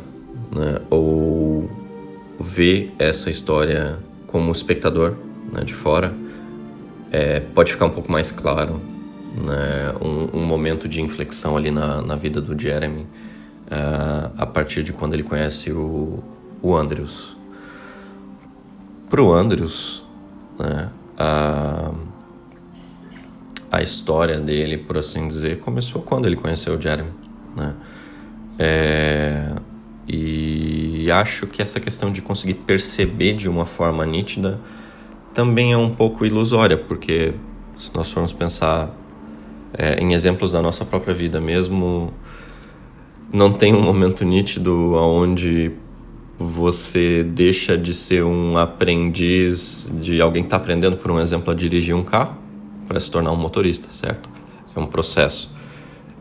né, 0.55 0.81
ou 0.89 1.69
ver 2.39 2.95
essa 2.99 3.29
história 3.31 3.99
como 4.27 4.53
espectador 4.53 5.15
né, 5.51 5.65
de 5.65 5.75
fora, 5.75 6.15
é, 7.11 7.41
pode 7.41 7.73
ficar 7.73 7.87
um 7.87 7.91
pouco 7.91 8.13
mais 8.13 8.31
claro 8.31 8.81
né, 9.37 9.95
um, 10.01 10.39
um, 10.39 10.45
momento 10.45 10.87
de 10.87 11.01
inflexão 11.01 11.57
ali 11.57 11.71
na, 11.71 12.01
na 12.03 12.15
vida 12.15 12.41
do 12.41 12.59
Jeremy 12.59 13.03
uh, 13.03 14.33
a 14.37 14.47
partir 14.47 14.83
de 14.83 14.93
quando 14.93 15.15
ele 15.15 15.23
conhece 15.23 15.73
o, 15.73 16.23
o 16.63 16.77
Andrews. 16.77 17.37
Para 19.11 19.23
o 19.23 19.33
Andrews, 19.33 20.05
né, 20.59 20.89
a, 21.19 21.93
a 23.71 23.83
história 23.83 24.39
dele, 24.39 24.79
por 24.79 24.99
assim 24.99 25.27
dizer, 25.29 25.61
começou 25.61 26.03
quando 26.03 26.27
ele 26.27 26.37
conheceu 26.37 26.77
o 26.77 26.81
Jeremy. 26.81 27.11
Né? 27.57 27.75
É, 28.59 29.55
e 30.07 31.11
acho 31.11 31.47
que 31.47 31.63
essa 31.63 31.81
questão 31.81 32.11
de 32.11 32.21
conseguir 32.21 32.55
perceber 32.55 33.35
de 33.35 33.49
uma 33.49 33.65
forma 33.65 34.05
nítida 34.05 34.61
também 35.33 35.73
é 35.73 35.77
um 35.77 35.95
pouco 35.95 36.27
ilusória, 36.27 36.77
porque 36.77 37.35
se 37.77 37.91
nós 37.95 38.11
formos 38.11 38.33
pensar 38.33 38.95
é, 39.73 39.99
em 40.03 40.13
exemplos 40.13 40.53
da 40.53 40.61
nossa 40.61 40.85
própria 40.85 41.15
vida 41.15 41.41
mesmo, 41.41 42.13
não 43.33 43.53
tem 43.53 43.75
um 43.75 43.81
momento 43.81 44.25
nítido 44.25 44.93
onde 44.95 45.73
você 46.49 47.23
deixa 47.23 47.77
de 47.77 47.95
ser 47.95 48.25
um 48.25 48.57
aprendiz 48.57 49.91
de 50.01 50.21
alguém 50.21 50.43
que 50.43 50.47
está 50.47 50.57
aprendendo, 50.57 50.97
por 50.97 51.11
um 51.11 51.19
exemplo, 51.19 51.53
a 51.53 51.55
dirigir 51.55 51.95
um 51.95 52.03
carro 52.03 52.37
para 52.87 52.99
se 53.01 53.11
tornar 53.11 53.33
um 53.33 53.37
motorista, 53.37 53.89
certo? 53.91 54.29
É 54.75 54.81
um 54.81 54.87
processo. 54.87 55.51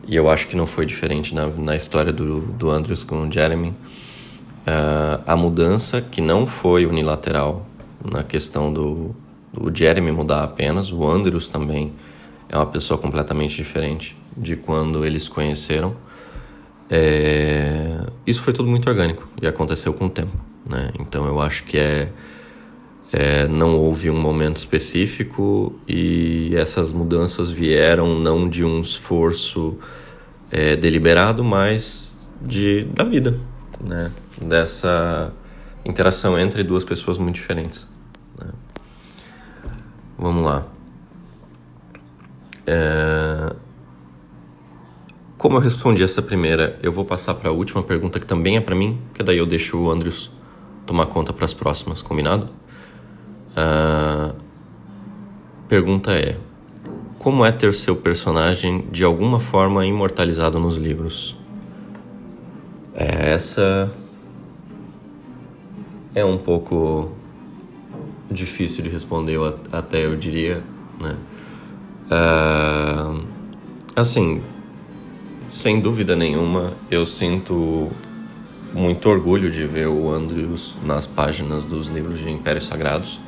E 0.06 0.16
eu 0.16 0.28
acho 0.28 0.48
que 0.48 0.56
não 0.56 0.66
foi 0.66 0.84
diferente 0.84 1.34
na, 1.34 1.46
na 1.46 1.76
história 1.76 2.12
do, 2.12 2.40
do 2.40 2.70
Andrews 2.70 3.04
com 3.04 3.28
o 3.28 3.32
Jeremy. 3.32 3.68
Uh, 3.68 5.22
a 5.26 5.36
mudança, 5.36 6.00
que 6.00 6.20
não 6.20 6.46
foi 6.46 6.86
unilateral 6.86 7.66
na 8.04 8.22
questão 8.22 8.72
do, 8.72 9.14
do 9.52 9.74
Jeremy 9.74 10.10
mudar 10.10 10.44
apenas, 10.44 10.92
o 10.92 11.08
Andrews 11.08 11.48
também 11.48 11.92
é 12.48 12.56
uma 12.56 12.66
pessoa 12.66 12.98
completamente 12.98 13.56
diferente 13.56 14.16
de 14.36 14.56
quando 14.56 15.04
eles 15.04 15.28
conheceram. 15.28 15.94
É... 16.94 18.04
Isso 18.26 18.42
foi 18.42 18.52
tudo 18.52 18.68
muito 18.68 18.86
orgânico 18.86 19.26
e 19.40 19.46
aconteceu 19.46 19.94
com 19.94 20.06
o 20.06 20.10
tempo, 20.10 20.36
né? 20.68 20.90
Então 21.00 21.24
eu 21.24 21.40
acho 21.40 21.64
que 21.64 21.78
é, 21.78 22.12
é, 23.10 23.48
não 23.48 23.80
houve 23.80 24.10
um 24.10 24.20
momento 24.20 24.58
específico 24.58 25.74
e 25.88 26.54
essas 26.54 26.92
mudanças 26.92 27.50
vieram 27.50 28.18
não 28.18 28.46
de 28.46 28.62
um 28.62 28.82
esforço 28.82 29.78
é, 30.50 30.76
deliberado, 30.76 31.42
mas 31.42 32.30
de 32.42 32.84
da 32.84 33.04
vida, 33.04 33.40
né? 33.80 34.12
Dessa 34.38 35.32
interação 35.86 36.38
entre 36.38 36.62
duas 36.62 36.84
pessoas 36.84 37.16
muito 37.16 37.36
diferentes. 37.36 37.88
Né? 38.38 38.50
Vamos 40.18 40.44
lá. 40.44 40.66
É... 42.66 43.61
Como 45.42 45.56
eu 45.56 45.60
respondi 45.60 46.04
essa 46.04 46.22
primeira, 46.22 46.78
eu 46.84 46.92
vou 46.92 47.04
passar 47.04 47.34
para 47.34 47.50
a 47.50 47.52
última 47.52 47.82
pergunta 47.82 48.20
que 48.20 48.24
também 48.24 48.56
é 48.56 48.60
para 48.60 48.76
mim, 48.76 49.00
que 49.12 49.24
daí 49.24 49.38
eu 49.38 49.44
deixo 49.44 49.76
o 49.76 49.90
Andrews 49.90 50.30
tomar 50.86 51.06
conta 51.06 51.32
para 51.32 51.44
as 51.44 51.52
próximas, 51.52 52.00
combinado? 52.00 52.48
Uh... 53.50 54.32
Pergunta 55.66 56.12
é: 56.12 56.38
Como 57.18 57.44
é 57.44 57.50
ter 57.50 57.74
seu 57.74 57.96
personagem 57.96 58.86
de 58.92 59.02
alguma 59.02 59.40
forma 59.40 59.84
imortalizado 59.84 60.60
nos 60.60 60.76
livros? 60.76 61.36
É, 62.94 63.32
essa 63.32 63.92
é 66.14 66.24
um 66.24 66.38
pouco 66.38 67.10
difícil 68.30 68.84
de 68.84 68.90
responder, 68.90 69.40
até 69.72 70.06
eu 70.06 70.14
diria, 70.14 70.62
né? 71.00 71.16
Uh, 72.06 73.24
assim, 73.96 74.40
sem 75.48 75.80
dúvida 75.80 76.16
nenhuma, 76.16 76.74
eu 76.90 77.04
sinto 77.04 77.90
muito 78.72 79.08
orgulho 79.08 79.50
de 79.50 79.66
ver 79.66 79.88
o 79.88 80.10
Andrews 80.10 80.74
nas 80.84 81.06
páginas 81.06 81.64
dos 81.64 81.88
livros 81.88 82.18
de 82.18 82.30
Impérios 82.30 82.66
Sagrados. 82.66 83.20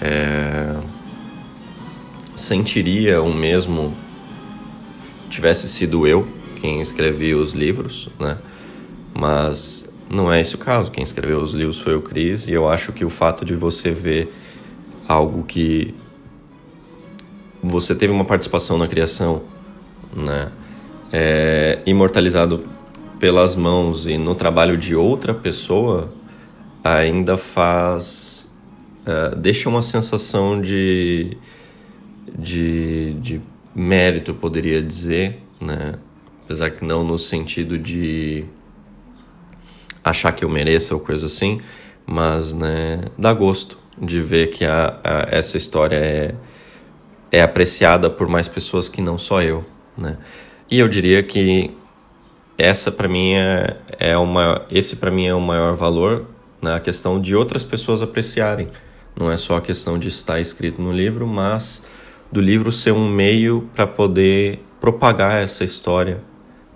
É... 0.00 0.76
Sentiria 2.34 3.22
o 3.22 3.32
mesmo 3.32 3.94
tivesse 5.30 5.68
sido 5.68 6.06
eu 6.06 6.26
quem 6.60 6.80
escrevia 6.80 7.36
os 7.36 7.52
livros, 7.52 8.08
né? 8.18 8.38
Mas 9.12 9.88
não 10.10 10.32
é 10.32 10.40
esse 10.40 10.54
o 10.54 10.58
caso. 10.58 10.90
Quem 10.90 11.04
escreveu 11.04 11.40
os 11.40 11.52
livros 11.52 11.78
foi 11.78 11.94
o 11.94 12.02
Chris, 12.02 12.48
e 12.48 12.52
eu 12.52 12.68
acho 12.68 12.92
que 12.92 13.04
o 13.04 13.10
fato 13.10 13.44
de 13.44 13.54
você 13.54 13.90
ver 13.90 14.32
algo 15.06 15.44
que 15.44 15.94
você 17.62 17.94
teve 17.94 18.12
uma 18.12 18.24
participação 18.24 18.78
na 18.78 18.88
criação, 18.88 19.42
né? 20.14 20.50
É, 21.16 21.78
imortalizado 21.86 22.64
pelas 23.20 23.54
mãos 23.54 24.08
e 24.08 24.18
no 24.18 24.34
trabalho 24.34 24.76
de 24.76 24.96
outra 24.96 25.32
pessoa, 25.32 26.12
ainda 26.82 27.36
faz. 27.36 28.50
É, 29.06 29.36
deixa 29.36 29.68
uma 29.68 29.80
sensação 29.80 30.60
de, 30.60 31.36
de, 32.36 33.12
de 33.20 33.40
mérito, 33.72 34.34
poderia 34.34 34.82
dizer, 34.82 35.40
né? 35.60 35.94
Apesar 36.44 36.70
que 36.70 36.84
não 36.84 37.04
no 37.04 37.16
sentido 37.16 37.78
de 37.78 38.44
achar 40.02 40.32
que 40.32 40.44
eu 40.44 40.48
mereça 40.48 40.94
ou 40.94 41.00
coisa 41.00 41.26
assim, 41.26 41.60
mas 42.04 42.52
né, 42.52 43.04
dá 43.16 43.32
gosto 43.32 43.78
de 43.98 44.20
ver 44.20 44.48
que 44.48 44.64
a, 44.64 45.00
a, 45.02 45.34
essa 45.34 45.56
história 45.56 45.96
é, 45.96 46.34
é 47.32 47.42
apreciada 47.42 48.10
por 48.10 48.28
mais 48.28 48.46
pessoas 48.46 48.88
que 48.88 49.00
não 49.00 49.16
só 49.16 49.40
eu, 49.40 49.64
né? 49.96 50.18
E 50.70 50.78
eu 50.78 50.88
diria 50.88 51.22
que 51.22 51.70
essa 52.56 52.90
para 52.90 53.08
mim 53.08 53.34
é, 53.34 53.76
é 53.98 54.16
uma 54.16 54.64
esse 54.70 54.96
para 54.96 55.10
mim 55.10 55.26
é 55.26 55.34
o 55.34 55.40
maior 55.40 55.74
valor 55.74 56.26
na 56.62 56.80
questão 56.80 57.20
de 57.20 57.34
outras 57.34 57.64
pessoas 57.64 58.02
apreciarem. 58.02 58.68
Não 59.14 59.30
é 59.30 59.36
só 59.36 59.56
a 59.56 59.60
questão 59.60 59.98
de 59.98 60.08
estar 60.08 60.40
escrito 60.40 60.80
no 60.80 60.92
livro, 60.92 61.26
mas 61.26 61.82
do 62.32 62.40
livro 62.40 62.72
ser 62.72 62.92
um 62.92 63.08
meio 63.08 63.68
para 63.74 63.86
poder 63.86 64.60
propagar 64.80 65.42
essa 65.42 65.62
história 65.62 66.20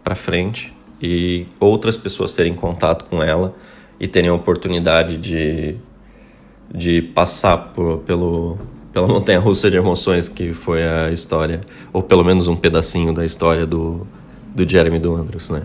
para 0.05 0.15
frente 0.15 0.73
e 1.03 1.47
outras 1.59 1.97
pessoas 1.97 2.33
terem 2.33 2.55
contato 2.55 3.05
com 3.07 3.23
ela 3.23 3.55
e 3.99 4.07
terem 4.07 4.31
a 4.31 4.35
oportunidade 4.35 5.17
de, 5.17 5.77
de 6.73 7.03
passar 7.03 7.73
por, 7.73 7.99
pelo, 7.99 8.59
pela 8.99 9.07
montanha 9.07 9.39
russa 9.39 9.71
de 9.71 9.77
emoções 9.77 10.29
que 10.29 10.53
foi 10.53 10.83
a 10.83 11.09
história, 11.13 11.61
ou 11.93 12.03
pelo 12.03 12.25
menos 12.25 12.49
um 12.49 12.57
pedacinho 12.57 13.15
da 13.15 13.25
história 13.25 13.65
do, 13.65 14.05
do 14.53 14.69
Jeremy 14.69 14.99
do 14.99 15.15
Andrews, 15.15 15.51
né? 15.51 15.63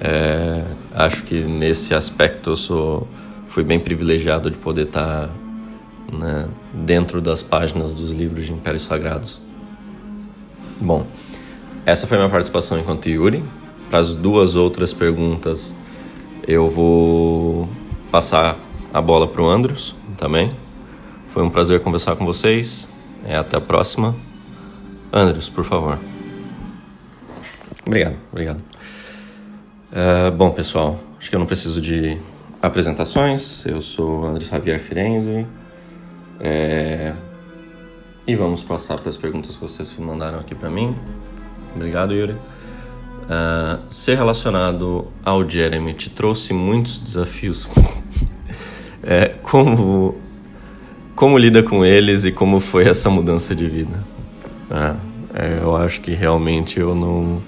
É, 0.00 0.64
acho 0.92 1.22
que 1.22 1.42
nesse 1.42 1.94
aspecto 1.94 2.50
eu 2.50 2.56
sou, 2.56 3.06
fui 3.46 3.62
bem 3.62 3.78
privilegiado 3.78 4.50
de 4.50 4.58
poder 4.58 4.86
estar 4.86 5.28
tá, 5.28 6.16
né, 6.18 6.48
dentro 6.74 7.20
das 7.20 7.40
páginas 7.40 7.92
dos 7.92 8.10
livros 8.10 8.44
de 8.46 8.52
Impérios 8.52 8.82
Sagrados. 8.82 9.40
Bom, 10.80 11.06
essa 11.84 12.04
foi 12.04 12.16
minha 12.16 12.28
participação 12.28 12.80
enquanto 12.80 13.08
Yuri. 13.08 13.44
Para 13.88 14.00
as 14.00 14.16
duas 14.16 14.56
outras 14.56 14.92
perguntas, 14.92 15.72
eu 16.48 16.68
vou 16.68 17.68
passar 18.10 18.58
a 18.92 19.00
bola 19.00 19.28
para 19.28 19.40
o 19.40 19.48
Andros 19.48 19.94
também. 20.18 20.65
Foi 21.36 21.44
um 21.44 21.50
prazer 21.50 21.82
conversar 21.82 22.16
com 22.16 22.24
vocês. 22.24 22.88
É, 23.22 23.36
até 23.36 23.58
a 23.58 23.60
próxima. 23.60 24.16
Andros, 25.12 25.50
por 25.50 25.64
favor. 25.64 25.98
Obrigado, 27.86 28.16
obrigado. 28.32 28.64
Uh, 29.92 30.32
bom, 30.34 30.50
pessoal, 30.50 30.98
acho 31.18 31.28
que 31.28 31.36
eu 31.36 31.38
não 31.38 31.44
preciso 31.44 31.78
de 31.78 32.16
apresentações. 32.62 33.66
Eu 33.66 33.82
sou 33.82 34.24
Andres 34.24 34.48
Javier 34.48 34.80
Firenze. 34.80 35.46
É... 36.40 37.12
E 38.26 38.34
vamos 38.34 38.62
passar 38.62 38.98
para 38.98 39.10
as 39.10 39.18
perguntas 39.18 39.56
que 39.56 39.60
vocês 39.60 39.92
mandaram 39.98 40.38
aqui 40.38 40.54
para 40.54 40.70
mim. 40.70 40.96
Obrigado, 41.74 42.14
Yuri. 42.14 42.32
Uh, 42.32 43.82
ser 43.90 44.16
relacionado 44.16 45.08
ao 45.22 45.46
Jeremy 45.46 45.92
te 45.92 46.08
trouxe 46.08 46.54
muitos 46.54 46.98
desafios. 46.98 47.68
é, 49.04 49.34
como, 49.42 50.16
como 51.16 51.36
lida 51.36 51.62
com 51.62 51.84
eles 51.84 52.24
e 52.24 52.30
como 52.30 52.60
foi 52.60 52.84
essa 52.86 53.10
mudança 53.10 53.56
de 53.56 53.66
vida? 53.66 54.04
Uh, 54.70 54.96
é, 55.34 55.58
eu 55.60 55.74
acho 55.74 56.00
que 56.00 56.12
realmente 56.14 56.78
eu 56.78 56.94
não 56.94 57.42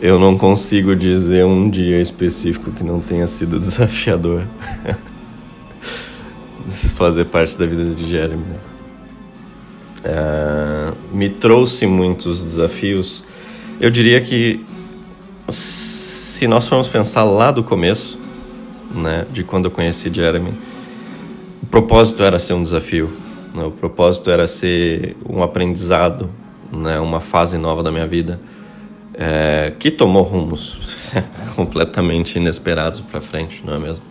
eu 0.00 0.16
não 0.16 0.38
consigo 0.38 0.94
dizer 0.94 1.44
um 1.44 1.68
dia 1.68 2.00
específico 2.00 2.70
que 2.70 2.84
não 2.84 3.00
tenha 3.00 3.26
sido 3.26 3.58
desafiador 3.58 4.44
fazer 6.94 7.24
parte 7.24 7.58
da 7.58 7.66
vida 7.66 7.92
de 7.92 8.08
Jeremy. 8.08 8.44
Uh, 10.04 10.96
me 11.12 11.28
trouxe 11.28 11.84
muitos 11.86 12.44
desafios 12.44 13.24
eu 13.80 13.90
diria 13.90 14.20
que 14.20 14.64
se 15.48 16.48
nós 16.48 16.66
formos 16.66 16.88
pensar 16.88 17.22
lá 17.22 17.52
do 17.52 17.62
começo, 17.62 18.18
né, 18.92 19.24
de 19.32 19.44
quando 19.44 19.66
eu 19.66 19.70
conheci 19.70 20.12
Jeremy, 20.12 20.52
o 21.62 21.66
propósito 21.66 22.22
era 22.22 22.38
ser 22.38 22.54
um 22.54 22.62
desafio, 22.62 23.10
né, 23.54 23.64
o 23.64 23.70
propósito 23.70 24.30
era 24.30 24.46
ser 24.46 25.16
um 25.28 25.42
aprendizado, 25.42 26.30
né, 26.72 26.98
uma 27.00 27.20
fase 27.20 27.56
nova 27.58 27.82
da 27.82 27.90
minha 27.90 28.06
vida, 28.06 28.40
é, 29.14 29.72
que 29.78 29.90
tomou 29.90 30.22
rumos 30.22 30.78
completamente 31.56 32.36
inesperados 32.36 33.00
para 33.00 33.20
frente, 33.20 33.62
não 33.64 33.74
é 33.74 33.78
mesmo? 33.78 34.04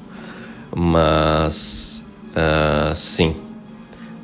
Mas, 0.76 2.06
uh, 2.32 2.94
sim, 2.94 3.36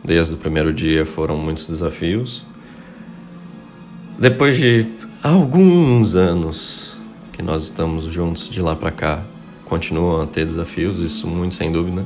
desde 0.04 0.34
o 0.34 0.38
primeiro 0.38 0.74
dia 0.74 1.06
foram 1.06 1.38
muitos 1.38 1.68
desafios. 1.68 2.46
Depois 4.20 4.58
de 4.58 4.86
alguns 5.24 6.16
anos 6.16 6.98
que 7.34 7.42
nós 7.42 7.64
estamos 7.64 8.06
juntos 8.06 8.50
de 8.50 8.62
lá 8.62 8.76
para 8.76 8.92
cá. 8.92 9.24
Continuam 9.66 10.22
a 10.22 10.28
ter 10.28 10.46
desafios, 10.46 11.02
isso 11.02 11.28
muito 11.28 11.56
sem 11.56 11.72
dúvida. 11.72 12.06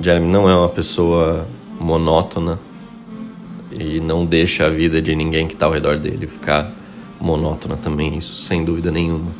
Jeremy 0.00 0.26
não 0.26 0.48
é 0.48 0.54
uma 0.54 0.68
pessoa 0.68 1.46
monótona 1.80 2.58
e 3.70 4.00
não 4.00 4.24
deixa 4.24 4.66
a 4.66 4.68
vida 4.68 5.00
de 5.00 5.14
ninguém 5.14 5.46
que 5.46 5.54
está 5.54 5.66
ao 5.66 5.72
redor 5.72 5.96
dele 5.98 6.26
ficar 6.26 6.72
monótona 7.20 7.76
também, 7.76 8.16
isso 8.16 8.36
sem 8.36 8.64
dúvida 8.64 8.90
nenhuma. 8.90 9.32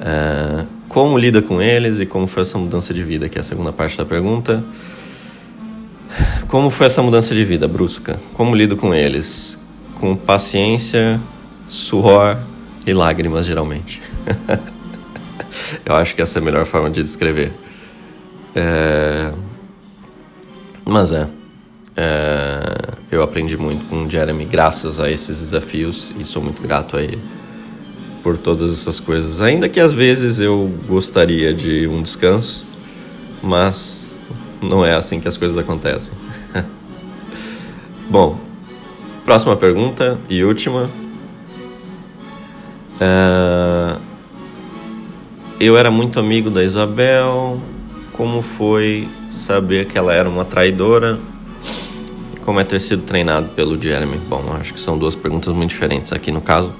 É, 0.00 0.64
como 0.88 1.18
lida 1.18 1.42
com 1.42 1.60
eles 1.60 2.00
e 2.00 2.06
como 2.06 2.26
foi 2.26 2.42
essa 2.42 2.58
mudança 2.58 2.94
de 2.94 3.02
vida, 3.02 3.28
que 3.28 3.38
é 3.38 3.40
a 3.40 3.44
segunda 3.44 3.72
parte 3.72 3.96
da 3.96 4.04
pergunta. 4.04 4.64
Como 6.46 6.70
foi 6.70 6.86
essa 6.86 7.02
mudança 7.02 7.34
de 7.34 7.44
vida 7.44 7.68
brusca? 7.68 8.18
Como 8.32 8.54
lido 8.54 8.76
com 8.76 8.94
eles? 8.94 9.58
Com 10.00 10.16
paciência, 10.16 11.20
suor 11.66 12.38
e 12.86 12.94
lágrimas, 12.94 13.44
geralmente. 13.44 14.00
eu 15.84 15.94
acho 15.94 16.14
que 16.14 16.22
essa 16.22 16.38
é 16.38 16.40
a 16.40 16.44
melhor 16.44 16.64
forma 16.64 16.88
de 16.88 17.02
descrever. 17.02 17.52
É... 18.54 19.32
Mas 20.88 21.12
é. 21.12 21.28
é. 21.94 22.88
Eu 23.10 23.22
aprendi 23.22 23.58
muito 23.58 23.84
com 23.86 24.06
o 24.06 24.10
Jeremy 24.10 24.46
graças 24.46 24.98
a 24.98 25.10
esses 25.10 25.38
desafios 25.38 26.12
e 26.18 26.24
sou 26.24 26.42
muito 26.42 26.62
grato 26.62 26.96
a 26.96 27.02
ele 27.02 27.18
por 28.22 28.38
todas 28.38 28.72
essas 28.72 28.98
coisas. 28.98 29.42
Ainda 29.42 29.68
que 29.68 29.78
às 29.78 29.92
vezes 29.92 30.40
eu 30.40 30.72
gostaria 30.88 31.52
de 31.52 31.86
um 31.86 32.02
descanso, 32.02 32.66
mas 33.42 34.18
não 34.62 34.84
é 34.84 34.94
assim 34.94 35.20
que 35.20 35.28
as 35.28 35.36
coisas 35.36 35.58
acontecem. 35.58 36.14
Bom, 38.08 38.40
próxima 39.26 39.56
pergunta 39.56 40.18
e 40.28 40.42
última. 40.42 40.90
Uh, 42.94 44.00
eu 45.60 45.76
era 45.76 45.90
muito 45.90 46.18
amigo 46.18 46.48
da 46.48 46.64
Isabel. 46.64 47.60
Como 48.12 48.42
foi 48.42 49.08
saber 49.30 49.86
que 49.86 49.98
ela 49.98 50.12
era 50.12 50.28
uma 50.28 50.44
traidora? 50.44 51.18
Como 52.42 52.58
é 52.58 52.64
ter 52.64 52.80
sido 52.80 53.02
treinado 53.02 53.48
pelo 53.50 53.80
Jeremy? 53.80 54.16
Bom, 54.16 54.42
acho 54.58 54.72
que 54.72 54.80
são 54.80 54.96
duas 54.96 55.14
perguntas 55.14 55.52
muito 55.54 55.70
diferentes 55.70 56.12
aqui 56.12 56.32
no 56.32 56.40
caso. 56.40 56.72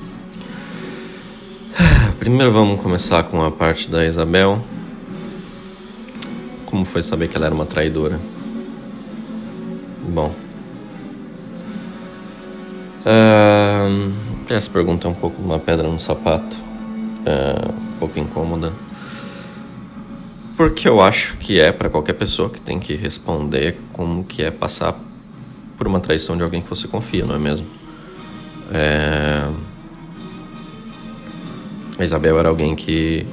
Primeiro 2.18 2.50
vamos 2.52 2.80
começar 2.80 3.22
com 3.24 3.44
a 3.44 3.50
parte 3.50 3.90
da 3.90 4.06
Isabel. 4.06 4.62
Como 6.66 6.84
foi 6.84 7.02
saber 7.02 7.28
que 7.28 7.36
ela 7.36 7.46
era 7.46 7.54
uma 7.54 7.66
traidora? 7.66 8.20
Bom. 10.08 10.34
Uh, 13.04 14.12
essa 14.48 14.70
pergunta 14.70 15.06
é 15.06 15.10
um 15.10 15.14
pouco 15.14 15.40
uma 15.40 15.58
pedra 15.58 15.88
no 15.88 16.00
sapato, 16.00 16.56
é 17.24 17.68
um 17.68 17.98
pouco 17.98 18.18
incômoda. 18.18 18.72
Porque 20.58 20.88
eu 20.88 21.00
acho 21.00 21.36
que 21.36 21.60
é 21.60 21.70
para 21.70 21.88
qualquer 21.88 22.14
pessoa 22.14 22.50
que 22.50 22.60
tem 22.60 22.80
que 22.80 22.96
responder 22.96 23.76
como 23.92 24.24
que 24.24 24.42
é 24.42 24.50
passar 24.50 24.98
por 25.76 25.86
uma 25.86 26.00
traição 26.00 26.36
de 26.36 26.42
alguém 26.42 26.60
que 26.60 26.68
você 26.68 26.88
confia, 26.88 27.24
não 27.24 27.36
é 27.36 27.38
mesmo? 27.38 27.68
É... 28.72 29.48
A 31.96 32.02
Isabel 32.02 32.40
era 32.40 32.48
alguém 32.48 32.74
que 32.74 33.24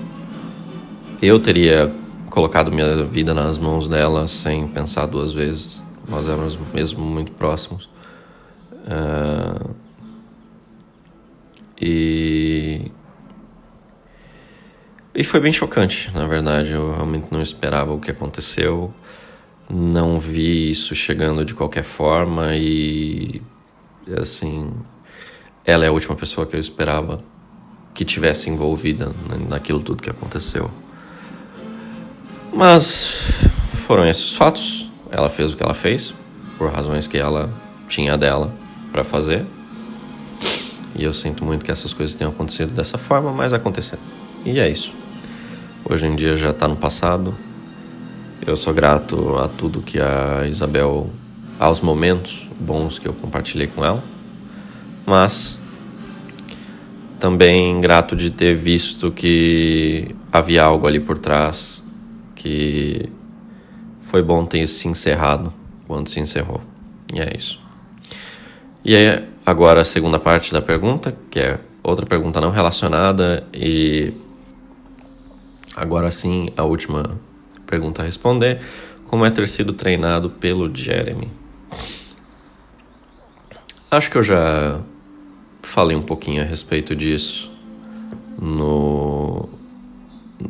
eu 1.19 1.39
teria 1.39 1.91
colocado 2.29 2.71
minha 2.71 3.03
vida 3.05 3.33
nas 3.33 3.57
mãos 3.57 3.87
dela 3.87 4.27
sem 4.27 4.67
pensar 4.67 5.07
duas 5.07 5.33
vezes. 5.33 5.83
Nós 6.07 6.27
éramos 6.27 6.59
mesmo 6.71 7.03
muito 7.03 7.31
próximos. 7.31 7.89
Uh, 8.85 9.73
e. 11.81 12.91
E 15.15 15.23
foi 15.23 15.39
bem 15.39 15.53
chocante, 15.53 16.11
na 16.13 16.27
verdade. 16.27 16.73
Eu 16.73 16.93
realmente 16.93 17.27
não 17.31 17.41
esperava 17.41 17.93
o 17.93 17.99
que 17.99 18.11
aconteceu. 18.11 18.93
Não 19.69 20.19
vi 20.19 20.69
isso 20.69 20.93
chegando 20.93 21.45
de 21.45 21.53
qualquer 21.53 21.83
forma 21.83 22.53
e. 22.55 23.41
Assim. 24.21 24.73
Ela 25.63 25.85
é 25.85 25.87
a 25.87 25.91
última 25.91 26.15
pessoa 26.15 26.45
que 26.45 26.55
eu 26.55 26.59
esperava 26.59 27.23
que 27.93 28.03
tivesse 28.03 28.49
envolvida 28.49 29.15
naquilo 29.49 29.79
tudo 29.79 30.03
que 30.03 30.09
aconteceu. 30.09 30.69
Mas 32.53 33.07
foram 33.87 34.05
esses 34.05 34.25
os 34.25 34.35
fatos. 34.35 34.91
Ela 35.09 35.29
fez 35.29 35.53
o 35.53 35.57
que 35.57 35.63
ela 35.63 35.73
fez, 35.73 36.13
por 36.57 36.69
razões 36.69 37.07
que 37.07 37.17
ela 37.17 37.51
tinha 37.87 38.17
dela 38.17 38.53
para 38.91 39.03
fazer. 39.03 39.45
E 40.93 41.03
eu 41.03 41.13
sinto 41.13 41.45
muito 41.45 41.63
que 41.63 41.71
essas 41.71 41.93
coisas 41.93 42.15
tenham 42.15 42.31
acontecido 42.31 42.73
dessa 42.73 42.97
forma, 42.97 43.31
mas 43.31 43.53
aconteceram. 43.53 44.03
E 44.45 44.59
é 44.59 44.69
isso. 44.69 45.04
Hoje 45.87 46.07
em 46.07 46.15
dia 46.15 46.35
já 46.35 46.49
está 46.49 46.67
no 46.67 46.75
passado. 46.75 47.35
Eu 48.43 48.57
sou 48.57 48.73
grato 48.73 49.37
a 49.37 49.47
tudo 49.47 49.83
que 49.83 49.99
a 49.99 50.47
Isabel, 50.47 51.11
aos 51.59 51.79
momentos 51.79 52.49
bons 52.59 52.97
que 52.97 53.07
eu 53.07 53.13
compartilhei 53.13 53.67
com 53.67 53.85
ela. 53.85 54.03
Mas 55.05 55.59
também 57.19 57.79
grato 57.81 58.15
de 58.15 58.31
ter 58.31 58.55
visto 58.55 59.11
que 59.11 60.15
havia 60.31 60.63
algo 60.63 60.87
ali 60.87 60.99
por 60.99 61.19
trás 61.19 61.83
que 62.35 63.07
foi 64.07 64.23
bom 64.23 64.43
ter 64.43 64.65
se 64.65 64.87
encerrado 64.87 65.53
quando 65.87 66.09
se 66.09 66.19
encerrou. 66.19 66.61
E 67.13 67.19
é 67.19 67.31
isso. 67.37 67.59
E 68.83 68.95
aí, 68.95 69.23
agora 69.45 69.81
a 69.81 69.85
segunda 69.85 70.17
parte 70.19 70.51
da 70.51 70.63
pergunta, 70.63 71.15
que 71.29 71.39
é 71.39 71.59
outra 71.83 72.07
pergunta 72.07 72.41
não 72.41 72.49
relacionada 72.49 73.45
e 73.53 74.24
agora 75.75 76.09
sim 76.11 76.49
a 76.55 76.63
última 76.63 77.19
pergunta 77.65 78.01
a 78.01 78.05
responder. 78.05 78.61
Como 79.05 79.25
é 79.25 79.29
ter 79.29 79.47
sido 79.47 79.73
treinado 79.73 80.29
pelo 80.29 80.73
Jeremy? 80.73 81.31
Acho 83.91 84.09
que 84.09 84.17
eu 84.17 84.23
já 84.23 84.81
falei 85.61 85.95
um 85.95 86.01
pouquinho 86.01 86.41
a 86.41 86.45
respeito 86.45 86.95
disso 86.95 87.51
no 88.39 89.47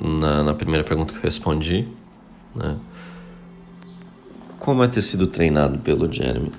na, 0.01 0.43
na 0.43 0.53
primeira 0.53 0.83
pergunta 0.83 1.13
que 1.13 1.19
eu 1.19 1.23
respondi, 1.23 1.87
né? 2.55 2.77
Como 4.59 4.83
é 4.83 4.87
ter 4.87 5.01
sido 5.01 5.27
treinado 5.27 5.77
pelo 5.79 6.11
Jeremy? 6.11 6.51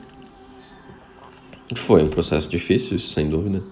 Foi 1.74 2.02
um 2.02 2.08
processo 2.08 2.48
difícil, 2.48 2.98
sem 3.00 3.28
dúvida. 3.28 3.64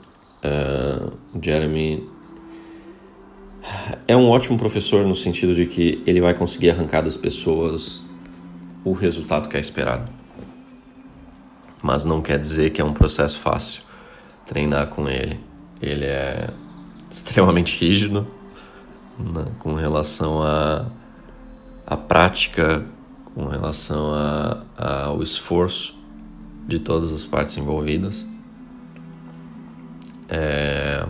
Uh, 0.43 1.13
Jeremy 1.41 2.09
é 4.07 4.17
um 4.17 4.29
ótimo 4.29 4.59
professor 4.59 5.07
no 5.07 5.17
sentido 5.17 5.55
de 5.55 5.67
que 5.67 6.03
ele 6.07 6.21
vai 6.21 6.35
conseguir 6.35 6.71
arrancar 6.71 7.03
das 7.03 7.17
pessoas 7.17 8.03
o 8.85 8.93
resultado 8.93 9.49
que 9.49 9.57
é 9.57 9.61
esperado. 9.61 10.11
Mas 11.83 12.05
não 12.05 12.21
quer 12.21 12.39
dizer 12.39 12.71
que 12.71 12.81
é 12.81 12.85
um 12.85 12.93
processo 12.93 13.39
fácil 13.39 13.83
treinar 14.47 14.89
com 14.89 15.09
ele. 15.09 15.41
Ele 15.81 16.05
é 16.05 16.51
extremamente 17.11 17.79
rígido, 17.79 18.27
né, 19.19 19.47
com 19.59 19.75
relação 19.75 20.43
à 20.43 20.87
a, 21.87 21.95
a 21.95 21.97
prática, 21.97 22.85
com 23.35 23.47
relação 23.47 24.13
a, 24.13 24.63
a, 24.77 25.05
ao 25.05 25.23
esforço 25.23 25.99
de 26.67 26.79
todas 26.79 27.13
as 27.13 27.25
partes 27.25 27.57
envolvidas. 27.57 28.27
É, 30.29 31.07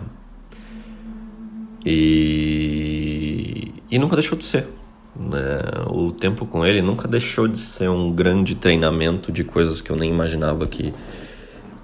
e, 1.85 3.73
e 3.91 3.99
nunca 3.99 4.15
deixou 4.15 4.37
de 4.37 4.43
ser. 4.43 4.67
Né? 5.15 5.39
O 5.87 6.11
tempo 6.11 6.45
com 6.45 6.65
ele 6.65 6.81
nunca 6.81 7.07
deixou 7.07 7.47
de 7.47 7.59
ser 7.59 7.89
um 7.89 8.11
grande 8.11 8.55
treinamento 8.55 9.31
de 9.31 9.43
coisas 9.43 9.79
que 9.79 9.89
eu 9.89 9.95
nem 9.95 10.09
imaginava 10.09 10.65
que 10.65 10.93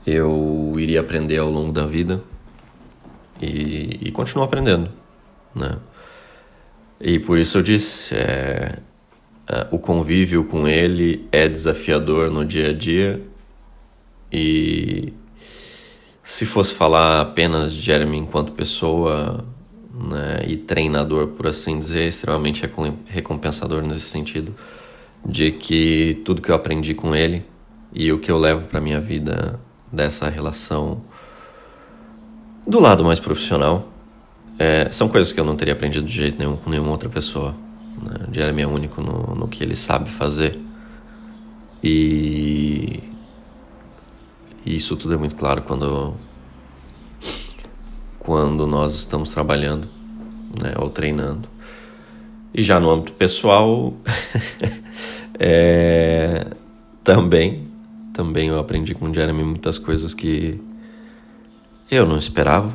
eu 0.06 0.74
iria 0.78 1.00
aprender 1.00 1.38
ao 1.38 1.50
longo 1.50 1.72
da 1.72 1.86
vida 1.86 2.22
e, 3.40 4.00
e 4.02 4.12
continuo 4.12 4.44
aprendendo, 4.44 4.90
né? 5.56 5.78
E 7.00 7.18
por 7.20 7.38
isso 7.38 7.58
eu 7.58 7.64
disse, 7.64 8.16
é, 8.16 8.78
é, 9.48 9.68
o 9.72 9.80
convívio 9.80 10.44
com 10.44 10.68
ele 10.68 11.28
é 11.32 11.48
desafiador 11.48 12.30
no 12.30 12.46
dia 12.46 12.70
a 12.70 12.74
dia 12.74 13.22
e 14.32 15.14
se 16.22 16.46
fosse 16.46 16.76
falar 16.76 17.22
apenas 17.22 17.74
de 17.74 17.82
Jeremy 17.82 18.18
enquanto 18.18 18.52
pessoa 18.52 19.44
né, 20.02 20.44
e 20.48 20.58
treinador, 20.58 21.28
por 21.28 21.48
assim 21.48 21.78
dizer, 21.78 22.08
extremamente 22.08 22.64
recompensador 23.08 23.82
nesse 23.86 24.08
sentido 24.08 24.56
de 25.26 25.52
que 25.52 26.22
tudo 26.26 26.42
que 26.42 26.50
eu 26.50 26.56
aprendi 26.56 26.94
com 26.94 27.16
ele 27.16 27.46
e 27.94 28.12
o 28.12 28.20
que 28.20 28.32
eu 28.32 28.38
levo 28.38 28.68
para 28.68 28.82
minha 28.82 29.00
vida 29.00 29.60
dessa 29.92 30.30
relação 30.30 31.02
do 32.66 32.80
lado 32.80 33.04
mais 33.04 33.20
profissional 33.20 33.90
é, 34.58 34.90
são 34.92 35.10
coisas 35.10 35.34
que 35.34 35.40
eu 35.40 35.46
não 35.46 35.56
teria 35.56 35.74
aprendido 35.74 36.06
de 36.06 36.14
jeito 36.14 36.38
nenhum 36.38 36.56
com 36.56 36.70
nenhuma 36.70 36.92
outra 36.92 37.10
pessoa. 37.10 37.56
Né? 38.02 38.28
O 38.30 38.34
Jeremy 38.34 38.62
é 38.62 38.68
único 38.68 39.02
no, 39.02 39.36
no 39.36 39.48
que 39.48 39.64
ele 39.64 39.76
sabe 39.76 40.10
fazer. 40.10 40.60
E 41.84 43.02
isso 44.64 44.96
tudo 44.96 45.16
é 45.16 45.18
muito 45.18 45.36
claro 45.36 45.64
quando, 45.64 46.14
quando 48.24 48.68
nós 48.68 48.94
estamos 48.94 49.32
trabalhando 49.32 49.88
né, 50.62 50.74
ou 50.78 50.92
treinando. 50.92 51.50
E 52.54 52.62
já 52.62 52.80
no 52.80 52.90
âmbito 52.90 53.14
pessoal, 53.14 53.96
é, 55.40 56.46
também, 57.04 57.68
também 58.14 58.50
eu 58.50 58.60
aprendi 58.60 58.94
com 58.94 59.10
o 59.10 59.14
Jeremy 59.14 59.44
muitas 59.44 59.80
coisas 59.80 60.14
que 60.14 60.62
eu 61.90 62.06
não 62.06 62.18
esperava, 62.18 62.72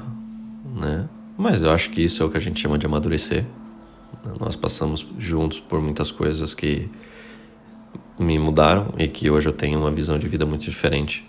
né? 0.75 1.09
Mas 1.39 1.63
eu 1.63 1.71
acho 1.71 1.91
que 1.91 2.03
isso 2.03 2.25
é 2.25 2.27
o 2.27 2.31
que 2.31 2.37
a 2.37 2.41
gente 2.41 2.61
chama 2.61 2.77
de 2.77 2.87
amadurecer. 2.87 3.45
Nós 4.41 4.57
passamos 4.57 5.07
juntos 5.17 5.61
por 5.61 5.81
muitas 5.81 6.11
coisas 6.11 6.55
que 6.55 6.91
me 8.19 8.37
mudaram 8.37 8.93
e 8.99 9.07
que 9.07 9.31
hoje 9.31 9.49
eu 9.49 9.53
tenho 9.53 9.79
uma 9.79 9.93
visão 9.93 10.19
de 10.19 10.27
vida 10.27 10.45
muito 10.45 10.63
diferente 10.63 11.25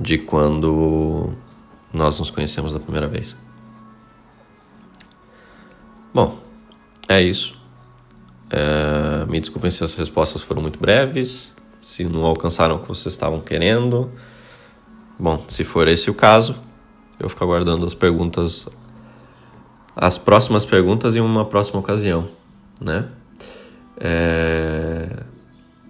de 0.00 0.18
quando 0.18 1.32
nós 1.92 2.18
nos 2.18 2.30
conhecemos 2.30 2.72
da 2.72 2.80
primeira 2.80 3.06
vez. 3.06 3.36
Bom, 6.12 6.38
é 7.08 7.20
isso. 7.22 7.54
É, 8.50 9.26
me 9.26 9.40
desculpem 9.40 9.70
se 9.70 9.84
as 9.84 9.94
respostas 9.96 10.42
foram 10.42 10.62
muito 10.62 10.78
breves, 10.78 11.54
se 11.80 12.04
não 12.04 12.24
alcançaram 12.24 12.76
o 12.76 12.78
que 12.80 12.88
vocês 12.88 13.14
estavam 13.14 13.40
querendo. 13.40 14.10
Bom, 15.18 15.44
se 15.48 15.64
for 15.64 15.88
esse 15.88 16.10
o 16.10 16.14
caso, 16.14 16.56
eu 17.18 17.28
fico 17.28 17.42
aguardando 17.44 17.84
as 17.84 17.94
perguntas 17.94 18.68
as 20.00 20.16
próximas 20.16 20.64
perguntas 20.64 21.16
em 21.16 21.20
uma 21.20 21.44
próxima 21.44 21.80
ocasião, 21.80 22.28
né? 22.80 23.08
É... 23.98 25.24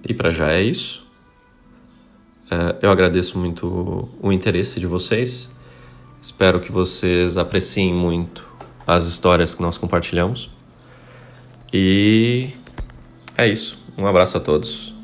E 0.02 0.14
para 0.14 0.30
já 0.30 0.50
é 0.50 0.62
isso. 0.62 1.06
É, 2.50 2.76
eu 2.80 2.90
agradeço 2.90 3.38
muito 3.38 4.08
o 4.22 4.32
interesse 4.32 4.80
de 4.80 4.86
vocês. 4.86 5.50
Espero 6.20 6.60
que 6.60 6.72
vocês 6.72 7.36
apreciem 7.36 7.92
muito 7.94 8.46
as 8.86 9.04
histórias 9.04 9.54
que 9.54 9.62
nós 9.62 9.78
compartilhamos. 9.78 10.50
E 11.72 12.50
é 13.36 13.46
isso. 13.46 13.78
Um 13.96 14.06
abraço 14.06 14.36
a 14.36 14.40
todos. 14.40 14.94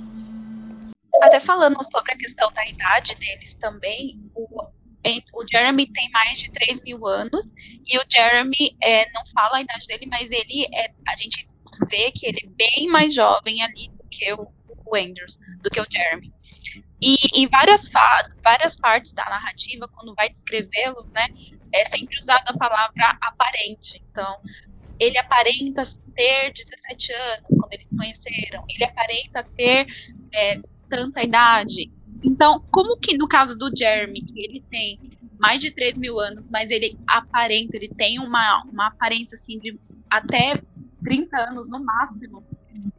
Até 1.23 1.41
falando 1.41 1.83
sobre 1.85 2.13
a 2.13 2.17
questão 2.17 2.53
da 2.53 2.67
idade 2.67 3.15
deles 3.17 3.55
também, 3.55 4.21
o 4.35 4.65
o 5.35 5.45
Jeremy 5.51 5.87
tem 5.93 6.11
mais 6.11 6.39
de 6.39 6.51
3 6.51 6.83
mil 6.83 7.07
anos 7.07 7.53
e 7.87 7.99
o 7.99 8.03
Jeremy 8.09 8.77
é, 8.83 9.11
não 9.13 9.23
fala 9.27 9.59
a 9.59 9.61
idade 9.61 9.87
dele, 9.87 10.07
mas 10.07 10.31
ele 10.31 10.67
é, 10.73 10.91
a 11.07 11.17
gente 11.17 11.47
vê 11.91 12.11
que 12.11 12.27
ele 12.27 12.41
é 12.45 12.49
bem 12.49 12.89
mais 12.89 13.15
jovem 13.15 13.63
ali 13.63 13.89
do 13.89 14.05
que 14.09 14.33
o, 14.33 14.49
o 14.87 14.97
Andrews, 14.97 15.39
do 15.63 15.71
que 15.71 15.81
o 15.81 15.85
Jeremy. 15.91 16.33
E 17.07 17.19
em 17.35 17.47
várias, 17.49 17.83
várias 18.43 18.75
partes 18.77 19.13
da 19.13 19.27
narrativa, 19.27 19.87
quando 19.89 20.15
vai 20.15 20.31
descrevê-los, 20.31 21.11
né, 21.11 21.29
é 21.71 21.85
sempre 21.85 22.17
usada 22.19 22.45
a 22.47 22.57
palavra 22.57 23.19
aparente. 23.21 24.03
Então, 24.11 24.39
ele 24.99 25.19
aparenta 25.19 25.83
ter 26.15 26.51
17 26.55 27.13
anos 27.13 27.47
quando 27.61 27.73
eles 27.75 27.89
conheceram, 27.95 28.65
ele 28.71 28.85
aparenta 28.85 29.45
ter 29.55 29.87
é, 30.33 30.59
tanta 30.89 31.23
idade. 31.23 31.93
Então, 32.23 32.65
como 32.71 32.97
que 32.97 33.19
no 33.19 33.29
caso 33.29 33.55
do 33.59 33.71
Jeremy, 33.77 34.23
que 34.23 34.41
ele 34.41 34.65
tem 34.71 34.99
mais 35.39 35.61
de 35.61 35.71
3 35.73 35.99
mil 35.99 36.19
anos, 36.19 36.49
mas 36.49 36.71
ele 36.71 36.99
aparenta, 37.07 37.77
ele 37.77 37.91
tem 37.91 38.19
uma, 38.19 38.63
uma 38.65 38.87
aparência 38.87 39.35
assim 39.35 39.59
de 39.59 39.79
até 40.09 40.59
30 41.03 41.37
anos 41.51 41.69
no 41.69 41.85
máximo, 41.85 42.43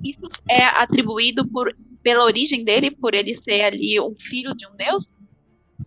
isso 0.04 0.22
é 0.50 0.64
atribuído 0.64 1.48
por, 1.48 1.76
pela 2.04 2.24
origem 2.24 2.64
dele, 2.64 2.92
por 2.92 3.14
ele 3.14 3.36
ser 3.36 3.62
ali 3.64 4.00
um 4.00 4.16
filho 4.16 4.56
de 4.56 4.68
um 4.68 4.76
deus? 4.76 5.10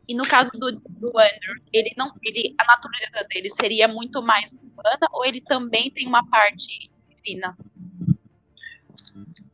E 0.08 0.14
no 0.14 0.24
caso 0.24 0.52
do, 0.52 0.72
do 0.72 1.08
Andrew, 1.08 1.62
ele 1.72 1.92
não, 1.96 2.12
ele, 2.22 2.54
a 2.58 2.64
natureza 2.64 3.26
dele 3.28 3.50
seria 3.50 3.86
muito 3.86 4.22
mais 4.22 4.52
humana 4.52 5.06
ou 5.12 5.24
ele 5.24 5.40
também 5.40 5.90
tem 5.90 6.06
uma 6.06 6.26
parte 6.28 6.90
divina? 7.08 7.56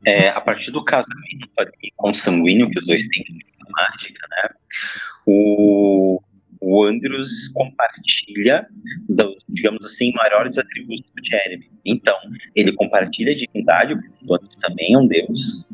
É, 0.06 0.28
a 0.28 0.40
partir 0.40 0.70
do 0.70 0.84
casamento 0.84 1.48
ali, 1.56 1.92
consanguíneo 1.96 2.70
que 2.70 2.78
os 2.78 2.86
dois 2.86 3.06
têm 3.08 3.24
mágica, 3.70 4.26
né? 4.30 4.50
O, 5.26 6.22
o 6.64 6.84
Andrews 6.84 7.48
compartilha, 7.48 8.66
dos, 9.08 9.44
digamos 9.48 9.84
assim, 9.84 10.10
maiores 10.12 10.56
atributos 10.56 11.10
do 11.14 11.24
Jeremy. 11.24 11.70
Então, 11.84 12.16
ele 12.56 12.72
compartilha 12.72 13.32
a 13.32 13.36
divindade, 13.36 13.94
porque 13.94 14.24
o 14.26 14.34
Andrews 14.34 14.56
também 14.56 14.94
é 14.94 14.98
um 14.98 15.06
deus, 15.06 15.66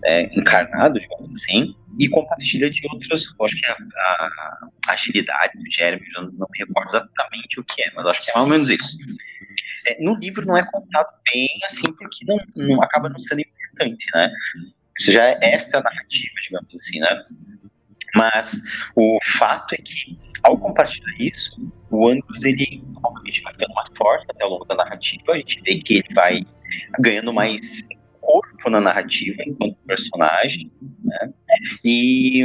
né, 0.00 0.22
encarnado, 0.36 1.00
digamos 1.00 1.30
assim, 1.32 1.74
e 1.98 2.08
compartilha 2.08 2.70
de 2.70 2.80
outros, 2.92 3.34
acho 3.42 3.56
que 3.56 3.66
a, 3.66 3.76
a, 4.86 4.92
agilidade 4.92 5.58
do 5.58 5.72
Jeremy, 5.72 6.06
eu 6.16 6.22
não 6.32 6.46
me 6.50 6.58
recordo 6.58 6.88
exatamente 6.88 7.58
o 7.58 7.64
que 7.64 7.82
é, 7.82 7.90
mas 7.96 8.06
acho 8.06 8.24
que 8.24 8.30
é 8.30 8.34
mais 8.34 8.44
ou 8.44 8.52
menos 8.52 8.70
isso. 8.70 8.96
É, 9.86 10.02
no 10.02 10.14
livro 10.16 10.46
não 10.46 10.56
é 10.56 10.64
contado 10.64 11.08
bem 11.32 11.48
assim, 11.64 11.92
porque 11.92 12.24
não, 12.24 12.38
não 12.54 12.80
acaba 12.80 13.08
não 13.08 13.18
sendo 13.18 13.40
importante, 13.40 14.06
né? 14.14 14.30
Isso 14.98 15.10
já 15.12 15.28
é 15.28 15.38
esta 15.42 15.80
narrativa, 15.80 16.34
digamos 16.42 16.74
assim, 16.74 17.00
né? 17.00 17.08
Mas 18.14 18.60
o 18.96 19.18
fato 19.22 19.74
é 19.74 19.78
que, 19.78 20.18
ao 20.42 20.58
compartilhar 20.58 21.14
isso, 21.18 21.54
o 21.90 22.08
Andros, 22.08 22.44
ele, 22.44 22.82
obviamente, 23.02 23.42
vai 23.42 23.52
ficando 23.52 23.74
mais 23.74 23.88
forte 23.96 24.26
até 24.30 24.44
ao 24.44 24.50
longo 24.50 24.64
da 24.64 24.74
narrativa. 24.74 25.32
A 25.32 25.36
gente 25.36 25.60
vê 25.62 25.78
que 25.78 25.94
ele 25.94 26.14
vai 26.14 26.46
ganhando 26.98 27.32
mais 27.32 27.82
corpo 28.20 28.70
na 28.70 28.80
narrativa 28.80 29.42
enquanto 29.46 29.76
personagem, 29.86 30.70
né? 31.02 31.32
E 31.84 32.42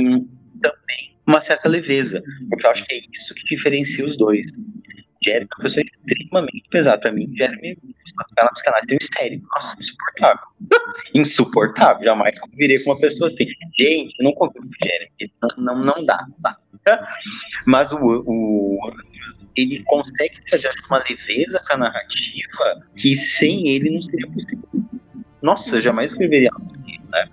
também 0.62 1.14
uma 1.26 1.42
certa 1.42 1.70
leveza, 1.70 2.22
porque 2.50 2.66
eu 2.66 2.72
acho 2.72 2.86
que 2.86 2.94
é 2.94 3.02
isso 3.12 3.34
que 3.34 3.56
diferencia 3.56 4.06
os 4.06 4.18
dois. 4.18 4.46
Jeremy 5.24 5.46
é 5.46 5.56
uma 5.56 5.64
pessoa 5.64 5.84
extremamente 5.84 6.64
pesada. 6.70 7.02
Pra 7.02 7.12
mim, 7.12 7.34
Jeremy, 7.36 7.78
na 8.38 8.50
psicanálise, 8.50 8.88
tem 8.88 8.98
um 8.98 9.00
histérico. 9.02 9.48
Nossa, 9.56 9.80
insuportável. 9.80 10.44
insuportável. 11.16 12.04
Jamais 12.04 12.40
conviveria 12.40 12.84
com 12.84 12.92
uma 12.92 13.00
pessoa 13.00 13.30
assim. 13.30 13.46
Gente, 13.78 14.16
não 14.22 14.34
convivo 14.34 14.66
com 14.66 14.86
Jeremy. 14.86 15.34
Não, 15.58 15.80
não, 15.80 16.06
dá, 16.06 16.26
não 16.28 16.36
dá. 16.40 17.08
Mas 17.66 17.92
o, 17.92 17.98
o 18.00 18.94
ele 19.56 19.84
consegue 19.84 20.36
fazer 20.50 20.72
uma 20.90 21.04
leveza 21.10 21.62
pra 21.66 21.78
narrativa 21.78 22.84
que 22.96 23.16
sem 23.16 23.70
ele 23.70 23.92
não 23.92 24.02
seria 24.02 24.30
possível. 24.30 24.70
Nossa, 25.42 25.78
eu 25.78 25.82
jamais 25.82 26.12
escreveria 26.12 26.50
algo 26.54 26.68
assim, 26.72 27.00
né? 27.10 27.30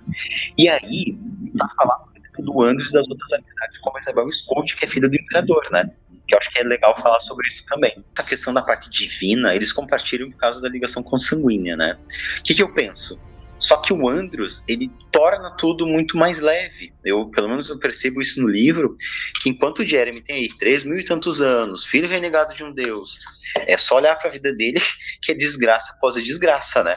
E 0.57 0.69
aí, 0.69 1.19
tá 1.59 1.69
falando 1.77 2.11
do 2.39 2.63
Andrews 2.63 2.91
e 2.91 2.93
das 2.93 3.09
outras 3.09 3.33
amizades, 3.33 3.79
como 3.81 3.97
a 3.99 4.01
Isabel 4.01 4.31
Scott, 4.31 4.75
que 4.75 4.85
é 4.85 4.89
filha 4.89 5.09
do 5.09 5.15
imperador, 5.15 5.63
né? 5.71 5.91
que 6.31 6.35
eu 6.37 6.39
acho 6.39 6.51
que 6.51 6.61
é 6.61 6.63
legal 6.63 6.97
falar 6.97 7.19
sobre 7.19 7.49
isso 7.49 7.65
também. 7.67 8.05
A 8.17 8.23
questão 8.23 8.55
da 8.55 8.63
parte 8.63 8.89
divina, 8.89 9.55
eles 9.55 9.73
compartilham 9.73 10.31
por 10.31 10.39
causa 10.39 10.63
da 10.63 10.69
ligação 10.69 11.03
consanguínea, 11.03 11.77
né? 11.77 11.99
O 12.39 12.43
que, 12.45 12.55
que 12.55 12.63
eu 12.63 12.73
penso? 12.73 13.21
Só 13.61 13.77
que 13.77 13.93
o 13.93 14.09
Andros, 14.09 14.65
ele 14.67 14.91
torna 15.13 15.55
tudo 15.57 15.87
muito 15.87 16.17
mais 16.17 16.41
leve. 16.41 16.93
Eu, 17.05 17.31
pelo 17.31 17.49
menos, 17.49 17.69
eu 17.69 17.79
percebo 17.79 18.23
isso 18.23 18.41
no 18.41 18.49
livro, 18.49 18.97
que 19.43 19.51
enquanto 19.51 19.81
o 19.81 19.87
Jeremy 19.87 20.23
tem 20.23 20.37
aí 20.37 20.49
três 20.59 20.83
mil 20.83 20.99
e 20.99 21.05
tantos 21.05 21.41
anos, 21.41 21.85
filho 21.85 22.09
renegado 22.09 22.55
de 22.55 22.65
um 22.65 22.73
deus, 22.73 23.19
é 23.55 23.77
só 23.77 23.97
olhar 23.97 24.17
para 24.17 24.29
a 24.29 24.33
vida 24.33 24.53
dele 24.53 24.81
que 25.23 25.33
é 25.33 25.35
desgraça 25.35 25.93
após 25.97 26.17
a 26.17 26.21
desgraça, 26.21 26.83
né? 26.83 26.97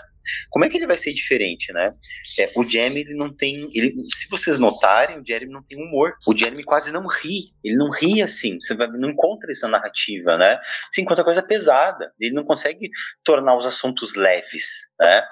Como 0.49 0.65
é 0.65 0.69
que 0.69 0.77
ele 0.77 0.87
vai 0.87 0.97
ser 0.97 1.13
diferente, 1.13 1.71
né? 1.73 1.91
É, 2.39 2.51
o 2.55 2.63
Jeremy, 2.63 3.01
ele 3.01 3.13
não 3.13 3.33
tem. 3.33 3.67
Ele, 3.73 3.93
se 3.93 4.29
vocês 4.29 4.59
notarem, 4.59 5.19
o 5.19 5.23
Jeremy 5.25 5.51
não 5.51 5.63
tem 5.63 5.77
humor. 5.77 6.15
O 6.27 6.37
Jeremy 6.37 6.63
quase 6.63 6.91
não 6.91 7.07
ri. 7.07 7.53
Ele 7.63 7.75
não 7.75 7.91
ri 7.91 8.21
assim. 8.21 8.59
Você 8.59 8.73
não 8.73 9.09
encontra 9.09 9.51
isso 9.51 9.65
na 9.65 9.77
narrativa, 9.77 10.37
né? 10.37 10.59
Você 10.91 11.01
encontra 11.01 11.23
coisa 11.23 11.41
pesada. 11.41 12.11
Ele 12.19 12.33
não 12.33 12.43
consegue 12.43 12.89
tornar 13.23 13.57
os 13.57 13.65
assuntos 13.65 14.15
leves, 14.15 14.91
né? 14.99 15.23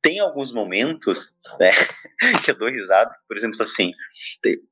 Tem 0.00 0.20
alguns 0.20 0.52
momentos 0.52 1.36
né, 1.58 1.70
que 2.44 2.50
eu 2.50 2.54
dou 2.54 2.68
risada, 2.68 3.14
por 3.26 3.36
exemplo, 3.36 3.60
assim. 3.62 3.92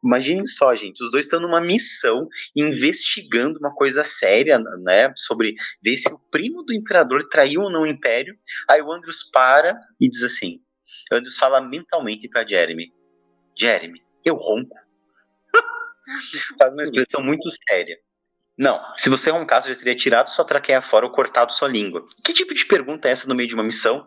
Imagine 0.04 0.46
só, 0.46 0.74
gente, 0.74 1.02
os 1.02 1.10
dois 1.10 1.24
estão 1.24 1.40
numa 1.40 1.60
missão 1.60 2.28
investigando 2.54 3.58
uma 3.58 3.74
coisa 3.74 4.04
séria, 4.04 4.58
né? 4.82 5.12
Sobre 5.16 5.54
ver 5.82 5.96
se 5.96 6.12
o 6.12 6.18
primo 6.30 6.62
do 6.62 6.72
imperador 6.72 7.28
traiu 7.28 7.62
ou 7.62 7.70
não 7.70 7.82
o 7.82 7.86
império. 7.86 8.36
Aí 8.68 8.80
o 8.80 8.92
Andrews 8.92 9.30
para 9.30 9.78
e 10.00 10.08
diz 10.08 10.22
assim: 10.22 10.60
Andrews 11.12 11.36
fala 11.36 11.60
mentalmente 11.60 12.28
para 12.28 12.46
Jeremy: 12.46 12.92
Jeremy, 13.58 14.02
eu 14.24 14.36
ronco. 14.36 14.76
Faz 16.58 16.72
uma 16.72 16.82
expressão 16.82 17.22
muito 17.22 17.48
séria. 17.68 17.96
Não, 18.56 18.78
se 18.98 19.08
você 19.08 19.30
roncasse, 19.30 19.68
eu 19.68 19.72
já 19.72 19.78
teria 19.78 19.96
tirado 19.96 20.28
sua 20.28 20.44
traqueia 20.44 20.82
fora 20.82 21.06
ou 21.06 21.12
cortado 21.12 21.50
sua 21.50 21.66
língua. 21.66 22.06
Que 22.22 22.34
tipo 22.34 22.52
de 22.52 22.66
pergunta 22.66 23.08
é 23.08 23.12
essa 23.12 23.26
no 23.26 23.34
meio 23.34 23.48
de 23.48 23.54
uma 23.54 23.64
missão? 23.64 24.06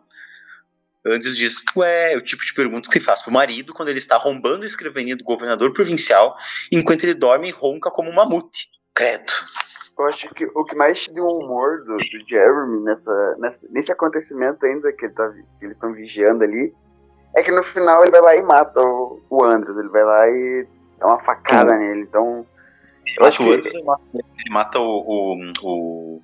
Andrews 1.05 1.35
diz, 1.35 1.55
ué, 1.75 2.13
é 2.13 2.17
o 2.17 2.23
tipo 2.23 2.43
de 2.43 2.53
pergunta 2.53 2.87
que 2.87 2.99
se 2.99 3.05
faz 3.05 3.21
pro 3.21 3.31
marido 3.31 3.73
quando 3.73 3.89
ele 3.89 3.99
está 3.99 4.17
rombando 4.17 4.63
a 4.63 4.67
escrivaninha 4.67 5.17
do 5.17 5.23
governador 5.23 5.73
provincial, 5.73 6.35
enquanto 6.71 7.03
ele 7.03 7.13
dorme 7.13 7.49
e 7.49 7.51
ronca 7.51 7.91
como 7.91 8.09
um 8.09 8.15
mamute. 8.15 8.69
Credo. 8.93 9.31
Eu 9.97 10.05
acho 10.07 10.29
que 10.29 10.45
o 10.45 10.65
que 10.65 10.75
mais 10.75 11.07
deu 11.09 11.25
humor 11.25 11.83
do, 11.83 11.97
do 11.97 12.27
Jeremy 12.27 12.83
nessa, 12.83 13.35
nessa, 13.37 13.67
nesse 13.69 13.91
acontecimento 13.91 14.65
ainda 14.65 14.91
que, 14.91 15.05
ele 15.05 15.13
tá, 15.13 15.29
que 15.29 15.65
eles 15.65 15.75
estão 15.75 15.93
vigiando 15.93 16.43
ali 16.43 16.73
é 17.35 17.43
que 17.43 17.51
no 17.51 17.63
final 17.63 18.01
ele 18.01 18.11
vai 18.11 18.21
lá 18.21 18.35
e 18.35 18.41
mata 18.41 18.79
o, 18.81 19.21
o 19.29 19.43
Andrews. 19.43 19.77
Ele 19.77 19.89
vai 19.89 20.03
lá 20.03 20.27
e 20.29 20.67
dá 20.99 21.07
uma 21.07 21.19
facada 21.19 21.73
Sim. 21.73 21.79
nele. 21.79 22.01
Então. 22.01 22.45
Eu 23.17 23.25
acho 23.25 23.37
que 23.37 23.49
ele 23.49 23.83
mata, 23.83 24.03
ele 24.13 24.49
mata 24.49 24.79
o, 24.79 24.83
o, 24.83 25.51
o, 25.61 26.21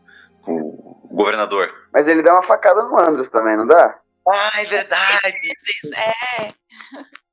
o, 0.48 1.08
governador. 1.12 1.72
Mas 1.94 2.08
ele 2.08 2.24
dá 2.24 2.34
uma 2.34 2.44
facada 2.44 2.84
no 2.84 2.98
Andrews 2.98 3.30
também, 3.30 3.58
não 3.58 3.68
dá? 3.68 4.00
Ah, 4.28 4.61
é 4.61 4.65
verdade! 4.65 5.51
É. 5.95 6.53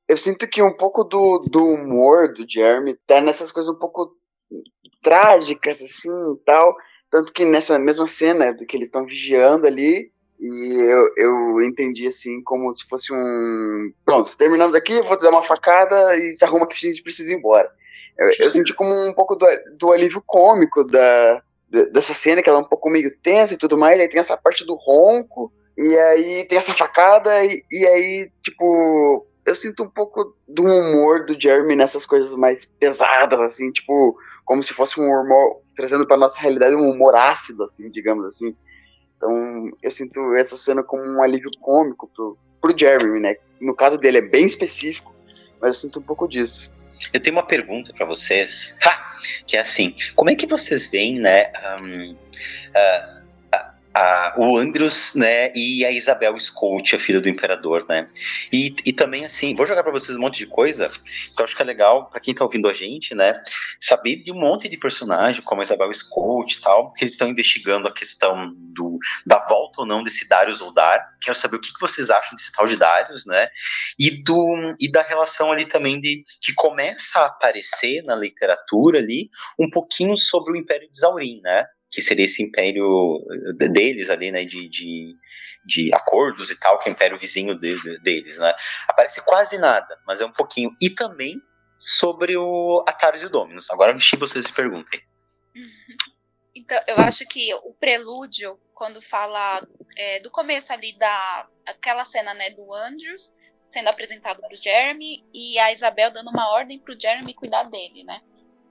Eu 0.08 0.16
sinto 0.16 0.46
que 0.46 0.62
um 0.62 0.72
pouco 0.72 1.02
do, 1.02 1.38
do 1.50 1.64
humor 1.64 2.32
do 2.32 2.48
Jeremy 2.48 2.96
tá 3.06 3.20
nessas 3.20 3.50
coisas 3.50 3.74
um 3.74 3.78
pouco 3.78 4.16
trágicas, 5.02 5.82
assim, 5.82 6.32
e 6.32 6.38
tal. 6.44 6.76
Tanto 7.10 7.32
que 7.32 7.44
nessa 7.44 7.78
mesma 7.78 8.06
cena 8.06 8.54
que 8.54 8.76
eles 8.76 8.88
estão 8.88 9.04
vigiando 9.04 9.66
ali, 9.66 10.10
e 10.38 10.74
eu, 10.74 11.12
eu 11.16 11.62
entendi 11.62 12.06
assim 12.06 12.42
como 12.42 12.72
se 12.72 12.86
fosse 12.88 13.12
um. 13.12 13.92
Pronto, 14.04 14.36
terminamos 14.36 14.74
aqui, 14.74 15.00
vou 15.02 15.16
te 15.16 15.22
dar 15.22 15.30
uma 15.30 15.42
facada 15.42 16.16
e 16.16 16.34
se 16.34 16.44
arruma 16.44 16.66
que 16.66 16.74
a 16.74 16.90
gente 16.90 17.02
precisa 17.02 17.32
ir 17.32 17.36
embora. 17.36 17.70
Eu, 18.18 18.46
eu 18.46 18.50
senti 18.50 18.74
como 18.74 18.92
um 18.92 19.14
pouco 19.14 19.34
do, 19.34 19.46
do 19.78 19.92
alívio 19.92 20.22
cômico 20.26 20.84
da, 20.84 21.42
dessa 21.92 22.14
cena, 22.14 22.42
que 22.42 22.48
ela 22.48 22.58
é 22.58 22.62
um 22.62 22.68
pouco 22.68 22.90
meio 22.90 23.14
tensa 23.22 23.54
e 23.54 23.58
tudo 23.58 23.76
mais, 23.76 24.00
aí 24.00 24.08
tem 24.08 24.20
essa 24.20 24.36
parte 24.36 24.64
do 24.64 24.74
ronco, 24.74 25.52
e 25.76 25.96
aí 25.96 26.44
tem 26.44 26.58
essa 26.58 26.74
facada, 26.74 27.44
e, 27.44 27.64
e 27.70 27.86
aí, 27.86 28.30
tipo, 28.42 29.26
eu 29.44 29.54
sinto 29.54 29.82
um 29.82 29.88
pouco 29.88 30.34
do 30.48 30.62
humor 30.62 31.26
do 31.26 31.40
Jeremy 31.40 31.76
nessas 31.76 32.06
coisas 32.06 32.34
mais 32.34 32.64
pesadas, 32.64 33.40
assim, 33.40 33.70
tipo, 33.70 34.16
como 34.44 34.62
se 34.62 34.72
fosse 34.72 35.00
um 35.00 35.04
humor, 35.04 35.60
trazendo 35.76 36.06
para 36.06 36.16
nossa 36.16 36.40
realidade 36.40 36.74
um 36.74 36.90
humor 36.90 37.14
ácido, 37.14 37.64
assim, 37.64 37.90
digamos 37.90 38.24
assim. 38.24 38.56
Então, 39.16 39.70
eu 39.82 39.90
sinto 39.90 40.34
essa 40.34 40.56
cena 40.56 40.82
como 40.82 41.02
um 41.02 41.22
alívio 41.22 41.50
cômico 41.60 42.10
pro, 42.14 42.38
pro 42.60 42.78
Jeremy, 42.78 43.20
né? 43.20 43.36
No 43.60 43.74
caso 43.74 43.96
dele 43.98 44.18
é 44.18 44.22
bem 44.22 44.46
específico, 44.46 45.14
mas 45.60 45.70
eu 45.70 45.74
sinto 45.74 45.98
um 46.00 46.02
pouco 46.02 46.28
disso. 46.28 46.72
Eu 47.12 47.20
tenho 47.20 47.36
uma 47.36 47.46
pergunta 47.46 47.92
para 47.92 48.06
vocês, 48.06 48.76
ha! 48.84 49.06
que 49.46 49.56
é 49.56 49.60
assim: 49.60 49.94
como 50.14 50.30
é 50.30 50.34
que 50.34 50.46
vocês 50.46 50.86
veem, 50.86 51.18
né? 51.18 51.50
Um, 51.80 52.12
uh, 52.12 53.25
a, 53.96 54.34
o 54.36 54.58
Andrews, 54.58 55.14
né, 55.14 55.50
e 55.54 55.82
a 55.82 55.90
Isabel 55.90 56.38
Scout, 56.38 56.94
a 56.94 56.98
filha 56.98 57.18
do 57.18 57.30
imperador, 57.30 57.86
né? 57.88 58.06
E, 58.52 58.76
e 58.84 58.92
também, 58.92 59.24
assim, 59.24 59.56
vou 59.56 59.66
jogar 59.66 59.82
para 59.82 59.90
vocês 59.90 60.18
um 60.18 60.20
monte 60.20 60.38
de 60.38 60.46
coisa 60.46 60.90
que 60.90 61.40
eu 61.40 61.44
acho 61.44 61.56
que 61.56 61.62
é 61.62 61.64
legal 61.64 62.10
para 62.10 62.20
quem 62.20 62.34
tá 62.34 62.44
ouvindo 62.44 62.68
a 62.68 62.74
gente, 62.74 63.14
né, 63.14 63.42
saber 63.80 64.16
de 64.16 64.30
um 64.30 64.38
monte 64.38 64.68
de 64.68 64.76
personagem, 64.76 65.42
como 65.42 65.62
a 65.62 65.64
Isabel 65.64 65.92
Scout 65.94 66.58
e 66.58 66.60
tal, 66.60 66.92
que 66.92 67.04
eles 67.04 67.12
estão 67.12 67.28
investigando 67.28 67.88
a 67.88 67.94
questão 67.94 68.52
do, 68.54 68.98
da 69.24 69.38
volta 69.46 69.80
ou 69.80 69.86
não 69.86 70.04
desse 70.04 70.28
Darius 70.28 70.60
ou 70.60 70.74
Dar. 70.74 71.00
Quero 71.22 71.36
saber 71.36 71.56
o 71.56 71.60
que, 71.60 71.72
que 71.72 71.80
vocês 71.80 72.10
acham 72.10 72.34
desse 72.34 72.52
tal 72.52 72.66
de 72.66 72.76
Darius, 72.76 73.24
né? 73.24 73.48
E, 73.98 74.22
do, 74.22 74.72
e 74.78 74.90
da 74.90 75.02
relação 75.02 75.50
ali 75.50 75.64
também 75.64 75.98
de 76.00 76.22
que 76.42 76.52
começa 76.54 77.20
a 77.20 77.26
aparecer 77.26 78.02
na 78.02 78.14
literatura 78.14 78.98
ali 78.98 79.30
um 79.58 79.70
pouquinho 79.70 80.16
sobre 80.18 80.52
o 80.52 80.56
Império 80.56 80.90
de 80.90 80.98
Zaurin, 80.98 81.40
né? 81.42 81.64
Que 81.90 82.02
seria 82.02 82.24
esse 82.24 82.42
império 82.42 83.24
deles 83.56 84.10
ali, 84.10 84.30
né, 84.30 84.44
de, 84.44 84.68
de, 84.68 85.14
de 85.64 85.94
acordos 85.94 86.50
e 86.50 86.58
tal, 86.58 86.78
que 86.78 86.88
é 86.88 86.92
o 86.92 86.94
império 86.94 87.18
vizinho 87.18 87.58
de, 87.58 87.98
deles, 88.00 88.38
né. 88.38 88.52
Aparece 88.88 89.24
quase 89.24 89.58
nada, 89.58 89.98
mas 90.06 90.20
é 90.20 90.26
um 90.26 90.32
pouquinho. 90.32 90.74
E 90.80 90.90
também 90.90 91.40
sobre 91.78 92.36
o 92.36 92.84
Ataris 92.88 93.22
e 93.22 93.26
o 93.26 93.30
Dominus. 93.30 93.70
Agora, 93.70 93.98
se 94.00 94.16
vocês 94.16 94.46
se 94.46 94.52
perguntem. 94.52 95.00
Então, 96.58 96.82
eu 96.88 96.96
acho 96.96 97.24
que 97.26 97.54
o 97.54 97.74
prelúdio, 97.74 98.58
quando 98.74 99.00
fala 99.00 99.64
é, 99.94 100.18
do 100.20 100.30
começo 100.30 100.72
ali 100.72 100.96
da 100.98 101.46
aquela 101.66 102.02
cena, 102.02 102.32
né, 102.32 102.50
do 102.50 102.74
Andrews 102.74 103.30
sendo 103.68 103.88
apresentado 103.88 104.40
pro 104.40 104.56
Jeremy 104.56 105.24
e 105.34 105.58
a 105.58 105.72
Isabel 105.72 106.10
dando 106.10 106.30
uma 106.30 106.50
ordem 106.50 106.78
pro 106.78 106.98
Jeremy 106.98 107.34
cuidar 107.34 107.64
dele, 107.64 108.04
né, 108.04 108.20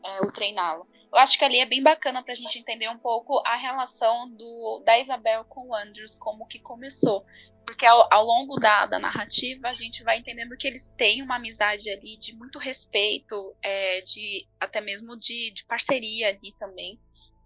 é, 0.03 0.19
o 0.21 0.27
treiná-lo. 0.27 0.87
Eu 1.11 1.19
acho 1.19 1.37
que 1.37 1.45
ali 1.45 1.59
é 1.59 1.65
bem 1.65 1.81
bacana 1.81 2.23
pra 2.23 2.33
gente 2.33 2.59
entender 2.59 2.89
um 2.89 2.97
pouco 2.97 3.41
a 3.45 3.55
relação 3.55 4.29
do, 4.29 4.83
da 4.85 4.99
Isabel 4.99 5.45
com 5.45 5.69
o 5.69 5.75
Andrews, 5.75 6.15
como 6.15 6.47
que 6.47 6.59
começou. 6.59 7.25
Porque 7.65 7.85
ao, 7.85 8.07
ao 8.13 8.23
longo 8.23 8.59
da, 8.59 8.85
da, 8.85 8.99
narrativa 8.99 9.69
a 9.69 9.73
gente 9.73 10.03
vai 10.03 10.19
entendendo 10.19 10.55
que 10.55 10.67
eles 10.67 10.89
têm 10.89 11.23
uma 11.23 11.37
amizade 11.37 11.89
ali 11.89 12.15
de 12.17 12.33
muito 12.35 12.59
respeito, 12.59 13.55
é, 13.61 14.01
de 14.01 14.47
até 14.59 14.79
mesmo 14.79 15.17
de, 15.17 15.51
de 15.51 15.65
parceria 15.65 16.29
ali 16.29 16.53
também. 16.59 16.99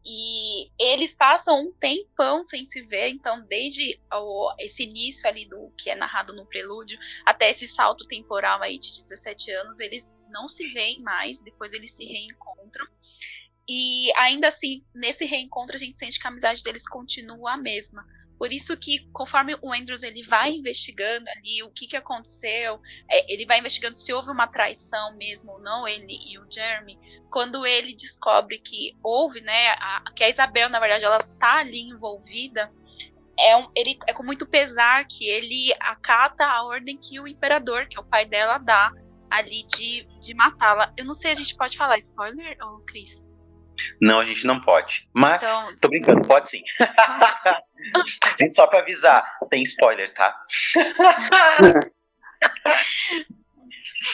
E 0.05 0.71
eles 0.79 1.13
passam 1.13 1.61
um 1.61 1.71
tempão 1.73 2.45
sem 2.45 2.65
se 2.65 2.81
ver, 2.81 3.09
então 3.09 3.45
desde 3.47 3.99
o, 4.13 4.53
esse 4.57 4.83
início 4.83 5.27
ali 5.27 5.45
do 5.45 5.71
que 5.77 5.89
é 5.89 5.95
narrado 5.95 6.33
no 6.33 6.45
prelúdio 6.45 6.97
até 7.25 7.49
esse 7.49 7.67
salto 7.67 8.07
temporal 8.07 8.61
aí 8.61 8.77
de 8.77 9.03
17 9.03 9.51
anos, 9.51 9.79
eles 9.79 10.15
não 10.29 10.47
se 10.47 10.67
veem 10.69 11.01
mais, 11.01 11.41
depois 11.41 11.73
eles 11.73 11.95
se 11.95 12.05
reencontram. 12.05 12.87
E 13.69 14.11
ainda 14.17 14.47
assim, 14.47 14.83
nesse 14.95 15.25
reencontro 15.25 15.75
a 15.75 15.79
gente 15.79 15.95
sente 15.95 16.19
que 16.19 16.25
a 16.25 16.31
amizade 16.31 16.63
deles 16.63 16.89
continua 16.89 17.53
a 17.53 17.57
mesma. 17.57 18.03
Por 18.39 18.51
isso 18.51 18.75
que 18.75 19.07
conforme 19.11 19.55
o 19.61 19.71
Andrews 19.71 20.01
ele 20.01 20.23
vai 20.23 20.53
investigando 20.53 21.29
ali 21.29 21.61
o 21.61 21.69
que, 21.69 21.85
que 21.85 21.95
aconteceu, 21.95 22.81
é, 23.07 23.31
ele 23.31 23.45
vai 23.45 23.59
investigando 23.59 23.95
se 23.95 24.11
houve 24.11 24.31
uma 24.31 24.47
traição 24.47 25.15
mesmo 25.17 25.51
ou 25.51 25.59
não, 25.59 25.87
ele 25.87 26.17
e 26.25 26.39
o 26.39 26.47
Jeremy, 26.49 26.97
quando 27.29 27.63
ele 27.63 27.93
descobre 27.93 28.57
que 28.57 28.97
houve, 29.03 29.41
né, 29.41 29.73
a, 29.73 30.03
que 30.15 30.23
a 30.23 30.29
Isabel, 30.29 30.69
na 30.69 30.79
verdade, 30.79 31.05
ela 31.05 31.17
está 31.19 31.57
ali 31.59 31.81
envolvida, 31.81 32.71
é, 33.37 33.55
um, 33.55 33.69
ele, 33.75 33.99
é 34.07 34.13
com 34.13 34.23
muito 34.23 34.47
pesar 34.47 35.05
que 35.05 35.27
ele 35.27 35.71
acata 35.79 36.43
a 36.43 36.63
ordem 36.63 36.97
que 36.97 37.19
o 37.19 37.27
imperador, 37.27 37.87
que 37.87 37.97
é 37.97 38.01
o 38.01 38.05
pai 38.05 38.25
dela, 38.25 38.57
dá 38.57 38.91
ali 39.29 39.63
de, 39.67 40.07
de 40.21 40.33
matá-la. 40.33 40.91
Eu 40.97 41.05
não 41.05 41.13
sei, 41.13 41.33
a 41.33 41.35
gente 41.35 41.55
pode 41.55 41.77
falar 41.77 41.97
spoiler, 41.97 42.57
ou 42.61 42.79
Cris? 42.79 43.28
Não, 44.01 44.19
a 44.19 44.25
gente 44.25 44.45
não 44.45 44.59
pode. 44.59 45.07
Mas, 45.13 45.41
então... 45.43 45.75
tô 45.81 45.89
brincando, 45.89 46.27
pode 46.27 46.49
sim. 46.49 46.61
gente, 48.39 48.53
só 48.53 48.67
pra 48.67 48.79
avisar, 48.79 49.25
tem 49.49 49.63
spoiler, 49.63 50.13
tá? 50.13 50.35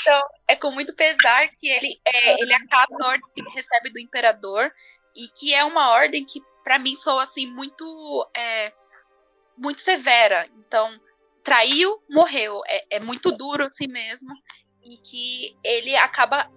então, 0.01 0.21
é 0.47 0.55
com 0.55 0.71
muito 0.71 0.93
pesar 0.93 1.47
que 1.49 1.67
ele, 1.67 1.99
é, 2.05 2.41
ele 2.41 2.53
acaba 2.53 2.95
a 3.01 3.07
ordem 3.07 3.29
que 3.33 3.41
ele 3.41 3.49
recebe 3.49 3.91
do 3.91 3.99
imperador 3.99 4.71
e 5.15 5.27
que 5.29 5.53
é 5.53 5.63
uma 5.63 5.91
ordem 5.91 6.25
que, 6.25 6.41
para 6.63 6.79
mim, 6.79 6.95
soa 6.95 7.23
assim 7.23 7.47
muito, 7.47 8.29
é, 8.35 8.71
muito 9.57 9.81
severa. 9.81 10.49
Então, 10.57 10.99
traiu, 11.43 12.01
morreu. 12.09 12.61
É, 12.67 12.97
é 12.97 12.99
muito 12.99 13.31
duro 13.31 13.65
assim 13.65 13.87
mesmo 13.87 14.33
e 14.85 14.97
que 14.97 15.57
ele 15.63 15.95
acaba 15.95 16.49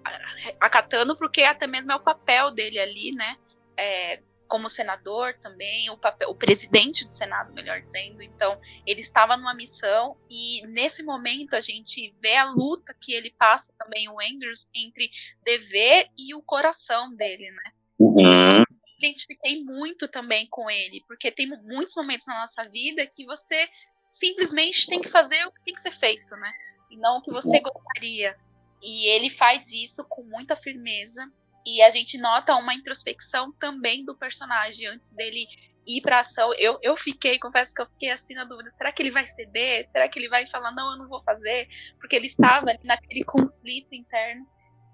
acatando 0.61 1.17
porque 1.17 1.41
até 1.41 1.65
mesmo 1.65 1.91
é 1.91 1.95
o 1.95 2.03
papel 2.03 2.51
dele 2.51 2.79
ali, 2.79 3.11
né? 3.11 3.37
É, 3.75 4.21
como 4.47 4.69
senador 4.69 5.35
também, 5.35 5.89
o, 5.89 5.97
papel, 5.97 6.29
o 6.29 6.35
presidente 6.35 7.05
do 7.05 7.13
Senado, 7.13 7.53
melhor 7.53 7.81
dizendo. 7.81 8.21
Então, 8.21 8.59
ele 8.85 8.99
estava 8.99 9.35
numa 9.35 9.53
missão 9.53 10.17
e 10.29 10.65
nesse 10.67 11.03
momento 11.03 11.55
a 11.55 11.59
gente 11.59 12.13
vê 12.21 12.35
a 12.35 12.51
luta 12.51 12.95
que 12.99 13.13
ele 13.13 13.31
passa 13.37 13.73
também, 13.77 14.09
o 14.09 14.19
Andrews, 14.19 14.67
entre 14.73 15.09
dever 15.43 16.09
e 16.17 16.33
o 16.35 16.41
coração 16.41 17.15
dele, 17.15 17.49
né? 17.51 17.71
Uhum. 17.99 18.63
Identifiquei 18.97 19.63
muito 19.63 20.07
também 20.07 20.47
com 20.47 20.69
ele, 20.69 21.03
porque 21.07 21.31
tem 21.31 21.47
muitos 21.47 21.95
momentos 21.95 22.27
na 22.27 22.41
nossa 22.41 22.67
vida 22.67 23.05
que 23.07 23.25
você 23.25 23.69
simplesmente 24.11 24.87
tem 24.87 24.99
que 24.99 25.07
fazer 25.07 25.45
o 25.45 25.51
que 25.51 25.63
tem 25.63 25.73
que 25.73 25.81
ser 25.81 25.91
feito, 25.91 26.35
né? 26.35 26.51
E 26.89 26.97
não 26.97 27.17
o 27.17 27.21
que 27.21 27.31
você 27.31 27.59
gostaria. 27.59 28.35
E 28.81 29.07
ele 29.07 29.29
faz 29.29 29.71
isso 29.71 30.03
com 30.05 30.23
muita 30.23 30.55
firmeza. 30.55 31.29
E 31.65 31.81
a 31.81 31.89
gente 31.89 32.17
nota 32.17 32.55
uma 32.55 32.73
introspecção 32.73 33.51
também 33.53 34.05
do 34.05 34.15
personagem 34.15 34.87
antes 34.87 35.11
dele 35.13 35.45
ir 35.85 36.01
pra 36.01 36.19
ação. 36.19 36.53
Eu, 36.55 36.79
eu 36.81 36.95
fiquei, 36.95 37.37
confesso 37.37 37.73
que 37.73 37.81
eu 37.81 37.87
fiquei 37.87 38.11
assim 38.11 38.33
na 38.33 38.45
dúvida: 38.45 38.69
será 38.69 38.91
que 38.91 39.01
ele 39.01 39.11
vai 39.11 39.27
ceder? 39.27 39.89
Será 39.89 40.07
que 40.07 40.17
ele 40.17 40.29
vai 40.29 40.47
falar, 40.47 40.71
não, 40.71 40.91
eu 40.91 40.97
não 40.97 41.07
vou 41.07 41.21
fazer? 41.23 41.67
Porque 41.99 42.15
ele 42.15 42.27
estava 42.27 42.69
ali 42.69 42.79
naquele 42.83 43.23
conflito 43.23 43.93
interno. 43.93 44.47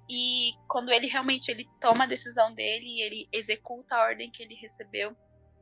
E 0.10 0.52
quando 0.68 0.92
ele 0.92 1.08
realmente 1.08 1.50
ele 1.50 1.68
toma 1.82 2.04
a 2.04 2.08
decisão 2.08 2.54
dele 2.54 2.86
e 2.86 3.02
ele 3.02 3.30
executa 3.32 3.96
a 3.96 4.02
ordem 4.02 4.30
que 4.30 4.44
ele 4.44 4.54
recebeu, 4.54 5.16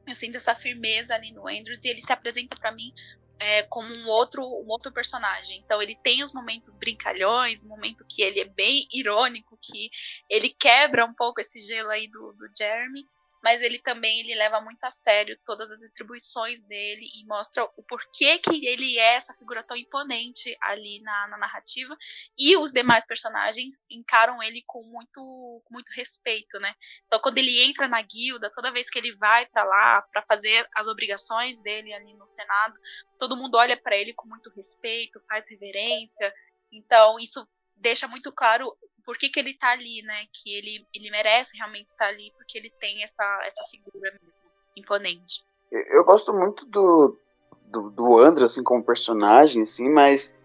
eu 0.06 0.16
sinto 0.16 0.36
essa 0.36 0.54
firmeza 0.54 1.16
ali 1.16 1.32
no 1.32 1.48
Andrews 1.48 1.84
e 1.84 1.90
ele 1.90 2.02
se 2.02 2.12
apresenta 2.12 2.56
para 2.58 2.72
mim 2.74 2.92
é, 3.40 3.64
como 3.64 3.96
um 3.96 4.08
outro, 4.08 4.44
um 4.44 4.68
outro 4.70 4.92
personagem. 4.92 5.62
Então 5.66 5.82
ele 5.82 5.96
tem 6.04 6.24
os 6.24 6.34
momentos 6.34 6.78
brincalhões, 6.78 7.64
o 7.64 7.68
momento 7.68 8.06
que 8.08 8.22
ele 8.22 8.40
é 8.40 8.46
bem 8.46 8.88
irônico, 8.92 9.58
que 9.62 9.90
ele 10.30 10.50
quebra 10.50 11.06
um 11.06 11.14
pouco 11.14 11.42
esse 11.42 11.62
gelo 11.62 11.90
aí 11.90 12.08
do, 12.08 12.34
do 12.34 12.48
Jeremy, 12.58 13.06
mas 13.44 13.62
ele 13.62 13.78
também 13.78 14.22
ele 14.22 14.34
leva 14.36 14.62
muito 14.62 14.82
a 14.86 14.90
sério 14.90 15.38
todas 15.46 15.70
as 15.70 15.84
atribuições 15.84 16.64
dele 16.64 17.06
e 17.14 17.26
mostra 17.26 17.64
o 17.76 17.84
porquê 17.84 18.40
que 18.40 18.66
ele 18.66 18.98
é 18.98 19.16
essa 19.16 19.34
figura 19.34 19.64
tão 19.64 19.76
imponente 19.76 20.56
ali 20.62 21.02
na, 21.02 21.28
na 21.28 21.38
narrativa 21.38 21.96
e 22.38 22.56
os 22.56 22.72
demais 22.72 23.06
personagens 23.06 23.76
encaram 23.90 24.42
ele 24.42 24.64
com 24.66 24.82
muito, 24.84 25.20
com 25.66 25.74
muito 25.74 25.90
respeito, 25.94 26.58
né? 26.60 26.74
Então 27.06 27.20
quando 27.20 27.38
ele 27.38 27.62
entra 27.64 27.88
na 27.88 28.02
guilda, 28.02 28.50
toda 28.50 28.72
vez 28.72 28.90
que 28.90 28.98
ele 28.98 29.14
vai 29.18 29.46
para 29.48 29.66
lá 29.66 30.02
para 30.04 30.22
fazer 30.24 30.66
as 30.76 30.88
obrigações 30.88 31.62
dele 31.62 31.94
ali 31.94 32.14
no 32.14 32.28
Senado, 32.28 32.80
todo 33.20 33.36
mundo 33.36 33.56
olha 33.56 33.76
para 33.76 33.98
ele 33.98 34.14
com 34.14 34.28
muito 34.28 34.50
respeito, 34.56 35.22
faz 35.28 35.50
reverência. 35.50 36.34
Então 36.72 37.20
isso 37.20 37.46
deixa 37.76 38.08
muito 38.08 38.32
claro 38.32 38.74
por 39.06 39.18
que, 39.18 39.30
que 39.30 39.40
ele 39.40 39.54
tá 39.56 39.72
ali, 39.72 40.02
né? 40.04 40.26
Que 40.32 40.54
ele, 40.56 40.86
ele 40.94 41.12
merece 41.12 41.56
realmente 41.58 41.88
estar 41.88 42.08
ali, 42.08 42.32
porque 42.38 42.58
ele 42.58 42.72
tem 42.80 43.04
essa, 43.04 43.40
essa 43.46 43.64
figura 43.70 44.12
mesmo, 44.22 44.44
imponente. 44.78 45.44
Eu 45.72 46.04
gosto 46.04 46.34
muito 46.34 46.66
do, 46.66 47.18
do, 47.66 47.90
do 47.90 48.44
assim, 48.44 48.64
como 48.64 48.84
personagem, 48.84 49.64
assim, 49.64 49.90
mas 49.90 50.36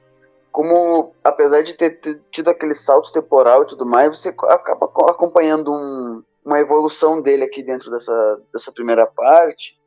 como, 0.51 1.15
apesar 1.23 1.63
de 1.63 1.75
ter 1.75 2.01
tido 2.31 2.49
aquele 2.49 2.75
salto 2.75 3.13
temporal 3.13 3.63
e 3.63 3.67
tudo 3.67 3.87
mais, 3.87 4.19
você 4.19 4.31
acaba 4.31 4.87
acompanhando 5.11 5.71
um, 5.71 6.23
uma 6.45 6.59
evolução 6.59 7.21
dele 7.21 7.45
aqui 7.45 7.63
dentro 7.63 7.91
dessa, 7.91 8.43
dessa 8.53 8.73
primeira 8.73 9.07
parte, 9.07 9.79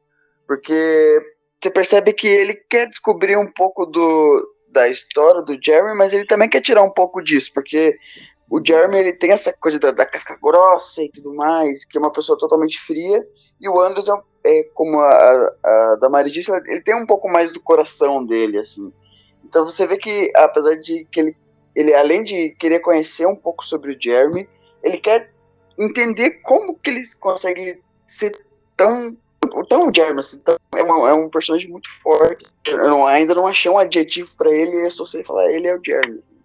porque 0.48 1.20
você 1.62 1.70
percebe 1.70 2.14
que 2.14 2.28
ele 2.28 2.54
quer 2.54 2.88
descobrir 2.88 3.36
um 3.38 3.52
pouco 3.52 3.86
do, 3.86 4.48
da 4.70 4.88
história 4.88 5.42
do 5.42 5.58
Jeremy, 5.62 5.96
mas 5.98 6.14
ele 6.14 6.26
também 6.26 6.50
quer 6.50 6.62
tirar 6.62 6.84
um 6.84 6.92
pouco 6.92 7.22
disso, 7.22 7.52
porque 7.54 7.98
o 8.52 8.62
Jeremy 8.64 8.97
ele 8.97 9.14
tem 9.14 9.32
essa 9.32 9.54
coisa 9.54 9.80
da, 9.80 9.91
da, 9.91 10.06
casca 10.06 10.38
grossa 10.39 11.02
e 11.02 11.10
tudo 11.10 11.34
mais, 11.34 11.86
que 11.86 11.97
é 11.97 12.02
uma 12.02 12.12
pessoa 12.12 12.38
totalmente 12.38 12.82
fria, 12.82 13.26
e 13.62 13.70
o 13.70 13.80
Anderson, 13.80 14.22
é, 14.43 14.64
como 14.74 14.99
a, 14.99 15.54
a 15.64 15.95
Damari 16.02 16.30
disse, 16.30 16.52
ele 16.52 16.82
tem 16.82 16.93
um 16.93 17.06
pouco 17.06 17.30
mais 17.30 17.54
do 17.54 17.62
coração 17.62 18.26
dele, 18.26 18.58
assim. 18.60 18.91
Então 19.45 19.66
você 19.66 19.88
vê 19.88 19.97
que, 19.97 20.30
apesar 20.36 20.76
de 20.76 21.08
que 21.10 21.22
ele, 21.22 21.38
ele 21.74 21.93
além 21.93 22.24
de 22.24 22.54
querer 22.60 22.82
conhecer 22.82 23.26
um 23.26 23.38
pouco 23.38 23.66
sobre 23.66 23.93
o 23.93 24.02
Jeremy, 24.02 24.45
ele 24.84 24.97
quer 24.97 25.32
entender 25.80 26.41
como 26.41 26.76
que 26.76 26.89
ele 26.89 27.02
consegue 27.22 27.82
ser 28.10 28.34
tão 28.76 29.16
tão 29.70 29.88
o 29.88 29.95
Jeremy 29.95 30.20
assim, 30.20 30.41
é, 30.76 30.84
uma, 30.84 31.10
é, 31.10 31.14
um 31.14 31.30
personagem 31.30 31.70
muito 31.70 31.89
forte. 32.02 32.45
Eu 32.66 32.89
não, 32.89 33.08
ainda 33.08 33.34
não 33.34 33.47
achei 33.47 33.72
um 33.72 33.78
adjetivo 33.78 34.30
para 34.38 34.52
ele, 34.52 34.88
eu 34.88 34.91
só 34.91 35.06
sei 35.06 35.24
falar, 35.24 35.49
ele 35.49 35.68
é 35.70 35.76
o 35.76 35.82
Jeremy. 35.82 36.20
Assim. 36.20 36.41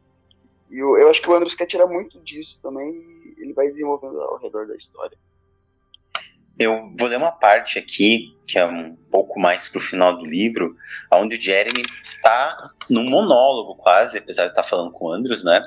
E 0.70 0.78
eu, 0.78 0.96
eu 0.98 1.08
acho 1.08 1.22
que 1.22 1.30
o 1.30 1.34
Andrews 1.34 1.54
quer 1.54 1.66
tirar 1.66 1.86
muito 1.86 2.20
disso 2.20 2.58
também 2.62 2.90
e 2.90 3.42
ele 3.42 3.52
vai 3.52 3.68
desenvolvendo 3.68 4.20
ao 4.20 4.38
redor 4.38 4.66
da 4.66 4.76
história. 4.76 5.16
Eu 6.58 6.90
vou 6.98 7.08
ler 7.08 7.18
uma 7.18 7.32
parte 7.32 7.78
aqui, 7.78 8.34
que 8.46 8.58
é 8.58 8.64
um 8.64 8.96
pouco 9.10 9.38
mais 9.38 9.68
pro 9.68 9.78
final 9.78 10.16
do 10.16 10.24
livro, 10.24 10.74
onde 11.12 11.36
o 11.36 11.40
Jeremy 11.40 11.82
tá 12.22 12.68
num 12.88 13.04
monólogo 13.04 13.76
quase, 13.76 14.18
apesar 14.18 14.44
de 14.44 14.50
estar 14.50 14.62
tá 14.62 14.68
falando 14.68 14.90
com 14.90 15.06
o 15.06 15.12
Andrews, 15.12 15.44
né? 15.44 15.60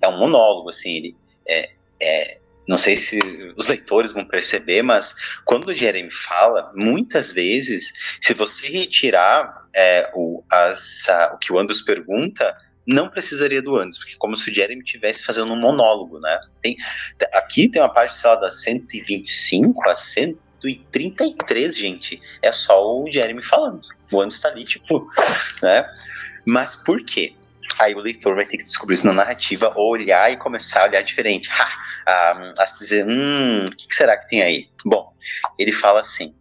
É 0.00 0.06
um 0.06 0.18
monólogo, 0.18 0.70
assim, 0.70 0.96
ele 0.96 1.16
é, 1.48 1.70
é, 2.00 2.38
não 2.68 2.76
sei 2.76 2.96
se 2.96 3.18
os 3.56 3.68
leitores 3.68 4.12
vão 4.12 4.24
perceber, 4.24 4.82
mas 4.82 5.14
quando 5.44 5.68
o 5.68 5.74
Jeremy 5.74 6.10
fala, 6.10 6.72
muitas 6.74 7.32
vezes, 7.32 7.92
se 8.20 8.34
você 8.34 8.68
retirar 8.68 9.66
é, 9.74 10.10
o, 10.14 10.44
as, 10.50 11.08
a, 11.08 11.34
o 11.34 11.38
que 11.38 11.52
o 11.52 11.58
Andrews 11.58 11.82
pergunta, 11.82 12.56
não 12.86 13.08
precisaria 13.08 13.60
do 13.60 13.76
Andrews, 13.76 13.98
porque 13.98 14.16
como 14.16 14.36
se 14.36 14.50
o 14.50 14.54
Jeremy 14.54 14.82
estivesse 14.82 15.24
fazendo 15.24 15.52
um 15.52 15.60
monólogo, 15.60 16.20
né? 16.20 16.40
Tem, 16.62 16.76
aqui 17.32 17.68
tem 17.68 17.82
uma 17.82 17.92
parte, 17.92 18.16
sei 18.16 18.30
lá, 18.30 18.36
da 18.36 18.52
125 18.52 19.88
a 19.88 19.94
100, 19.94 20.38
8h33, 20.62 21.72
gente, 21.76 22.22
é 22.42 22.52
só 22.52 23.02
o 23.02 23.10
Jeremy 23.10 23.42
falando. 23.42 23.80
O 24.12 24.20
ano 24.20 24.30
está 24.30 24.48
ali, 24.48 24.64
tipo, 24.64 25.08
né? 25.62 25.88
Mas 26.44 26.76
por 26.76 27.04
quê? 27.04 27.34
Aí 27.78 27.94
o 27.94 27.98
leitor 27.98 28.34
vai 28.34 28.46
ter 28.46 28.56
que 28.56 28.64
descobrir 28.64 28.94
isso 28.94 29.06
na 29.06 29.12
narrativa, 29.12 29.72
olhar 29.76 30.32
e 30.32 30.36
começar 30.36 30.82
a 30.82 30.84
olhar 30.84 31.02
diferente. 31.02 31.50
Ah, 32.08 32.52
a 32.56 32.64
dizer, 32.66 33.04
hum, 33.04 33.66
o 33.66 33.70
que 33.70 33.92
será 33.92 34.16
que 34.16 34.28
tem 34.28 34.40
aí? 34.40 34.68
Bom, 34.84 35.12
ele 35.58 35.72
fala 35.72 35.98
assim: 35.98 36.32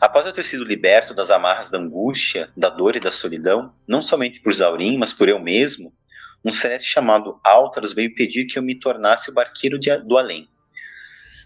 Após 0.00 0.24
eu 0.24 0.32
ter 0.32 0.44
sido 0.44 0.62
liberto 0.62 1.12
das 1.12 1.28
amarras 1.28 1.70
da 1.70 1.78
angústia, 1.78 2.50
da 2.56 2.68
dor 2.68 2.94
e 2.94 3.00
da 3.00 3.10
solidão, 3.10 3.74
não 3.86 4.00
somente 4.00 4.40
por 4.40 4.54
Zaurim, 4.54 4.96
mas 4.96 5.12
por 5.12 5.28
eu 5.28 5.40
mesmo, 5.40 5.92
um 6.44 6.52
celeste 6.52 6.88
chamado 6.88 7.40
Áltaros 7.44 7.92
veio 7.92 8.14
pedir 8.14 8.46
que 8.46 8.56
eu 8.56 8.62
me 8.62 8.78
tornasse 8.78 9.28
o 9.28 9.34
barqueiro 9.34 9.76
de, 9.76 9.96
do 9.98 10.16
além. 10.16 10.48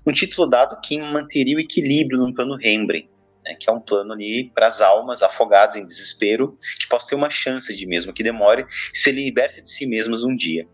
Um 0.06 0.12
título 0.12 0.46
dado 0.46 0.78
que 0.82 0.98
manteria 0.98 1.56
o 1.56 1.60
equilíbrio 1.60 2.18
no 2.18 2.34
plano 2.34 2.56
Rembrandt, 2.56 3.08
né, 3.42 3.56
que 3.58 3.70
é 3.70 3.72
um 3.72 3.80
plano 3.80 4.12
ali 4.12 4.50
para 4.54 4.66
as 4.66 4.82
almas 4.82 5.22
afogadas 5.22 5.76
em 5.76 5.84
desespero, 5.86 6.54
que 6.78 6.86
possam 6.88 7.08
ter 7.08 7.14
uma 7.14 7.30
chance 7.30 7.74
de, 7.74 7.86
mesmo 7.86 8.12
que 8.12 8.22
demore, 8.22 8.66
se 8.92 9.10
liberte 9.10 9.62
de 9.62 9.70
si 9.70 9.86
mesmas 9.86 10.22
um 10.22 10.36
dia. 10.36 10.66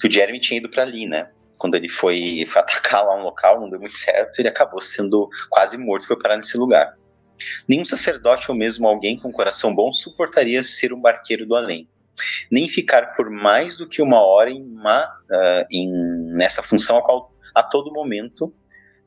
Que 0.00 0.06
o 0.06 0.12
Jeremy 0.12 0.38
tinha 0.38 0.58
ido 0.58 0.70
para 0.70 0.84
ali, 0.84 1.06
né? 1.06 1.28
Quando 1.58 1.74
ele 1.74 1.88
foi, 1.88 2.46
foi 2.46 2.60
atacar 2.62 3.04
lá 3.04 3.14
um 3.16 3.22
local, 3.22 3.60
não 3.60 3.68
deu 3.68 3.80
muito 3.80 3.96
certo, 3.96 4.38
ele 4.38 4.48
acabou 4.48 4.80
sendo 4.80 5.28
quase 5.50 5.76
morto, 5.76 6.06
foi 6.06 6.18
parar 6.18 6.36
nesse 6.36 6.56
lugar. 6.56 6.96
Nenhum 7.68 7.84
sacerdote 7.84 8.50
ou 8.50 8.56
mesmo 8.56 8.88
alguém 8.88 9.18
com 9.18 9.30
coração 9.30 9.74
bom 9.74 9.92
suportaria 9.92 10.62
ser 10.62 10.92
um 10.92 11.00
barqueiro 11.00 11.46
do 11.46 11.54
além 11.54 11.88
nem 12.50 12.68
ficar 12.68 13.14
por 13.14 13.30
mais 13.30 13.76
do 13.76 13.88
que 13.88 14.02
uma 14.02 14.20
hora 14.20 14.50
em, 14.50 14.62
uma, 14.62 15.04
uh, 15.04 15.66
em 15.70 15.88
nessa 16.32 16.62
função 16.62 16.98
a 16.98 17.02
qual 17.02 17.32
a 17.54 17.62
todo 17.62 17.92
momento 17.92 18.52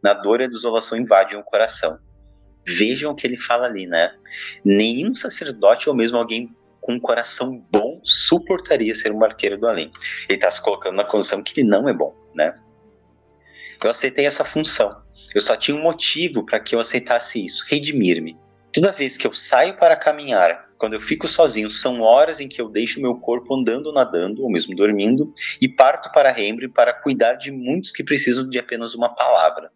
na 0.03 0.13
dor 0.13 0.41
e 0.41 0.45
a 0.45 0.47
desolação 0.47 0.97
invadem 0.97 1.37
o 1.37 1.43
coração. 1.43 1.95
Vejam 2.65 3.11
o 3.11 3.15
que 3.15 3.25
ele 3.25 3.37
fala 3.37 3.65
ali, 3.65 3.87
né? 3.87 4.13
Nenhum 4.63 5.13
sacerdote 5.13 5.89
ou 5.89 5.95
mesmo 5.95 6.17
alguém 6.17 6.55
com 6.79 6.99
coração 6.99 7.63
bom 7.71 7.90
suportaria 8.03 8.93
ser 8.93 9.11
um 9.11 9.19
barqueiro 9.19 9.57
do 9.57 9.67
além. 9.67 9.91
Ele 10.27 10.37
está 10.37 10.49
se 10.49 10.61
colocando 10.61 10.95
na 10.95 11.03
condição 11.03 11.43
que 11.43 11.59
ele 11.59 11.69
não 11.69 11.87
é 11.87 11.93
bom, 11.93 12.15
né? 12.33 12.57
Eu 13.83 13.89
aceitei 13.89 14.25
essa 14.25 14.43
função. 14.43 15.01
Eu 15.33 15.41
só 15.41 15.55
tinha 15.55 15.75
um 15.75 15.81
motivo 15.81 16.45
para 16.45 16.59
que 16.59 16.75
eu 16.75 16.79
aceitasse 16.79 17.43
isso: 17.43 17.65
redimir-me. 17.67 18.37
Toda 18.73 18.91
vez 18.91 19.17
que 19.17 19.27
eu 19.27 19.33
saio 19.33 19.75
para 19.77 19.95
caminhar 19.95 20.71
quando 20.81 20.93
eu 20.93 21.01
fico 21.01 21.27
sozinho, 21.27 21.69
são 21.69 22.01
horas 22.01 22.39
em 22.39 22.47
que 22.47 22.59
eu 22.59 22.67
deixo 22.67 22.99
meu 22.99 23.13
corpo 23.13 23.53
andando, 23.53 23.93
nadando, 23.93 24.41
ou 24.41 24.49
mesmo 24.49 24.75
dormindo, 24.75 25.31
e 25.61 25.69
parto 25.69 26.11
para 26.11 26.41
Hembre 26.41 26.67
para 26.67 26.91
cuidar 26.91 27.35
de 27.35 27.51
muitos 27.51 27.91
que 27.91 28.03
precisam 28.03 28.49
de 28.49 28.57
apenas 28.57 28.95
uma 28.95 29.13
palavra. 29.13 29.71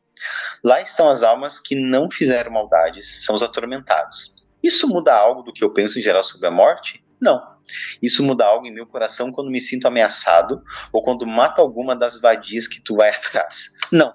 Lá 0.63 0.82
estão 0.82 1.07
as 1.07 1.21
almas 1.21 1.59
que 1.59 1.76
não 1.76 2.09
fizeram 2.09 2.51
maldades, 2.51 3.23
são 3.23 3.36
os 3.36 3.43
atormentados. 3.43 4.34
Isso 4.63 4.88
muda 4.88 5.13
algo 5.13 5.43
do 5.43 5.53
que 5.53 5.63
eu 5.63 5.71
penso 5.71 5.99
em 5.99 6.01
geral 6.01 6.23
sobre 6.23 6.47
a 6.47 6.51
morte? 6.51 7.05
Não. 7.21 7.55
Isso 8.01 8.24
muda 8.24 8.45
algo 8.45 8.66
em 8.66 8.74
meu 8.74 8.86
coração 8.86 9.32
quando 9.32 9.49
me 9.49 9.59
sinto 9.59 9.88
ameaçado 9.88 10.61
ou 10.91 11.03
quando 11.03 11.26
mato 11.26 11.61
alguma 11.61 11.95
das 11.95 12.20
vadias 12.20 12.68
que 12.68 12.82
tu 12.82 12.95
vai 12.95 13.09
atrás. 13.16 13.72
Não. 13.91 14.13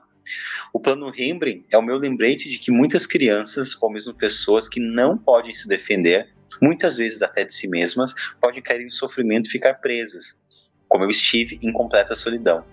O 0.73 0.79
plano 0.79 1.11
Rembrandt 1.11 1.67
é 1.71 1.77
o 1.77 1.83
meu 1.83 1.97
lembrete 1.97 2.49
de 2.49 2.59
que 2.59 2.71
muitas 2.71 3.07
crianças, 3.07 3.77
ou 3.81 3.91
mesmo 3.91 4.15
pessoas 4.15 4.69
que 4.69 4.79
não 4.79 5.19
podem 5.19 5.53
se 5.53 5.67
defender, 5.67 6.33
muitas 6.63 6.97
vezes 6.97 7.23
até 7.23 7.45
de 7.45 7.53
si 7.53 7.69
mesmas, 7.69 8.15
podem 8.41 8.63
cair 8.63 8.83
em 8.83 8.91
sofrimento 8.91 9.49
e 9.49 9.51
ficar 9.51 9.75
presas, 9.75 10.43
como 10.89 11.05
eu 11.05 11.11
estive 11.11 11.59
em 11.63 11.73
completa 11.73 12.15
solidão. 12.15 12.65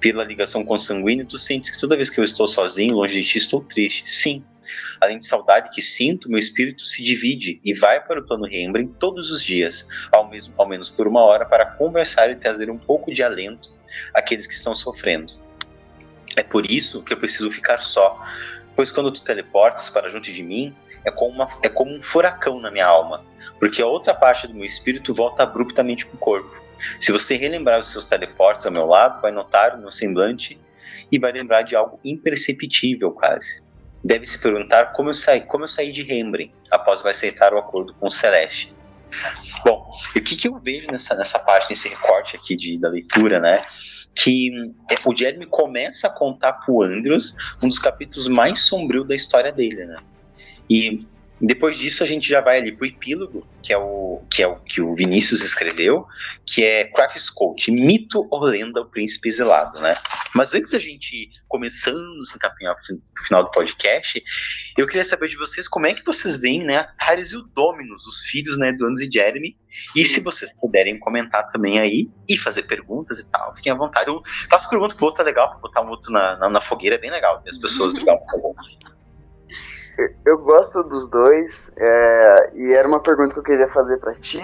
Pela 0.00 0.24
ligação 0.24 0.64
consanguínea, 0.64 1.24
tu 1.24 1.38
sentes 1.38 1.70
que 1.70 1.80
toda 1.80 1.96
vez 1.96 2.10
que 2.10 2.20
eu 2.20 2.24
estou 2.24 2.46
sozinho, 2.46 2.94
longe 2.94 3.20
de 3.20 3.26
ti, 3.26 3.38
estou 3.38 3.62
triste. 3.62 4.08
Sim. 4.08 4.44
Além 5.00 5.18
de 5.18 5.26
saudade 5.26 5.70
que 5.70 5.82
sinto, 5.82 6.28
meu 6.28 6.38
espírito 6.38 6.84
se 6.84 7.02
divide 7.02 7.60
e 7.64 7.74
vai 7.74 8.00
para 8.04 8.20
o 8.20 8.26
plano 8.26 8.46
Rembrandt 8.46 8.94
todos 8.98 9.30
os 9.30 9.42
dias, 9.42 9.86
ao, 10.12 10.28
mesmo, 10.28 10.54
ao 10.56 10.68
menos 10.68 10.90
por 10.90 11.06
uma 11.06 11.22
hora, 11.22 11.44
para 11.44 11.66
conversar 11.66 12.30
e 12.30 12.36
trazer 12.36 12.70
um 12.70 12.78
pouco 12.78 13.12
de 13.12 13.22
alento 13.22 13.68
àqueles 14.14 14.46
que 14.46 14.54
estão 14.54 14.74
sofrendo. 14.74 15.32
É 16.36 16.42
por 16.42 16.70
isso 16.70 17.02
que 17.02 17.12
eu 17.12 17.16
preciso 17.16 17.50
ficar 17.50 17.78
só, 17.78 18.24
pois 18.76 18.90
quando 18.90 19.10
tu 19.10 19.22
teleportas 19.22 19.88
para 19.88 20.08
junto 20.08 20.32
de 20.32 20.42
mim, 20.42 20.74
é 21.04 21.10
como, 21.10 21.30
uma, 21.30 21.48
é 21.62 21.68
como 21.68 21.94
um 21.94 22.02
furacão 22.02 22.60
na 22.60 22.70
minha 22.70 22.86
alma, 22.86 23.24
porque 23.58 23.82
a 23.82 23.86
outra 23.86 24.14
parte 24.14 24.46
do 24.46 24.54
meu 24.54 24.64
espírito 24.64 25.12
volta 25.12 25.42
abruptamente 25.42 26.06
para 26.06 26.14
o 26.14 26.18
corpo. 26.18 26.62
Se 26.98 27.12
você 27.12 27.36
relembrar 27.36 27.80
os 27.80 27.92
seus 27.92 28.04
teleportes 28.04 28.64
ao 28.64 28.72
meu 28.72 28.86
lado, 28.86 29.20
vai 29.20 29.30
notar 29.30 29.74
o 29.74 29.78
meu 29.78 29.92
semblante 29.92 30.58
e 31.10 31.18
vai 31.18 31.32
lembrar 31.32 31.62
de 31.62 31.76
algo 31.76 32.00
imperceptível 32.04 33.10
quase. 33.12 33.62
Deve 34.02 34.26
se 34.26 34.38
perguntar 34.38 34.92
como 34.92 35.10
eu 35.10 35.14
saí, 35.14 35.40
como 35.42 35.64
eu 35.64 35.68
saí 35.68 35.92
de 35.92 36.02
Rembrandt 36.02 36.52
após 36.70 37.04
aceitar 37.04 37.52
o 37.52 37.58
acordo 37.58 37.94
com 37.94 38.06
o 38.06 38.10
Celeste. 38.10 38.74
Bom, 39.64 39.90
o 40.16 40.20
que, 40.20 40.36
que 40.36 40.48
eu 40.48 40.58
vejo 40.58 40.86
nessa, 40.86 41.14
nessa 41.14 41.38
parte, 41.38 41.70
nesse 41.70 41.88
recorte 41.88 42.36
aqui 42.36 42.56
de, 42.56 42.78
da 42.78 42.88
leitura, 42.88 43.40
né? 43.40 43.64
Que 44.14 44.50
é, 44.90 44.94
o 45.04 45.14
Jeremy 45.14 45.46
começa 45.46 46.06
a 46.06 46.10
contar 46.10 46.52
para 46.54 46.72
o 46.72 46.82
Andrews 46.82 47.34
um 47.62 47.68
dos 47.68 47.78
capítulos 47.78 48.28
mais 48.28 48.60
sombrios 48.60 49.06
da 49.06 49.14
história 49.14 49.52
dele, 49.52 49.84
né? 49.84 49.96
E 50.68 51.06
depois 51.40 51.78
disso 51.78 52.02
a 52.02 52.06
gente 52.06 52.28
já 52.28 52.40
vai 52.40 52.58
ali 52.58 52.72
pro 52.72 52.86
epílogo, 52.86 53.46
que 53.62 53.72
é 53.72 53.78
o 53.78 54.22
que 54.30 54.42
é 54.42 54.46
o 54.46 54.56
que 54.56 54.80
o 54.80 54.94
Vinícius 54.94 55.42
escreveu, 55.42 56.06
que 56.46 56.62
é 56.62 56.84
Craft 56.84 57.30
Coach, 57.34 57.70
mito 57.70 58.26
ou 58.30 58.44
lenda 58.44 58.80
o 58.80 58.86
príncipe 58.86 59.28
exilado, 59.28 59.80
né? 59.80 59.96
Mas 60.34 60.54
antes 60.54 60.70
da 60.70 60.78
gente 60.78 61.30
começando 61.48 62.20
a 62.20 62.24
se 62.24 62.36
encaminhar 62.36 62.76
pro 62.76 63.24
final 63.26 63.42
do 63.42 63.50
podcast, 63.50 64.22
eu 64.76 64.86
queria 64.86 65.04
saber 65.04 65.28
de 65.28 65.36
vocês 65.36 65.66
como 65.66 65.86
é 65.86 65.94
que 65.94 66.04
vocês 66.04 66.36
veem, 66.36 66.64
né, 66.64 66.76
Ataris 66.76 67.32
e 67.32 67.36
o 67.36 67.42
Dominus, 67.42 68.06
os 68.06 68.20
filhos, 68.26 68.56
né, 68.58 68.72
do 68.72 68.86
Anos 68.86 69.00
e 69.00 69.10
Jeremy, 69.10 69.56
e 69.96 70.04
se 70.04 70.20
vocês 70.20 70.52
puderem 70.60 70.98
comentar 70.98 71.48
também 71.48 71.80
aí 71.80 72.08
e 72.28 72.36
fazer 72.36 72.64
perguntas 72.64 73.18
e 73.18 73.24
tal, 73.28 73.54
fiquem 73.56 73.72
à 73.72 73.74
vontade. 73.74 74.08
Eu 74.08 74.22
faço 74.48 74.68
pergunta 74.68 74.94
pro 74.94 75.06
outro, 75.06 75.22
é 75.22 75.24
legal, 75.24 75.50
pra 75.50 75.58
botar 75.58 75.82
um 75.82 75.88
outro 75.88 76.12
na, 76.12 76.36
na, 76.36 76.48
na 76.48 76.60
fogueira, 76.60 76.96
é 76.96 76.98
bem 76.98 77.10
legal, 77.10 77.42
as 77.48 77.58
pessoas 77.58 77.92
brigar 77.94 78.16
um 78.16 78.26
eu 80.24 80.38
gosto 80.38 80.82
dos 80.84 81.08
dois, 81.08 81.70
é, 81.76 82.52
e 82.54 82.72
era 82.72 82.86
uma 82.86 83.02
pergunta 83.02 83.34
que 83.34 83.40
eu 83.40 83.44
queria 83.44 83.68
fazer 83.68 83.98
para 83.98 84.14
ti, 84.14 84.40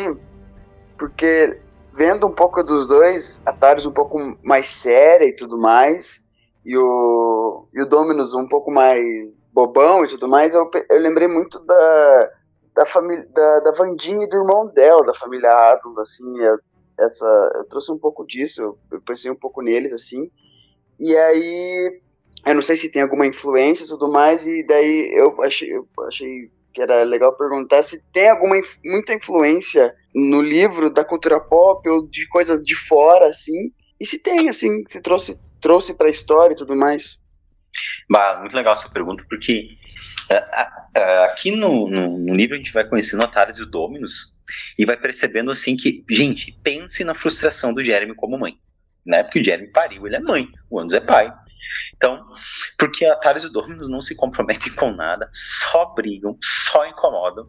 porque 0.99 1.61
vendo 1.95 2.27
um 2.27 2.33
pouco 2.33 2.63
dos 2.63 2.87
dois, 2.87 3.43
a 3.47 3.89
um 3.89 3.93
pouco 3.93 4.19
mais 4.43 4.69
séria 4.69 5.27
e 5.27 5.35
tudo 5.35 5.59
mais, 5.59 6.25
e 6.65 6.77
o, 6.77 7.69
e 7.73 7.81
o 7.81 7.89
Dominus 7.89 8.35
um 8.35 8.49
pouco 8.49 8.73
mais 8.73 9.41
bobão 9.53 10.05
e 10.05 10.09
tudo 10.09 10.29
mais, 10.29 10.55
eu, 10.55 10.69
eu 10.91 11.01
lembrei 11.01 11.29
muito 11.29 11.59
da, 11.61 12.31
da 12.75 12.87
família 12.87 13.27
da, 13.33 13.61
da 13.61 13.73
Vandinha 13.73 14.25
e 14.25 14.29
do 14.29 14.37
irmão 14.37 14.67
dela, 14.69 15.05
da 15.07 15.15
família 15.15 15.49
Adams, 15.49 15.99
assim, 15.99 16.39
eu, 16.41 16.59
essa, 16.99 17.53
eu 17.55 17.65
trouxe 17.65 17.93
um 17.93 17.99
pouco 17.99 18.27
disso, 18.27 18.63
eu, 18.63 18.79
eu 18.93 19.01
pensei 19.01 19.31
um 19.31 19.37
pouco 19.37 19.63
neles, 19.63 19.93
assim, 19.93 20.31
e 20.99 21.17
aí 21.17 22.01
eu 22.45 22.55
não 22.55 22.63
sei 22.63 22.77
se 22.77 22.91
tem 22.91 23.03
alguma 23.03 23.27
influência 23.27 23.85
e 23.85 23.89
tudo 23.89 24.11
mais, 24.11 24.47
e 24.47 24.65
daí 24.67 25.11
eu 25.15 25.43
achei, 25.43 25.73
eu 25.73 25.87
achei 26.09 26.51
que 26.73 26.83
era 26.83 27.05
legal 27.05 27.35
perguntar 27.37 27.83
se 27.83 28.03
tem 28.13 28.29
alguma 28.29 28.55
muita 28.85 29.15
influência 29.15 29.95
no 30.15 30.43
livro 30.43 30.91
da 30.91 31.05
cultura 31.05 31.41
pop 31.41 31.89
ou 31.89 32.07
de 32.07 32.29
coisas 32.29 32.63
de 32.63 32.75
fora, 32.75 33.29
assim, 33.29 33.73
e 33.99 34.07
se 34.07 34.19
tem, 34.19 34.49
assim, 34.49 34.85
se 34.87 35.01
trouxe, 35.01 35.39
trouxe 35.61 35.95
para 35.95 36.09
a 36.09 36.11
história 36.11 36.53
e 36.53 36.57
tudo 36.57 36.77
mais. 36.77 37.19
Bah, 38.09 38.39
muito 38.41 38.55
legal 38.55 38.73
essa 38.73 38.91
pergunta, 38.91 39.25
porque 39.29 39.69
uh, 40.31 40.99
uh, 40.99 41.25
aqui 41.25 41.51
no, 41.51 41.89
no, 41.89 42.19
no, 42.19 42.35
livro 42.35 42.55
a 42.55 42.59
gente 42.59 42.73
vai 42.73 42.87
conhecendo 42.87 43.23
a 43.23 43.29
Tares 43.29 43.57
e 43.57 43.63
o 43.63 43.67
Dominus 43.67 44.37
e 44.79 44.85
vai 44.85 44.97
percebendo 44.97 45.51
assim 45.51 45.77
que, 45.77 46.05
gente, 46.11 46.53
pense 46.63 47.03
na 47.05 47.15
frustração 47.15 47.73
do 47.73 47.83
Jeremy 47.83 48.15
como 48.15 48.39
mãe, 48.39 48.59
né? 49.05 49.23
Porque 49.23 49.41
o 49.41 49.45
Jeremy 49.45 49.73
pariu, 49.73 50.07
ele 50.07 50.17
é 50.17 50.21
mãe, 50.21 50.47
o 50.71 50.79
Andros 50.79 50.95
é 50.95 51.01
pai. 51.01 51.33
Então, 51.97 52.27
porque 52.79 53.05
a 53.07 53.17
Thales 53.17 53.45
e 53.45 53.53
Dominus 53.53 53.89
não 53.89 54.01
se 54.01 54.17
comprometem 54.17 54.75
com 54.75 54.91
nada, 54.93 55.29
só 55.33 55.87
brigam, 55.95 56.37
só 56.43 56.87
incomodam. 56.87 57.49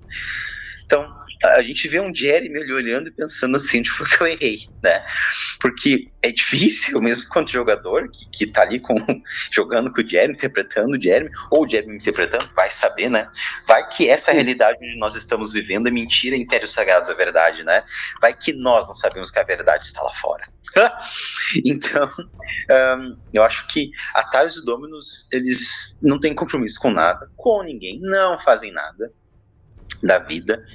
Então, 0.87 1.05
a 1.43 1.61
gente 1.61 1.87
vê 1.87 1.99
um 1.99 2.15
Jeremy 2.15 2.61
ali 2.61 2.71
olhando 2.71 3.09
e 3.09 3.11
pensando 3.11 3.57
assim, 3.57 3.79
onde 3.79 3.89
foi 3.89 4.07
que 4.07 4.21
eu 4.21 4.27
errei, 4.27 4.69
né? 4.81 5.05
Porque 5.59 6.09
é 6.23 6.31
difícil, 6.31 7.01
mesmo 7.01 7.27
quanto 7.29 7.51
jogador, 7.51 8.09
que, 8.09 8.27
que 8.29 8.47
tá 8.47 8.61
ali 8.61 8.79
com, 8.79 8.95
jogando 9.51 9.91
com 9.91 10.01
o 10.01 10.09
Jeremy, 10.09 10.33
interpretando 10.33 10.93
o 10.93 11.01
Jeremy, 11.01 11.29
ou 11.51 11.65
o 11.65 11.69
Jeremy 11.69 11.97
interpretando, 11.97 12.49
vai 12.55 12.69
saber, 12.69 13.09
né? 13.09 13.29
Vai 13.67 13.87
que 13.89 14.09
essa 14.09 14.31
realidade 14.31 14.79
onde 14.81 14.97
nós 14.97 15.13
estamos 15.15 15.51
vivendo 15.51 15.87
é 15.87 15.91
mentira, 15.91 16.37
Impérios 16.37 16.71
Sagrados 16.71 17.09
é 17.09 17.13
verdade, 17.13 17.63
né? 17.63 17.83
Vai 18.21 18.33
que 18.33 18.53
nós 18.53 18.87
não 18.87 18.95
sabemos 18.95 19.29
que 19.29 19.39
a 19.39 19.43
verdade 19.43 19.85
está 19.85 20.01
lá 20.01 20.13
fora. 20.13 20.47
então, 21.65 22.09
um, 22.97 23.17
eu 23.33 23.43
acho 23.43 23.67
que 23.67 23.91
a 24.15 24.23
e 24.43 24.59
o 24.59 24.63
Dominus, 24.63 25.27
eles 25.33 25.99
não 26.01 26.19
têm 26.19 26.33
compromisso 26.33 26.79
com 26.79 26.91
nada, 26.91 27.29
com 27.35 27.61
ninguém, 27.63 27.99
não 28.01 28.39
fazem 28.39 28.71
nada 28.71 29.11
da 30.01 30.19
vida. 30.19 30.65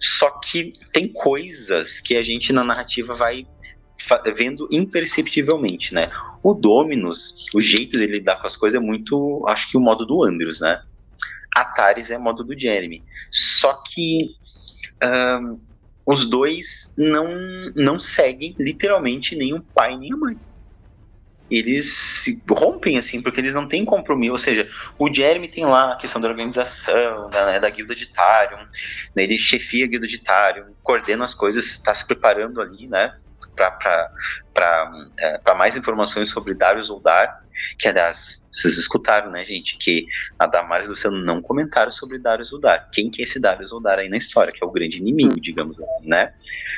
Só 0.00 0.30
que 0.30 0.72
tem 0.92 1.08
coisas 1.08 2.00
que 2.00 2.16
a 2.16 2.22
gente 2.22 2.52
na 2.52 2.64
narrativa 2.64 3.14
vai 3.14 3.46
vendo 4.34 4.68
imperceptivelmente, 4.70 5.92
né? 5.92 6.08
O 6.42 6.54
Dominus, 6.54 7.46
o 7.54 7.60
jeito 7.60 7.98
dele 7.98 8.14
lidar 8.14 8.40
com 8.40 8.46
as 8.46 8.56
coisas 8.56 8.80
é 8.80 8.84
muito, 8.84 9.44
acho 9.48 9.70
que 9.70 9.76
o 9.76 9.80
modo 9.80 10.06
do 10.06 10.22
Andrews, 10.24 10.60
né? 10.60 10.80
Ataris 11.54 12.10
é 12.10 12.18
modo 12.18 12.44
do 12.44 12.58
Jeremy. 12.58 13.02
Só 13.30 13.74
que 13.74 14.30
um, 15.02 15.58
os 16.06 16.28
dois 16.28 16.94
não, 16.96 17.26
não 17.74 17.98
seguem 17.98 18.54
literalmente 18.58 19.36
nem 19.36 19.52
o 19.52 19.60
pai 19.60 19.96
nem 19.96 20.12
a 20.12 20.16
mãe 20.16 20.38
eles 21.50 21.92
se 21.92 22.42
rompem, 22.48 22.98
assim, 22.98 23.22
porque 23.22 23.40
eles 23.40 23.54
não 23.54 23.68
têm 23.68 23.84
compromisso. 23.84 24.32
Ou 24.32 24.38
seja, 24.38 24.68
o 24.98 25.12
Jeremy 25.12 25.48
tem 25.48 25.64
lá 25.64 25.92
a 25.92 25.96
questão 25.96 26.20
da 26.20 26.28
organização, 26.28 27.30
da, 27.30 27.46
né, 27.46 27.60
da 27.60 27.70
guilda 27.70 27.94
de 27.94 28.06
Tarion, 28.06 28.64
né, 29.14 29.22
ele 29.22 29.38
chefia 29.38 29.84
a 29.84 29.88
guilda 29.88 30.06
de 30.06 30.18
Tarion, 30.18 30.66
coordena 30.82 31.24
as 31.24 31.34
coisas, 31.34 31.66
está 31.66 31.94
se 31.94 32.06
preparando 32.06 32.60
ali, 32.60 32.86
né? 32.86 33.14
Para 33.58 34.10
é, 35.18 35.54
mais 35.54 35.76
informações 35.76 36.30
sobre 36.30 36.54
Darius 36.54 36.88
Oldar, 36.88 37.42
que 37.78 37.88
aliás, 37.88 38.48
vocês 38.52 38.76
escutaram, 38.76 39.30
né, 39.30 39.44
gente, 39.44 39.76
que 39.76 40.06
a 40.38 40.46
Damares 40.46 40.86
e 40.86 40.88
o 40.88 40.90
Luciano 40.90 41.24
não 41.24 41.42
comentaram 41.42 41.90
sobre 41.90 42.18
Darius 42.18 42.52
Oldar. 42.52 42.88
Quem 42.92 43.10
que 43.10 43.20
é 43.20 43.24
esse 43.24 43.40
Darius 43.40 43.72
Oldar 43.72 43.98
aí 43.98 44.08
na 44.08 44.16
história, 44.16 44.52
que 44.52 44.62
é 44.62 44.66
o 44.66 44.70
grande 44.70 44.98
inimigo, 44.98 45.40
digamos 45.40 45.80
assim, 45.80 46.08
né? 46.08 46.32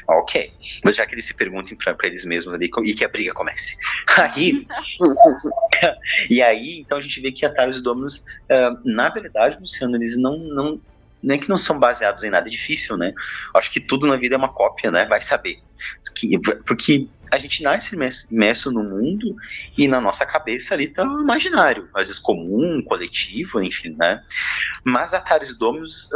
Ok. 0.08 0.52
Mas 0.84 0.96
já 0.96 1.06
que 1.06 1.14
eles 1.14 1.26
se 1.26 1.34
perguntem 1.34 1.76
para 1.76 1.94
eles 2.04 2.24
mesmos 2.24 2.54
ali 2.54 2.70
e 2.84 2.94
que 2.94 3.04
a 3.04 3.08
briga 3.08 3.32
comece. 3.32 3.76
Aí. 4.16 4.66
e 6.28 6.42
aí, 6.42 6.80
então 6.80 6.98
a 6.98 7.00
gente 7.00 7.20
vê 7.20 7.32
que 7.32 7.44
a 7.46 7.48
Darius 7.48 7.82
Dominus, 7.82 8.18
uh, 8.18 8.80
na 8.84 9.08
verdade, 9.08 9.56
Luciano, 9.58 9.96
eles 9.96 10.16
não, 10.18 10.36
não, 10.36 10.80
nem 11.22 11.38
que 11.38 11.48
não 11.48 11.58
são 11.58 11.78
baseados 11.78 12.24
em 12.24 12.30
nada 12.30 12.48
difícil, 12.48 12.96
né? 12.96 13.12
Acho 13.54 13.70
que 13.70 13.80
tudo 13.80 14.06
na 14.06 14.16
vida 14.16 14.34
é 14.34 14.38
uma 14.38 14.52
cópia, 14.52 14.90
né? 14.90 15.04
Vai 15.06 15.20
saber. 15.20 15.58
Porque 16.66 17.08
a 17.32 17.38
gente 17.38 17.62
nasce 17.62 17.96
imerso 18.30 18.72
no 18.72 18.82
mundo 18.82 19.34
e 19.78 19.86
na 19.86 20.00
nossa 20.00 20.26
cabeça 20.26 20.74
ali 20.74 20.88
tá 20.88 21.04
o 21.04 21.20
imaginário, 21.20 21.88
às 21.94 22.08
vezes 22.08 22.18
comum, 22.18 22.82
coletivo, 22.84 23.62
enfim, 23.62 23.94
né? 23.96 24.20
Mas 24.84 25.14
Ataris 25.14 25.56
Dominus, 25.56 26.08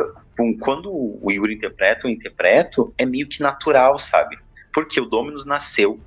quando 0.61 0.91
o 0.93 1.31
Yuri 1.31 1.55
interpreta, 1.55 2.07
eu 2.07 2.11
interpreto, 2.11 2.93
é 2.99 3.07
meio 3.07 3.29
que 3.29 3.41
natural, 3.41 3.99
sabe? 3.99 4.39
Porque 4.73 5.01
o 5.01 5.07
Dominus 5.07 5.47
nasceu, 5.47 6.01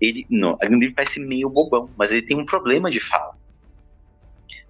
ele, 0.00 0.24
não, 0.30 0.56
ele 0.62 0.92
parece 0.92 1.18
meio 1.18 1.50
bobão, 1.50 1.90
mas 1.96 2.12
ele 2.12 2.22
tem 2.22 2.36
um 2.36 2.46
problema 2.46 2.88
de 2.88 3.00
fala. 3.00 3.36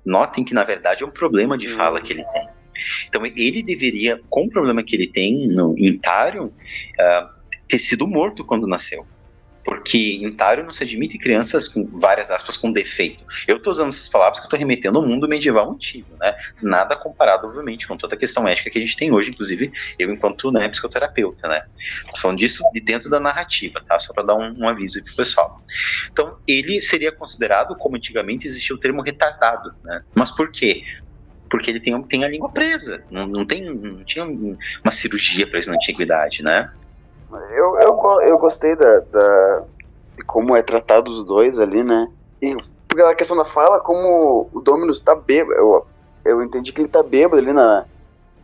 Notem 0.04 0.42
que, 0.42 0.54
na 0.54 0.64
verdade, 0.64 1.04
é 1.04 1.06
um 1.06 1.10
problema 1.10 1.56
de 1.56 1.68
fala 1.68 2.00
que 2.00 2.12
ele 2.14 2.24
tem. 2.24 2.48
Então 3.08 3.24
ele 3.24 3.62
deveria, 3.62 4.20
com 4.28 4.44
o 4.44 4.50
problema 4.50 4.82
que 4.82 4.96
ele 4.96 5.06
tem 5.06 5.48
no 5.48 5.74
Intarion, 5.78 6.46
uh, 6.46 7.28
ter 7.68 7.78
sido 7.78 8.06
morto 8.06 8.44
quando 8.44 8.66
nasceu. 8.66 9.06
Porque 9.64 10.18
em 10.20 10.30
Tarion 10.32 10.64
não 10.64 10.72
se 10.72 10.82
admite 10.82 11.16
crianças 11.18 11.68
com 11.68 11.86
várias 11.86 12.30
aspas 12.30 12.56
com 12.56 12.72
defeito. 12.72 13.24
Eu 13.46 13.58
estou 13.58 13.72
usando 13.72 13.90
essas 13.90 14.08
palavras 14.08 14.38
que 14.38 14.44
eu 14.44 14.48
estou 14.48 14.58
remetendo 14.58 14.98
ao 14.98 15.06
mundo 15.06 15.28
medieval 15.28 15.70
antigo, 15.70 16.08
né? 16.20 16.34
Nada 16.60 16.96
comparado, 16.96 17.46
obviamente, 17.46 17.86
com 17.86 17.96
toda 17.96 18.14
a 18.14 18.18
questão 18.18 18.46
ética 18.46 18.70
que 18.70 18.78
a 18.78 18.80
gente 18.80 18.96
tem 18.96 19.12
hoje, 19.12 19.30
inclusive 19.30 19.72
eu 19.98 20.10
enquanto 20.10 20.50
né, 20.50 20.68
psicoterapeuta, 20.68 21.48
né? 21.48 21.62
São 22.14 22.34
disso 22.34 22.64
de 22.72 22.80
dentro 22.80 23.08
da 23.08 23.20
narrativa, 23.20 23.80
tá? 23.86 23.98
Só 24.00 24.12
para 24.12 24.24
dar 24.24 24.34
um, 24.34 24.52
um 24.58 24.68
aviso 24.68 24.98
aí 24.98 25.04
pro 25.04 25.14
pessoal. 25.14 25.62
Então, 26.10 26.38
ele 26.46 26.80
seria 26.80 27.12
considerado, 27.12 27.76
como 27.76 27.96
antigamente 27.96 28.46
existia 28.46 28.74
o 28.74 28.78
termo 28.78 29.00
retardado, 29.00 29.72
né? 29.84 30.02
Mas 30.14 30.30
por 30.30 30.50
quê? 30.50 30.82
Porque 31.52 31.70
ele 31.70 31.80
tem, 31.80 32.02
tem 32.04 32.24
a 32.24 32.28
língua 32.28 32.48
presa. 32.48 33.04
Não, 33.10 33.26
não, 33.26 33.44
tem, 33.44 33.62
não 33.62 34.02
tinha 34.04 34.24
uma 34.24 34.90
cirurgia 34.90 35.46
para 35.46 35.58
isso 35.58 35.68
na 35.68 35.76
antiguidade, 35.76 36.42
né? 36.42 36.72
Eu, 37.30 37.78
eu, 37.78 38.22
eu 38.22 38.38
gostei 38.38 38.74
da, 38.74 39.00
da, 39.00 39.62
de 40.16 40.24
como 40.24 40.56
é 40.56 40.62
tratado 40.62 41.10
os 41.10 41.26
dois 41.26 41.60
ali, 41.60 41.84
né? 41.84 42.08
E 42.40 42.56
pela 42.88 43.14
questão 43.14 43.36
da 43.36 43.44
fala, 43.44 43.80
como 43.80 44.48
o 44.50 44.60
Dominus 44.62 44.98
tá 45.00 45.14
bêbado, 45.14 45.52
eu, 45.52 45.86
eu 46.24 46.42
entendi 46.42 46.72
que 46.72 46.80
ele 46.80 46.88
tá 46.88 47.02
bêbado 47.02 47.36
ali 47.36 47.52
na, 47.52 47.84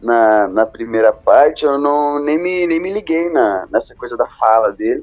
na, 0.03 0.47
na 0.47 0.67
primeira 0.67 1.11
parte, 1.11 1.65
eu 1.65 1.79
não, 1.79 2.23
nem, 2.23 2.37
me, 2.37 2.67
nem 2.67 2.79
me 2.79 2.93
liguei 2.93 3.31
na, 3.31 3.67
nessa 3.73 3.95
coisa 3.95 4.19
da 4.19 4.27
fala 4.27 4.71
dele. 4.71 5.03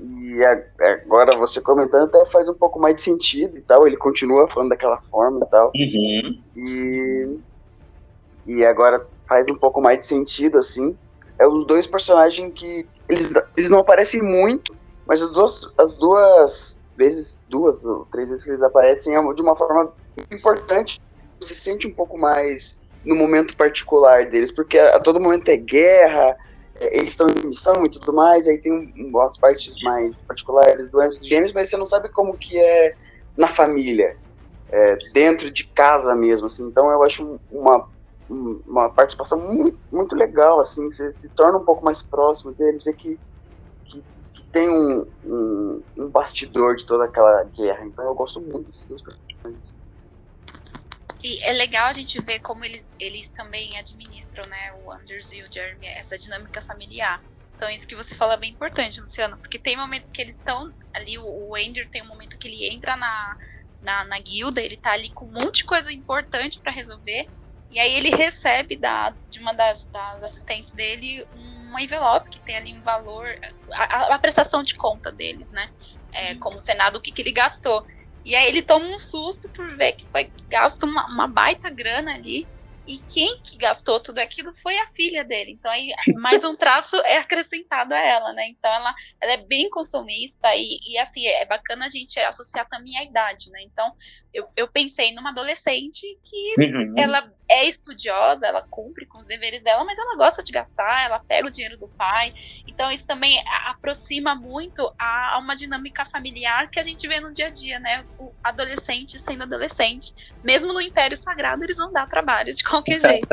E 0.00 0.38
agora 0.80 1.36
você 1.36 1.60
comentando 1.60 2.04
até 2.04 2.30
faz 2.30 2.48
um 2.48 2.54
pouco 2.54 2.78
mais 2.78 2.96
de 2.96 3.02
sentido 3.02 3.56
e 3.56 3.60
tal. 3.60 3.86
Ele 3.86 3.96
continua 3.96 4.48
falando 4.48 4.70
daquela 4.70 5.00
forma 5.10 5.44
e 5.44 5.50
tal. 5.50 5.72
Uhum. 5.74 6.42
E, 6.56 7.40
e 8.46 8.64
agora 8.64 9.04
faz 9.26 9.48
um 9.48 9.56
pouco 9.56 9.80
mais 9.80 9.98
de 9.98 10.06
sentido, 10.06 10.58
assim. 10.58 10.96
É 11.38 11.46
os 11.46 11.66
dois 11.66 11.86
personagens 11.86 12.52
que. 12.54 12.86
Eles, 13.08 13.32
eles 13.56 13.70
não 13.70 13.78
aparecem 13.78 14.22
muito, 14.22 14.76
mas 15.06 15.22
as 15.22 15.32
duas, 15.32 15.72
as 15.78 15.96
duas 15.96 16.78
vezes, 16.96 17.42
duas 17.48 17.84
ou 17.84 18.06
três 18.12 18.28
vezes 18.28 18.44
que 18.44 18.50
eles 18.50 18.62
aparecem 18.62 19.16
é 19.16 19.34
de 19.34 19.42
uma 19.42 19.56
forma 19.56 19.92
importante. 20.30 21.00
Você 21.40 21.54
sente 21.54 21.86
um 21.86 21.92
pouco 21.92 22.18
mais 22.18 22.78
no 23.04 23.14
momento 23.14 23.56
particular 23.56 24.26
deles, 24.26 24.52
porque 24.52 24.78
a, 24.78 24.96
a 24.96 25.00
todo 25.00 25.20
momento 25.20 25.48
é 25.48 25.56
guerra, 25.56 26.36
eles 26.80 27.10
estão 27.10 27.26
em 27.28 27.48
missão 27.48 27.84
e 27.84 27.88
tudo 27.88 28.12
mais, 28.12 28.46
aí 28.46 28.58
tem 28.58 28.92
umas 28.96 29.36
partes 29.36 29.74
mais 29.82 30.22
particulares 30.22 30.90
do 30.90 31.00
Anjos 31.00 31.26
Gêmeos, 31.26 31.52
mas 31.52 31.68
você 31.68 31.76
não 31.76 31.86
sabe 31.86 32.08
como 32.10 32.36
que 32.36 32.56
é 32.58 32.94
na 33.36 33.48
família, 33.48 34.16
é, 34.70 34.96
dentro 35.12 35.50
de 35.50 35.64
casa 35.64 36.14
mesmo, 36.14 36.46
assim, 36.46 36.66
então 36.66 36.90
eu 36.90 37.02
acho 37.02 37.40
uma, 37.50 37.88
uma 38.28 38.90
participação 38.90 39.38
muito, 39.38 39.78
muito 39.90 40.14
legal, 40.14 40.60
assim, 40.60 40.90
você 40.90 41.10
se 41.10 41.28
torna 41.30 41.58
um 41.58 41.64
pouco 41.64 41.84
mais 41.84 42.02
próximo 42.02 42.52
deles, 42.52 42.84
vê 42.84 42.92
que, 42.92 43.18
que, 43.84 44.04
que 44.34 44.42
tem 44.52 44.68
um, 44.68 45.06
um, 45.24 45.82
um, 45.96 46.08
bastidor 46.08 46.76
de 46.76 46.86
toda 46.86 47.04
aquela 47.04 47.44
guerra, 47.44 47.86
então 47.86 48.04
eu 48.04 48.14
gosto 48.14 48.40
muito 48.40 48.66
desses 48.66 48.86
dois 48.86 49.02
personagens. 49.02 49.74
E 51.20 51.42
é 51.44 51.52
legal 51.52 51.86
a 51.86 51.92
gente 51.92 52.20
ver 52.22 52.40
como 52.40 52.64
eles, 52.64 52.94
eles 52.98 53.30
também 53.30 53.76
administram, 53.76 54.44
né, 54.48 54.72
o 54.74 54.92
Anders 54.92 55.32
e 55.32 55.42
o 55.42 55.52
Jeremy, 55.52 55.86
essa 55.86 56.16
dinâmica 56.16 56.62
familiar. 56.62 57.20
Então, 57.56 57.68
isso 57.68 57.88
que 57.88 57.96
você 57.96 58.14
fala 58.14 58.34
é 58.34 58.38
bem 58.38 58.52
importante, 58.52 59.00
Luciano, 59.00 59.36
porque 59.38 59.58
tem 59.58 59.76
momentos 59.76 60.12
que 60.12 60.22
eles 60.22 60.36
estão 60.36 60.72
ali, 60.94 61.18
o, 61.18 61.24
o 61.24 61.56
Andrew 61.56 61.90
tem 61.90 62.02
um 62.02 62.06
momento 62.06 62.38
que 62.38 62.46
ele 62.46 62.72
entra 62.72 62.96
na, 62.96 63.36
na, 63.80 64.04
na 64.04 64.20
guilda, 64.20 64.60
ele 64.60 64.76
tá 64.76 64.92
ali 64.92 65.10
com 65.10 65.26
um 65.26 65.32
monte 65.32 65.58
de 65.58 65.64
coisa 65.64 65.92
importante 65.92 66.60
para 66.60 66.70
resolver, 66.70 67.28
e 67.70 67.78
aí 67.78 67.92
ele 67.94 68.10
recebe 68.10 68.78
da, 68.78 69.14
de 69.28 69.40
uma 69.40 69.52
das, 69.52 69.84
das 69.84 70.22
assistentes 70.22 70.72
dele 70.72 71.26
um 71.34 71.78
envelope 71.78 72.30
que 72.30 72.40
tem 72.40 72.56
ali 72.56 72.74
um 72.74 72.82
valor, 72.82 73.26
a, 73.72 74.14
a 74.14 74.18
prestação 74.18 74.62
de 74.62 74.74
conta 74.74 75.12
deles, 75.12 75.52
né? 75.52 75.68
É, 76.14 76.34
como 76.36 76.56
o 76.56 76.60
Senado, 76.60 76.96
o 76.96 77.02
que, 77.02 77.12
que 77.12 77.20
ele 77.20 77.32
gastou. 77.32 77.84
E 78.28 78.36
aí 78.36 78.46
ele 78.46 78.60
toma 78.60 78.84
um 78.84 78.98
susto 78.98 79.48
por 79.48 79.74
ver 79.78 79.92
que 79.92 80.06
foi 80.08 80.30
gasto 80.50 80.84
uma, 80.84 81.06
uma 81.06 81.26
baita 81.26 81.70
grana 81.70 82.12
ali. 82.14 82.46
E 82.86 82.98
quem 82.98 83.40
que 83.42 83.56
gastou 83.56 83.98
tudo 84.00 84.18
aquilo 84.18 84.52
foi 84.54 84.76
a 84.78 84.86
filha 84.88 85.24
dele. 85.24 85.52
Então 85.52 85.70
aí 85.70 85.88
mais 86.16 86.44
um 86.44 86.54
traço 86.54 86.94
é 87.06 87.16
acrescentado 87.16 87.94
a 87.94 87.98
ela, 87.98 88.34
né? 88.34 88.46
Então 88.48 88.70
ela, 88.70 88.94
ela 89.18 89.32
é 89.32 89.36
bem 89.38 89.70
consumista 89.70 90.54
e, 90.54 90.78
e 90.86 90.98
assim, 90.98 91.26
é 91.26 91.46
bacana 91.46 91.86
a 91.86 91.88
gente 91.88 92.20
associar 92.20 92.68
também 92.68 92.98
a 92.98 93.04
idade, 93.04 93.50
né? 93.50 93.62
Então 93.62 93.94
eu, 94.38 94.48
eu 94.56 94.68
pensei 94.68 95.12
numa 95.12 95.30
adolescente 95.30 96.18
que 96.22 96.54
uhum. 96.58 96.94
ela 96.96 97.30
é 97.48 97.64
estudiosa, 97.64 98.46
ela 98.46 98.62
cumpre 98.62 99.04
com 99.06 99.18
os 99.18 99.26
deveres 99.26 99.62
dela, 99.62 99.84
mas 99.84 99.98
ela 99.98 100.16
gosta 100.16 100.42
de 100.42 100.52
gastar, 100.52 101.06
ela 101.06 101.18
pega 101.18 101.48
o 101.48 101.50
dinheiro 101.50 101.76
do 101.76 101.88
pai. 101.88 102.32
Então 102.66 102.90
isso 102.92 103.06
também 103.06 103.42
aproxima 103.66 104.34
muito 104.34 104.92
a, 104.98 105.34
a 105.34 105.38
uma 105.38 105.56
dinâmica 105.56 106.04
familiar 106.04 106.70
que 106.70 106.78
a 106.78 106.84
gente 106.84 107.06
vê 107.08 107.20
no 107.20 107.34
dia 107.34 107.46
a 107.46 107.50
dia, 107.50 107.80
né? 107.80 108.04
O 108.18 108.32
adolescente 108.42 109.18
sendo 109.18 109.42
adolescente, 109.42 110.14
mesmo 110.44 110.72
no 110.72 110.80
Império 110.80 111.16
Sagrado 111.16 111.64
eles 111.64 111.78
vão 111.78 111.92
dar 111.92 112.08
trabalho 112.08 112.54
de 112.54 112.62
qualquer 112.62 113.00
jeito. 113.00 113.28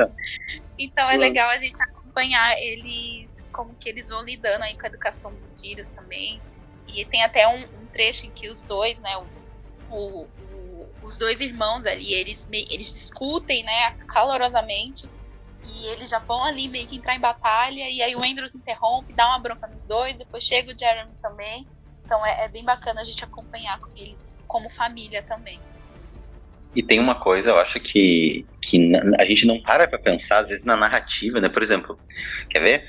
Então 0.77 1.09
é 1.09 1.17
legal 1.17 1.49
a 1.49 1.57
gente 1.57 1.81
acompanhar 1.81 2.57
eles 2.57 3.43
como 3.51 3.73
que 3.75 3.87
eles 3.87 4.09
vão 4.09 4.23
lidando 4.23 4.63
aí 4.63 4.75
com 4.75 4.85
a 4.85 4.89
educação 4.89 5.33
dos 5.35 5.61
filhos 5.61 5.89
também. 5.91 6.41
E 6.87 7.05
tem 7.05 7.23
até 7.23 7.47
um, 7.47 7.63
um 7.63 7.85
trecho 7.91 8.25
em 8.25 8.31
que 8.31 8.49
os 8.49 8.61
dois, 8.63 8.99
né, 8.99 9.15
o, 9.17 9.95
o, 9.95 10.27
os 11.05 11.17
dois 11.17 11.41
irmãos 11.41 11.85
ali, 11.85 12.13
eles, 12.13 12.45
eles 12.51 12.87
discutem, 12.87 13.63
né, 13.63 13.91
calorosamente, 14.09 15.07
e 15.63 15.87
eles 15.87 16.09
já 16.09 16.19
vão 16.19 16.43
ali 16.43 16.67
meio 16.67 16.87
que 16.87 16.95
entrar 16.95 17.15
em 17.15 17.19
batalha, 17.19 17.89
e 17.89 18.01
aí 18.01 18.15
o 18.15 18.23
Andrews 18.23 18.53
interrompe, 18.53 19.15
dá 19.15 19.27
uma 19.27 19.39
bronca 19.39 19.67
nos 19.67 19.85
dois, 19.85 20.17
depois 20.17 20.43
chega 20.43 20.71
o 20.71 20.77
Jeremy 20.77 21.13
também, 21.21 21.65
então 22.03 22.23
é, 22.25 22.45
é 22.45 22.49
bem 22.49 22.63
bacana 22.63 23.01
a 23.01 23.05
gente 23.05 23.23
acompanhar 23.23 23.79
com 23.79 23.91
eles 23.95 24.27
como 24.47 24.69
família 24.69 25.23
também. 25.23 25.59
E 26.75 26.83
tem 26.83 26.99
uma 26.99 27.15
coisa, 27.15 27.51
eu 27.51 27.57
acho 27.57 27.79
que, 27.79 28.45
que 28.61 28.91
a 29.17 29.23
gente 29.23 29.47
não 29.47 29.61
para 29.61 29.87
pra 29.87 29.97
pensar, 29.97 30.39
às 30.39 30.49
vezes, 30.49 30.65
na 30.65 30.75
narrativa, 30.75 31.39
né? 31.39 31.47
Por 31.47 31.63
exemplo, 31.63 31.97
quer 32.49 32.59
ver? 32.59 32.83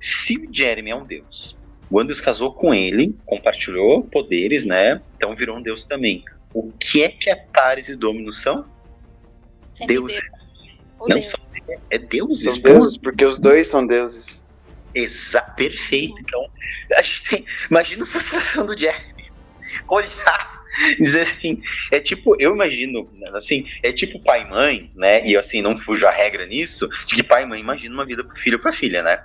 Se 0.00 0.38
o 0.38 0.48
Jeremy 0.50 0.90
é 0.90 0.96
um 0.96 1.06
deus, 1.06 1.58
o 1.90 2.00
Andrews 2.00 2.22
casou 2.22 2.54
com 2.54 2.72
ele, 2.72 3.14
compartilhou 3.26 4.08
poderes, 4.08 4.64
né? 4.64 5.02
Então 5.14 5.34
virou 5.36 5.58
um 5.58 5.62
deus 5.62 5.84
também. 5.84 6.22
O 6.52 6.72
que 6.72 7.02
é 7.02 7.08
que 7.08 7.30
Atares 7.30 7.88
e 7.88 7.96
Dominus 7.96 8.40
são? 8.42 8.64
Deuses. 9.86 10.20
Não 10.98 11.06
Deus. 11.06 11.28
são 11.28 11.40
é 11.90 11.98
deuses. 11.98 12.54
São 12.54 12.62
deuses, 12.62 12.98
porque 12.98 13.24
os 13.24 13.38
dois 13.38 13.68
são 13.68 13.86
deuses. 13.86 14.44
Exa 14.94 15.42
perfeito. 15.42 16.14
Então, 16.20 16.48
a 16.96 17.02
gente 17.02 17.24
tem. 17.24 17.44
Imagina 17.70 18.04
a 18.04 18.06
frustração 18.06 18.66
do 18.66 18.76
Jeremy. 18.76 19.30
Olhar 19.86 20.57
dizer 20.98 21.22
assim, 21.22 21.60
é 21.90 22.00
tipo, 22.00 22.36
eu 22.38 22.54
imagino, 22.54 23.10
assim, 23.34 23.64
é 23.82 23.92
tipo 23.92 24.22
pai 24.22 24.42
e 24.42 24.50
mãe, 24.50 24.90
né? 24.94 25.26
E 25.26 25.36
assim, 25.36 25.60
não 25.60 25.76
fujo 25.76 26.06
a 26.06 26.10
regra 26.10 26.46
nisso, 26.46 26.88
de 27.06 27.14
que 27.14 27.22
pai 27.22 27.42
e 27.42 27.46
mãe 27.46 27.60
imaginam 27.60 27.94
uma 27.94 28.06
vida 28.06 28.24
pro 28.24 28.36
filho 28.36 28.58
pra 28.58 28.72
filha, 28.72 29.02
né? 29.02 29.22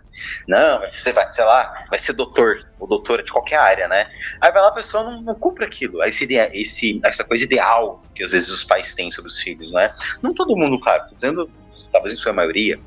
Não, 0.48 0.82
você 0.92 1.12
vai, 1.12 1.32
sei 1.32 1.46
lá, 1.46 1.86
vai 1.90 2.00
ser 2.00 2.14
doutor, 2.14 2.68
ou 2.80 2.88
doutora 2.88 3.24
de 3.24 3.32
qualquer 3.32 3.58
área, 3.58 3.88
né? 3.88 4.08
Aí 4.42 4.52
vai 4.52 4.62
lá, 4.62 4.70
a 4.70 4.74
pessoa 4.74 5.04
não, 5.04 5.22
não 5.22 5.36
cumpre 5.36 5.66
aquilo. 5.66 6.04
Esse, 6.04 6.28
esse, 6.54 7.00
essa 7.04 7.24
coisa 7.24 7.44
ideal 7.44 8.04
que 8.16 8.24
às 8.24 8.32
vezes 8.32 8.50
os 8.50 8.64
pais 8.64 8.94
têm 8.94 9.12
sobre 9.12 9.30
os 9.30 9.40
filhos, 9.40 9.72
né? 9.72 9.94
Não 10.22 10.34
todo 10.34 10.56
mundo, 10.56 10.80
claro, 10.80 11.08
tô 11.10 11.16
dizendo, 11.16 11.50
talvez 11.92 12.14
em 12.14 12.18
sua 12.18 12.34
maioria. 12.34 12.80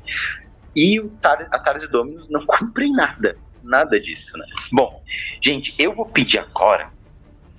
E 0.75 0.99
o 0.99 1.11
a 1.23 1.59
Tares 1.59 1.83
e 1.83 1.87
Dominus 1.87 2.29
não 2.29 2.45
cumprem 2.45 2.91
nada. 2.91 3.37
Nada 3.63 3.99
disso, 3.99 4.37
né? 4.37 4.45
Bom, 4.71 5.03
gente, 5.43 5.73
eu 5.77 5.93
vou 5.93 6.05
pedir 6.05 6.39
agora 6.39 6.96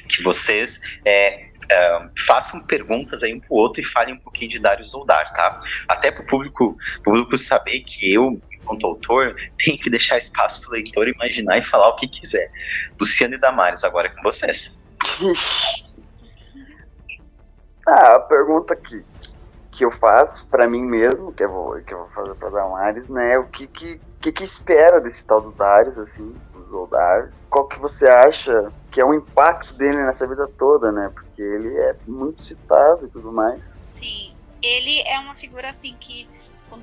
que 0.08 0.22
vocês 0.22 0.80
é, 1.04 1.48
é, 1.70 2.08
façam 2.26 2.64
perguntas 2.64 3.22
aí 3.22 3.34
um 3.34 3.40
pro 3.40 3.54
outro 3.54 3.80
e 3.82 3.84
falem 3.84 4.14
um 4.14 4.18
pouquinho 4.18 4.50
de 4.50 4.58
Darius 4.58 4.94
Oldar, 4.94 5.32
tá? 5.32 5.60
Até 5.86 6.10
pro 6.10 6.24
público, 6.24 6.76
público 7.04 7.36
saber 7.36 7.80
que 7.80 8.12
eu, 8.12 8.40
enquanto 8.52 8.86
autor, 8.86 9.36
tenho 9.62 9.78
que 9.78 9.90
deixar 9.90 10.18
espaço 10.18 10.62
pro 10.62 10.72
leitor 10.72 11.08
imaginar 11.08 11.58
e 11.58 11.64
falar 11.64 11.88
o 11.88 11.96
que 11.96 12.08
quiser. 12.08 12.50
Luciano 12.98 13.34
e 13.34 13.38
Damares, 13.38 13.84
agora 13.84 14.08
é 14.08 14.10
com 14.10 14.22
vocês. 14.22 14.78
ah, 17.86 18.16
a 18.16 18.20
pergunta 18.20 18.74
que, 18.74 19.04
que 19.72 19.84
eu 19.84 19.90
faço 19.92 20.46
para 20.46 20.66
mim 20.66 20.82
mesmo, 20.82 21.32
que 21.32 21.44
eu 21.44 21.50
vou, 21.50 21.80
que 21.82 21.92
eu 21.92 21.98
vou 21.98 22.08
fazer 22.08 22.34
pra 22.34 22.48
Damares, 22.48 23.08
né, 23.08 23.34
é 23.34 23.38
o 23.38 23.46
que 23.46 23.66
que, 23.66 24.00
que, 24.20 24.32
que 24.32 24.42
espera 24.42 25.00
desse 25.00 25.24
tal 25.26 25.40
do 25.40 25.52
Darius, 25.52 25.98
assim, 25.98 26.34
do 26.68 26.72
Zoldar, 26.72 27.32
qual 27.50 27.66
que 27.66 27.78
você 27.78 28.06
acha 28.06 28.72
que 28.92 29.00
é 29.00 29.04
o 29.04 29.14
impacto 29.14 29.74
dele 29.74 30.04
nessa 30.04 30.26
vida 30.26 30.46
toda, 30.58 30.92
né? 30.92 31.10
Porque 31.12 31.42
ele 31.42 31.76
é 31.76 31.96
muito 32.06 32.44
citado 32.44 33.06
e 33.06 33.08
tudo 33.08 33.32
mais. 33.32 33.74
Sim, 33.90 34.34
ele 34.62 35.00
é 35.02 35.18
uma 35.18 35.34
figura 35.34 35.68
assim 35.68 35.96
que 35.98 36.28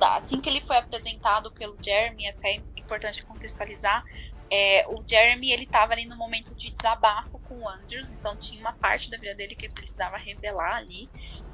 assim 0.02 0.38
que 0.38 0.50
ele 0.50 0.62
foi 0.62 0.78
apresentado 0.78 1.52
pelo 1.52 1.78
Jeremy, 1.80 2.28
até 2.28 2.56
é 2.56 2.62
importante 2.76 3.24
contextualizar, 3.24 4.04
é, 4.50 4.86
o 4.88 5.04
Jeremy 5.08 5.52
ele 5.52 5.64
estava 5.64 5.94
ali 5.94 6.06
no 6.06 6.16
momento 6.16 6.56
de 6.56 6.72
desabafo 6.72 7.40
com 7.40 7.56
o 7.60 7.70
Andrews, 7.70 8.10
então 8.10 8.36
tinha 8.38 8.62
uma 8.62 8.74
parte 8.74 9.10
da 9.10 9.18
vida 9.18 9.36
dele 9.36 9.56
que 9.56 9.66
ele 9.66 9.74
precisava 9.74 10.18
revelar 10.18 10.78
ali, 10.78 11.10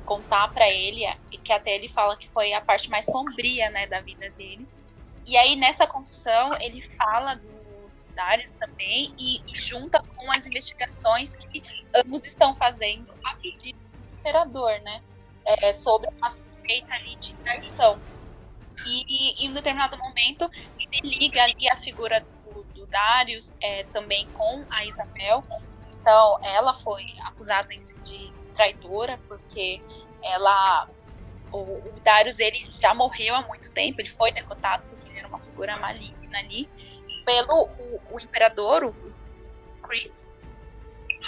contar 0.05 0.47
para 0.49 0.69
ele, 0.69 1.05
e 1.31 1.37
que 1.37 1.51
até 1.51 1.75
ele 1.75 1.89
fala 1.89 2.17
que 2.17 2.29
foi 2.29 2.53
a 2.53 2.61
parte 2.61 2.89
mais 2.89 3.05
sombria, 3.05 3.69
né, 3.69 3.87
da 3.87 4.01
vida 4.01 4.29
dele. 4.31 4.67
E 5.25 5.37
aí 5.37 5.55
nessa 5.55 5.85
confissão 5.87 6.53
ele 6.61 6.81
fala 6.81 7.35
do 7.35 7.60
Darius 8.15 8.53
também 8.53 9.13
e, 9.17 9.37
e, 9.47 9.55
junta 9.55 10.01
com 10.15 10.31
as 10.31 10.45
investigações 10.45 11.35
que 11.35 11.63
ambos 11.95 12.25
estão 12.25 12.55
fazendo 12.55 13.11
a 13.25 13.35
pedido 13.35 13.77
do 13.77 14.19
imperador, 14.19 14.79
né? 14.81 15.01
É, 15.45 15.73
sobre 15.73 16.09
uma 16.09 16.29
suspeita 16.29 16.93
ali 16.93 17.15
de 17.19 17.33
traição. 17.43 17.99
E, 18.85 19.03
e, 19.07 19.45
em 19.45 19.49
um 19.49 19.53
determinado 19.53 19.97
momento 19.97 20.49
se 20.79 20.99
liga 21.03 21.43
ali 21.43 21.69
a 21.71 21.77
figura 21.77 22.19
do, 22.21 22.63
do 22.75 22.87
Darius 22.87 23.55
é, 23.61 23.83
também 23.85 24.27
com 24.33 24.65
a 24.69 24.85
Isabel. 24.85 25.43
Então 25.99 26.39
ela 26.43 26.73
foi 26.73 27.05
acusada 27.25 27.69
de 28.03 28.33
traidora 28.55 29.19
porque 29.27 29.81
ela 30.23 30.87
o, 31.51 31.57
o 31.57 32.01
Darius 32.03 32.39
ele 32.39 32.57
já 32.81 32.93
morreu 32.93 33.35
há 33.35 33.41
muito 33.47 33.71
tempo, 33.73 33.99
ele 33.99 34.09
foi 34.09 34.31
derrotado 34.31 34.83
porque 34.89 35.09
ele 35.09 35.19
era 35.19 35.27
uma 35.27 35.39
figura 35.39 35.77
maligna 35.77 36.39
ali 36.39 36.69
pelo 37.25 37.63
o, 37.63 38.01
o 38.11 38.19
imperador, 38.19 38.85
o 38.85 38.95
Chris, 39.83 40.11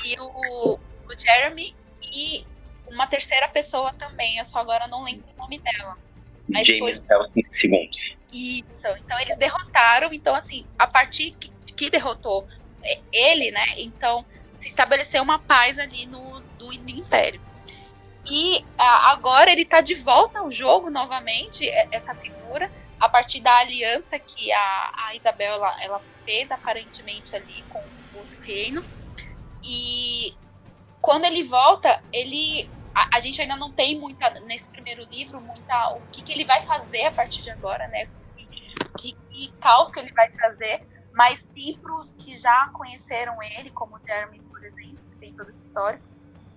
e 0.06 0.20
o, 0.20 0.74
o 0.76 1.18
Jeremy, 1.18 1.76
e 2.02 2.46
uma 2.88 3.08
terceira 3.08 3.48
pessoa 3.48 3.94
também, 3.94 4.38
eu 4.38 4.46
só 4.46 4.60
agora 4.60 4.88
não 4.88 5.04
lembro 5.04 5.26
o 5.36 5.42
nome 5.42 5.60
dela. 5.60 5.98
Mas 6.48 6.68
James 6.68 7.02
foi... 7.08 7.44
II. 7.64 7.90
Isso, 8.32 8.88
então 8.88 9.20
eles 9.20 9.38
derrotaram, 9.38 10.12
então 10.12 10.36
assim, 10.36 10.66
a 10.78 10.88
partir 10.88 11.32
que, 11.32 11.52
que 11.74 11.90
derrotou 11.90 12.48
ele, 13.12 13.52
né, 13.52 13.76
então 13.78 14.26
se 14.60 14.68
estabeleceu 14.68 15.22
uma 15.22 15.40
paz 15.40 15.78
ali 15.80 16.06
no, 16.06 16.40
no 16.60 16.74
Império. 16.74 17.42
E 18.26 18.64
a, 18.78 19.12
agora 19.12 19.52
ele 19.52 19.64
está 19.64 19.82
de 19.82 19.94
volta 19.96 20.40
ao 20.40 20.50
jogo 20.50 20.90
novamente, 20.90 21.68
essa 21.92 22.14
figura, 22.16 22.72
a 23.04 23.10
partir 23.10 23.42
da 23.42 23.58
aliança 23.58 24.18
que 24.18 24.50
a, 24.54 24.92
a 24.96 25.16
Isabel 25.16 25.56
ela, 25.56 25.84
ela 25.84 26.02
fez 26.24 26.50
aparentemente 26.50 27.36
ali 27.36 27.62
com 27.68 27.80
o 27.80 28.18
outro 28.18 28.42
reino. 28.42 28.82
E 29.62 30.34
quando 31.02 31.26
ele 31.26 31.44
volta, 31.44 32.02
ele 32.14 32.70
a, 32.96 33.18
a, 33.18 33.20
gente 33.20 33.42
ainda 33.42 33.58
não 33.58 33.74
tem 33.74 34.00
muita 34.00 34.30
nesse 34.40 34.70
primeiro 34.70 35.04
livro 35.12 35.42
muita 35.42 35.96
o 35.96 36.02
que, 36.14 36.24
que 36.24 36.32
ele 36.32 36.46
vai 36.46 36.62
fazer 36.62 37.08
a 37.08 37.12
partir 37.12 37.42
de 37.42 37.52
agora, 37.52 37.90
né? 37.90 38.08
Que, 38.98 39.12
que 39.12 39.54
caos 39.60 39.92
que 39.92 40.00
ele 40.00 40.14
vai 40.14 40.32
trazer, 40.32 40.88
mas 41.12 41.40
sim 41.40 41.78
para 41.82 41.94
os 41.98 42.16
que 42.16 42.38
já 42.38 42.70
conheceram 42.70 43.36
ele, 43.44 43.70
como 43.72 43.98
o 43.98 44.00
Jeremy, 44.08 44.40
por 44.40 44.64
exemplo, 44.64 45.00
que 45.12 45.18
tem 45.18 45.34
toda 45.34 45.50
essa 45.50 45.62
história, 45.62 46.02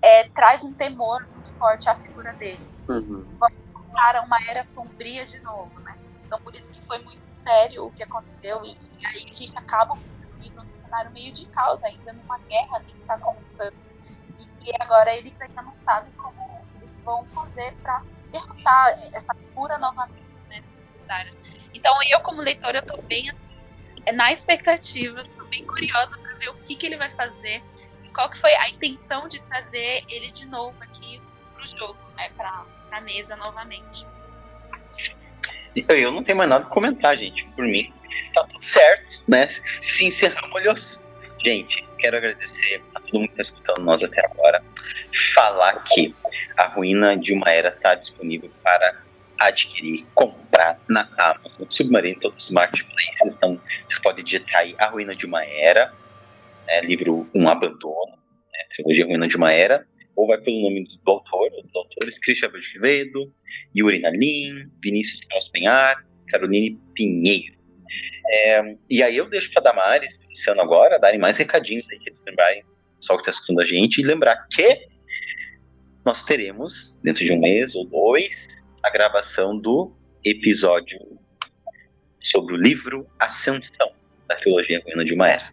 é, 0.01 0.29
traz 0.29 0.63
um 0.63 0.73
temor 0.73 1.27
muito 1.27 1.53
forte 1.55 1.89
à 1.89 1.97
figura 1.97 2.33
dele. 2.35 2.65
Uhum. 2.89 3.27
Vamos 3.37 3.59
para 3.93 4.23
uma 4.23 4.41
era 4.49 4.63
sombria 4.63 5.25
de 5.25 5.41
novo, 5.41 5.81
né? 5.81 5.97
Então, 6.27 6.41
por 6.41 6.55
isso 6.55 6.73
que 6.73 6.85
foi 6.87 6.99
muito 6.99 7.23
sério 7.29 7.85
o 7.85 7.93
que 7.93 8.03
aconteceu. 8.03 8.65
E, 8.65 8.71
e 8.71 9.07
aí 9.07 9.25
a 9.31 9.33
gente 9.33 9.57
acaba 9.57 9.95
o 9.95 10.37
livro 10.43 10.63
num 10.65 10.83
cenário 10.83 11.13
meio 11.13 11.33
de 11.33 11.47
caos 11.47 11.83
ainda, 11.85 12.13
numa 12.13 12.39
guerra 12.49 12.83
que 12.85 12.99
está 13.01 13.17
contando. 13.19 13.77
E, 14.39 14.71
e 14.71 14.73
agora 14.81 15.15
eles 15.15 15.41
ainda 15.41 15.63
não 15.63 15.77
sabem 15.77 16.13
como 16.15 16.37
eles 16.75 16.91
vão 17.05 17.25
fazer 17.27 17.75
para 17.81 18.03
derrotar 18.31 18.91
essa 19.13 19.35
cura 19.55 19.79
novamente, 19.79 20.27
né, 20.49 20.61
Então, 21.73 21.97
eu 22.11 22.21
como 22.21 22.43
leitora, 22.43 22.83
tô 22.83 23.01
bem 23.03 23.31
assim, 23.31 23.47
é, 24.05 24.13
na 24.13 24.33
expectativa, 24.33 25.23
tô 25.23 25.45
bem 25.47 25.65
curiosa 25.65 26.19
para 26.19 26.39
ver 26.39 26.49
o 26.51 26.55
que, 26.65 26.77
que 26.77 26.87
ele 26.87 26.97
vai 26.97 27.15
fazer 27.15 27.63
e 28.03 28.13
qual 28.13 28.29
que 28.29 28.39
foi 28.39 28.53
a 28.55 28.69
intenção 28.71 29.29
de 29.29 29.41
trazer 29.47 30.05
ele 30.09 30.33
de 30.33 30.47
novo 30.47 30.77
aqui 30.83 31.21
pro 31.55 31.79
jogo, 31.79 31.99
né, 32.17 32.29
pra, 32.31 32.67
pra 32.89 33.01
mesa 33.01 33.37
novamente. 33.37 34.16
Eu 35.89 36.11
não 36.11 36.23
tenho 36.23 36.39
mais 36.39 36.49
nada 36.49 36.65
a 36.65 36.69
comentar, 36.69 37.17
gente. 37.17 37.45
Por 37.55 37.65
mim, 37.65 37.93
tá 38.35 38.45
tudo 38.45 38.65
certo, 38.65 39.23
né? 39.29 39.47
Se 39.81 40.07
encerramos. 40.07 41.05
Gente, 41.45 41.87
quero 41.99 42.17
agradecer 42.17 42.83
a 42.95 43.01
todo 43.01 43.15
mundo 43.15 43.29
que 43.29 43.41
está 43.41 43.43
escutando 43.43 43.85
nós 43.85 44.03
até 44.03 44.25
agora. 44.25 44.63
Falar 45.35 45.85
que 45.85 46.15
a 46.57 46.67
Ruína 46.69 47.17
de 47.17 47.33
uma 47.33 47.51
Era 47.51 47.69
está 47.69 47.95
disponível 47.95 48.51
para 48.63 49.03
adquirir, 49.39 50.07
comprar 50.15 50.79
na 50.89 51.09
Amazon, 51.19 51.67
Submarino, 51.69 52.21
todos 52.21 52.47
os 52.47 52.51
marketplaces. 52.51 53.21
Então, 53.27 53.61
você 53.87 54.01
pode 54.01 54.23
digitar 54.23 54.61
aí 54.63 54.75
A 54.79 54.87
Ruína 54.87 55.15
de 55.15 55.27
uma 55.27 55.45
Era, 55.45 55.93
né, 56.67 56.81
livro 56.81 57.29
Um 57.35 57.49
Abandono, 57.49 58.13
né, 58.13 58.65
trilogia 58.75 59.05
Ruína 59.05 59.29
de 59.29 59.37
uma 59.37 59.53
Era 59.53 59.87
ou 60.17 60.27
vai 60.27 60.39
pelo 60.39 60.63
nome 60.63 60.85
do 61.05 61.11
autor, 61.11 61.51
dos 61.51 61.77
autores, 61.77 62.19
Christian 62.19 62.51
Quevedo, 62.51 63.33
Yuri 63.77 64.01
Nalim, 64.01 64.69
Vinícius 64.83 65.21
Penhar, 65.53 66.05
Caroline 66.29 66.81
Pinheiro. 66.95 67.55
É, 68.29 68.77
e 68.91 69.03
aí 69.03 69.17
eu 69.17 69.29
deixo 69.29 69.53
para 69.53 69.63
Damares, 69.63 70.13
iniciando 70.25 70.63
agora, 70.63 70.99
darem 70.99 71.21
mais 71.21 71.37
recadinhos 71.37 71.87
aí 71.91 71.99
que 71.99 72.09
eles 72.09 72.23
lembrarem, 72.27 72.65
só 72.99 73.15
que 73.15 73.21
está 73.21 73.31
escutando 73.31 73.61
a 73.61 73.67
gente, 73.67 74.01
e 74.01 74.05
lembrar 74.05 74.47
que 74.51 74.89
nós 76.05 76.25
teremos, 76.25 76.99
dentro 77.03 77.25
de 77.25 77.33
um 77.33 77.39
mês 77.39 77.75
ou 77.75 77.85
dois, 77.85 78.49
a 78.83 78.91
gravação 78.91 79.59
do 79.59 79.95
episódio 80.25 80.99
sobre 82.21 82.55
o 82.55 82.57
livro 82.57 83.07
Ascensão, 83.19 83.93
da 84.27 84.35
trilogia 84.37 84.81
Ruína 84.83 85.05
de 85.05 85.15
uma 85.15 85.29
Era. 85.29 85.53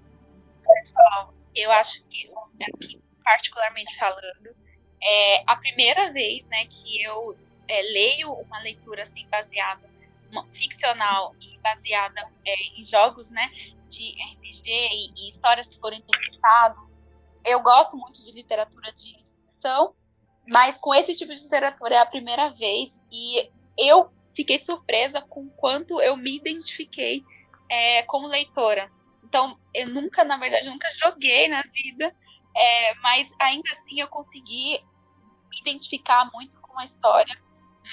Pessoal, 0.79 1.33
eu 1.55 1.71
acho 1.71 2.03
que 2.05 2.29
aqui 2.61 3.02
particularmente 3.23 3.97
falando, 3.97 4.55
é 5.01 5.43
a 5.45 5.55
primeira 5.55 6.11
vez, 6.11 6.47
né, 6.47 6.65
que 6.65 7.01
eu 7.01 7.37
é, 7.67 7.81
leio 7.81 8.31
uma 8.33 8.59
leitura 8.59 9.03
assim 9.03 9.27
baseada, 9.29 9.89
uma, 10.31 10.47
ficcional 10.53 11.35
e 11.41 11.57
baseada 11.59 12.21
é, 12.45 12.55
em 12.79 12.83
jogos, 12.83 13.31
né, 13.31 13.49
de 13.89 14.15
RPG 14.33 14.63
e, 14.65 15.13
e, 15.15 15.29
histórias 15.29 15.69
que 15.69 15.79
foram 15.79 15.97
interpretadas. 15.97 16.77
Eu 17.45 17.59
gosto 17.61 17.97
muito 17.97 18.23
de 18.23 18.31
literatura 18.31 18.91
de 18.93 19.23
ficção, 19.41 19.93
mas 20.49 20.77
com 20.77 20.93
esse 20.93 21.15
tipo 21.15 21.33
de 21.33 21.43
literatura 21.43 21.95
é 21.95 21.99
a 21.99 22.05
primeira 22.05 22.49
vez 22.49 23.03
e 23.11 23.49
eu 23.77 24.11
fiquei 24.35 24.57
surpresa 24.57 25.21
com 25.21 25.49
quanto 25.49 26.01
eu 26.01 26.17
me 26.17 26.35
identifiquei 26.35 27.23
é, 27.69 28.03
como 28.03 28.27
leitora. 28.27 28.91
Então, 29.23 29.57
eu 29.73 29.87
nunca, 29.87 30.23
na 30.23 30.37
verdade, 30.37 30.67
nunca 30.67 30.87
joguei 30.91 31.47
na 31.47 31.63
vida, 31.63 32.15
é, 32.55 32.95
mas 32.95 33.33
ainda 33.39 33.69
assim 33.71 33.99
eu 33.99 34.07
consegui 34.07 34.83
me 35.49 35.59
identificar 35.61 36.29
muito 36.31 36.59
com 36.61 36.79
a 36.79 36.83
história. 36.83 37.41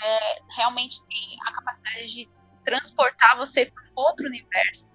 É, 0.02 0.42
realmente 0.56 1.04
tem 1.06 1.38
a 1.46 1.52
capacidade 1.52 2.06
de 2.06 2.28
transportar 2.64 3.36
você 3.36 3.66
para 3.66 3.84
outro 3.94 4.26
universo. 4.26 4.90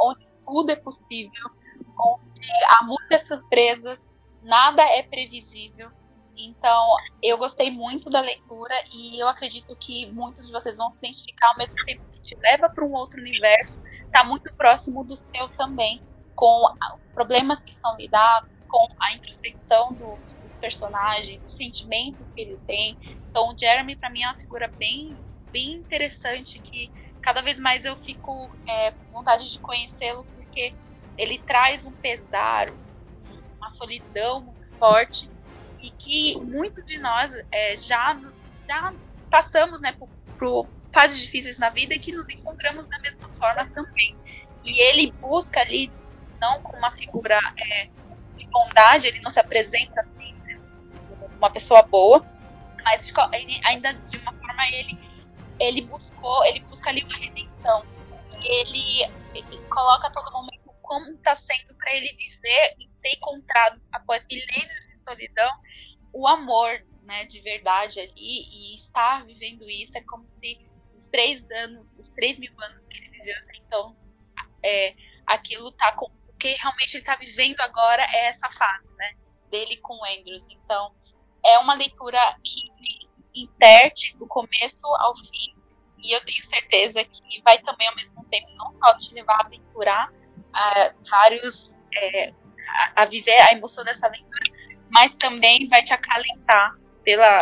onde 0.00 0.26
tudo 0.46 0.70
é 0.70 0.76
possível, 0.76 1.50
onde 1.98 2.48
há 2.70 2.84
muitas 2.84 3.26
surpresas, 3.26 4.08
nada 4.42 4.82
é 4.82 5.02
previsível. 5.02 5.90
Então, 6.36 6.96
eu 7.20 7.36
gostei 7.36 7.70
muito 7.70 8.08
da 8.08 8.20
leitura 8.20 8.74
e 8.92 9.20
eu 9.20 9.26
acredito 9.26 9.74
que 9.76 10.10
muitos 10.12 10.46
de 10.46 10.52
vocês 10.52 10.76
vão 10.76 10.88
se 10.88 10.96
identificar 10.98 11.48
ao 11.48 11.58
mesmo 11.58 11.84
tempo 11.84 12.04
que 12.12 12.20
te 12.20 12.36
leva 12.36 12.70
para 12.70 12.84
um 12.84 12.92
outro 12.92 13.20
universo, 13.20 13.80
está 14.06 14.22
muito 14.22 14.54
próximo 14.54 15.02
do 15.02 15.16
seu 15.16 15.48
também, 15.56 16.00
com 16.36 16.72
problemas 17.12 17.64
que 17.64 17.74
são 17.74 17.96
lidados, 17.96 18.48
com 18.68 18.88
a 19.00 19.14
introspecção 19.14 19.92
dos, 19.92 20.34
dos 20.34 20.52
personagens, 20.60 21.44
os 21.44 21.52
sentimentos 21.52 22.30
que 22.30 22.40
ele 22.40 22.58
tem. 22.66 22.96
Então, 23.30 23.52
o 23.52 23.58
Jeremy, 23.58 23.96
para 23.96 24.10
mim, 24.10 24.22
é 24.22 24.28
uma 24.28 24.36
figura 24.36 24.68
bem, 24.68 25.16
bem 25.50 25.72
interessante 25.72 26.58
que 26.58 26.90
cada 27.22 27.40
vez 27.40 27.58
mais 27.58 27.84
eu 27.84 27.96
fico 27.96 28.50
é, 28.66 28.92
com 28.92 29.12
vontade 29.12 29.50
de 29.50 29.58
conhecê-lo, 29.58 30.24
porque 30.36 30.72
ele 31.16 31.38
traz 31.40 31.84
um 31.84 31.92
pesar, 31.92 32.70
uma 33.56 33.70
solidão 33.70 34.40
muito 34.40 34.66
forte 34.78 35.28
e 35.80 35.90
que 35.90 36.38
muitos 36.40 36.84
de 36.86 36.98
nós 36.98 37.34
é, 37.50 37.76
já, 37.76 38.18
já 38.68 38.94
passamos 39.30 39.80
né, 39.80 39.92
por, 39.92 40.08
por 40.38 40.68
fases 40.92 41.20
difíceis 41.20 41.58
na 41.58 41.70
vida 41.70 41.94
e 41.94 41.98
que 41.98 42.12
nos 42.12 42.28
encontramos 42.28 42.86
da 42.88 42.98
mesma 42.98 43.28
forma 43.30 43.68
também. 43.70 44.16
E 44.64 44.80
ele 44.80 45.12
busca 45.12 45.60
ali, 45.60 45.90
não 46.40 46.60
como 46.62 46.78
uma 46.78 46.90
figura 46.92 47.38
é, 47.56 47.88
de 48.38 48.46
bondade, 48.46 49.06
ele 49.06 49.20
não 49.20 49.30
se 49.30 49.40
apresenta 49.40 50.00
assim, 50.00 50.32
né, 50.44 50.60
uma 51.36 51.50
pessoa 51.50 51.82
boa, 51.82 52.24
mas 52.84 53.12
ele, 53.32 53.60
ainda 53.64 53.92
de 53.92 54.18
uma 54.18 54.32
forma 54.32 54.68
ele, 54.68 54.98
ele 55.60 55.82
buscou, 55.82 56.44
ele 56.44 56.60
busca 56.60 56.90
ali 56.90 57.02
uma 57.04 57.16
redenção. 57.18 57.84
Ele, 58.40 59.02
ele 59.34 59.58
coloca 59.68 60.10
todo 60.10 60.30
momento 60.30 60.68
como 60.80 61.10
está 61.10 61.34
sendo 61.34 61.74
para 61.74 61.94
ele 61.94 62.08
viver 62.14 62.76
e 62.78 62.88
ter 63.02 63.16
encontrado, 63.16 63.80
após 63.92 64.24
milênios 64.30 64.88
de 64.88 65.02
solidão, 65.02 65.50
o 66.12 66.26
amor 66.26 66.82
né, 67.02 67.24
de 67.26 67.40
verdade 67.40 68.00
ali 68.00 68.12
e 68.16 68.74
estar 68.74 69.24
vivendo 69.26 69.68
isso 69.68 69.96
é 69.96 70.00
como 70.02 70.28
se 70.28 70.66
os 70.96 71.08
três 71.08 71.50
anos, 71.50 71.96
os 71.98 72.10
três 72.10 72.38
mil 72.38 72.52
anos 72.60 72.86
que 72.86 72.96
ele 72.96 73.08
viveu 73.10 73.36
até 73.36 73.56
então, 73.56 73.96
é, 74.62 74.94
aquilo 75.26 75.70
tá 75.72 75.92
com 75.92 76.10
que 76.38 76.48
realmente 76.54 76.94
ele 76.94 77.02
está 77.02 77.16
vivendo 77.16 77.60
agora 77.60 78.02
é 78.02 78.28
essa 78.28 78.48
fase, 78.50 78.90
né, 78.96 79.12
dele 79.50 79.76
com 79.78 79.94
o 79.94 80.04
Andrews. 80.04 80.48
Então, 80.50 80.94
é 81.44 81.58
uma 81.58 81.74
leitura 81.74 82.18
que 82.44 82.70
interte 83.34 84.16
do 84.16 84.26
começo 84.26 84.86
ao 84.96 85.16
fim 85.16 85.58
e 86.02 86.12
eu 86.12 86.24
tenho 86.24 86.42
certeza 86.44 87.04
que 87.04 87.40
vai 87.42 87.58
também 87.58 87.88
ao 87.88 87.96
mesmo 87.96 88.24
tempo 88.24 88.48
não 88.54 88.70
só 88.70 88.96
te 88.96 89.14
levar 89.14 89.34
a 89.34 89.46
aventurar 89.46 90.12
a 90.52 90.92
vários 91.08 91.80
é, 91.94 92.32
a, 92.94 93.04
viver 93.04 93.40
a 93.48 93.52
emoção 93.52 93.84
dessa 93.84 94.06
aventura, 94.06 94.50
mas 94.90 95.14
também 95.14 95.68
vai 95.68 95.82
te 95.82 95.92
acalentar 95.92 96.76
pela 97.02 97.38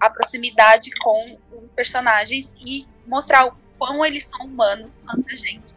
a 0.00 0.08
proximidade 0.08 0.90
com 1.02 1.38
os 1.62 1.70
personagens 1.70 2.54
e 2.58 2.86
mostrar 3.06 3.46
o 3.46 3.56
quão 3.78 4.04
eles 4.04 4.26
são 4.26 4.46
humanos 4.46 4.96
quanto 4.96 5.28
a 5.28 5.34
gente. 5.34 5.74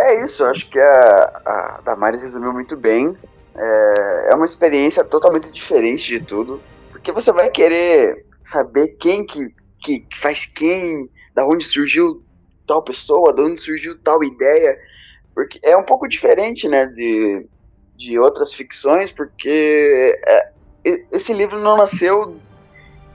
É 0.00 0.24
isso, 0.24 0.44
acho 0.44 0.68
que 0.70 0.78
a, 0.78 1.42
a 1.44 1.80
Damares 1.84 2.22
resumiu 2.22 2.52
muito 2.52 2.76
bem. 2.76 3.16
É, 3.54 4.28
é 4.30 4.34
uma 4.34 4.46
experiência 4.46 5.02
totalmente 5.04 5.50
diferente 5.50 6.06
de 6.06 6.24
tudo, 6.24 6.60
porque 6.90 7.10
você 7.10 7.32
vai 7.32 7.50
querer 7.50 8.24
saber 8.42 8.88
quem 9.00 9.26
que, 9.26 9.52
que, 9.80 10.00
que 10.00 10.18
faz 10.18 10.46
quem, 10.46 11.10
da 11.34 11.44
onde 11.44 11.64
surgiu 11.64 12.22
tal 12.66 12.82
pessoa, 12.82 13.34
de 13.34 13.42
onde 13.42 13.60
surgiu 13.60 13.98
tal 13.98 14.22
ideia, 14.22 14.78
porque 15.34 15.58
é 15.62 15.76
um 15.76 15.84
pouco 15.84 16.08
diferente, 16.08 16.68
né, 16.68 16.86
de 16.86 17.46
de 17.98 18.16
outras 18.16 18.54
ficções, 18.54 19.10
porque 19.10 20.16
é, 20.24 20.52
esse 21.10 21.32
livro 21.32 21.58
não 21.58 21.76
nasceu 21.76 22.38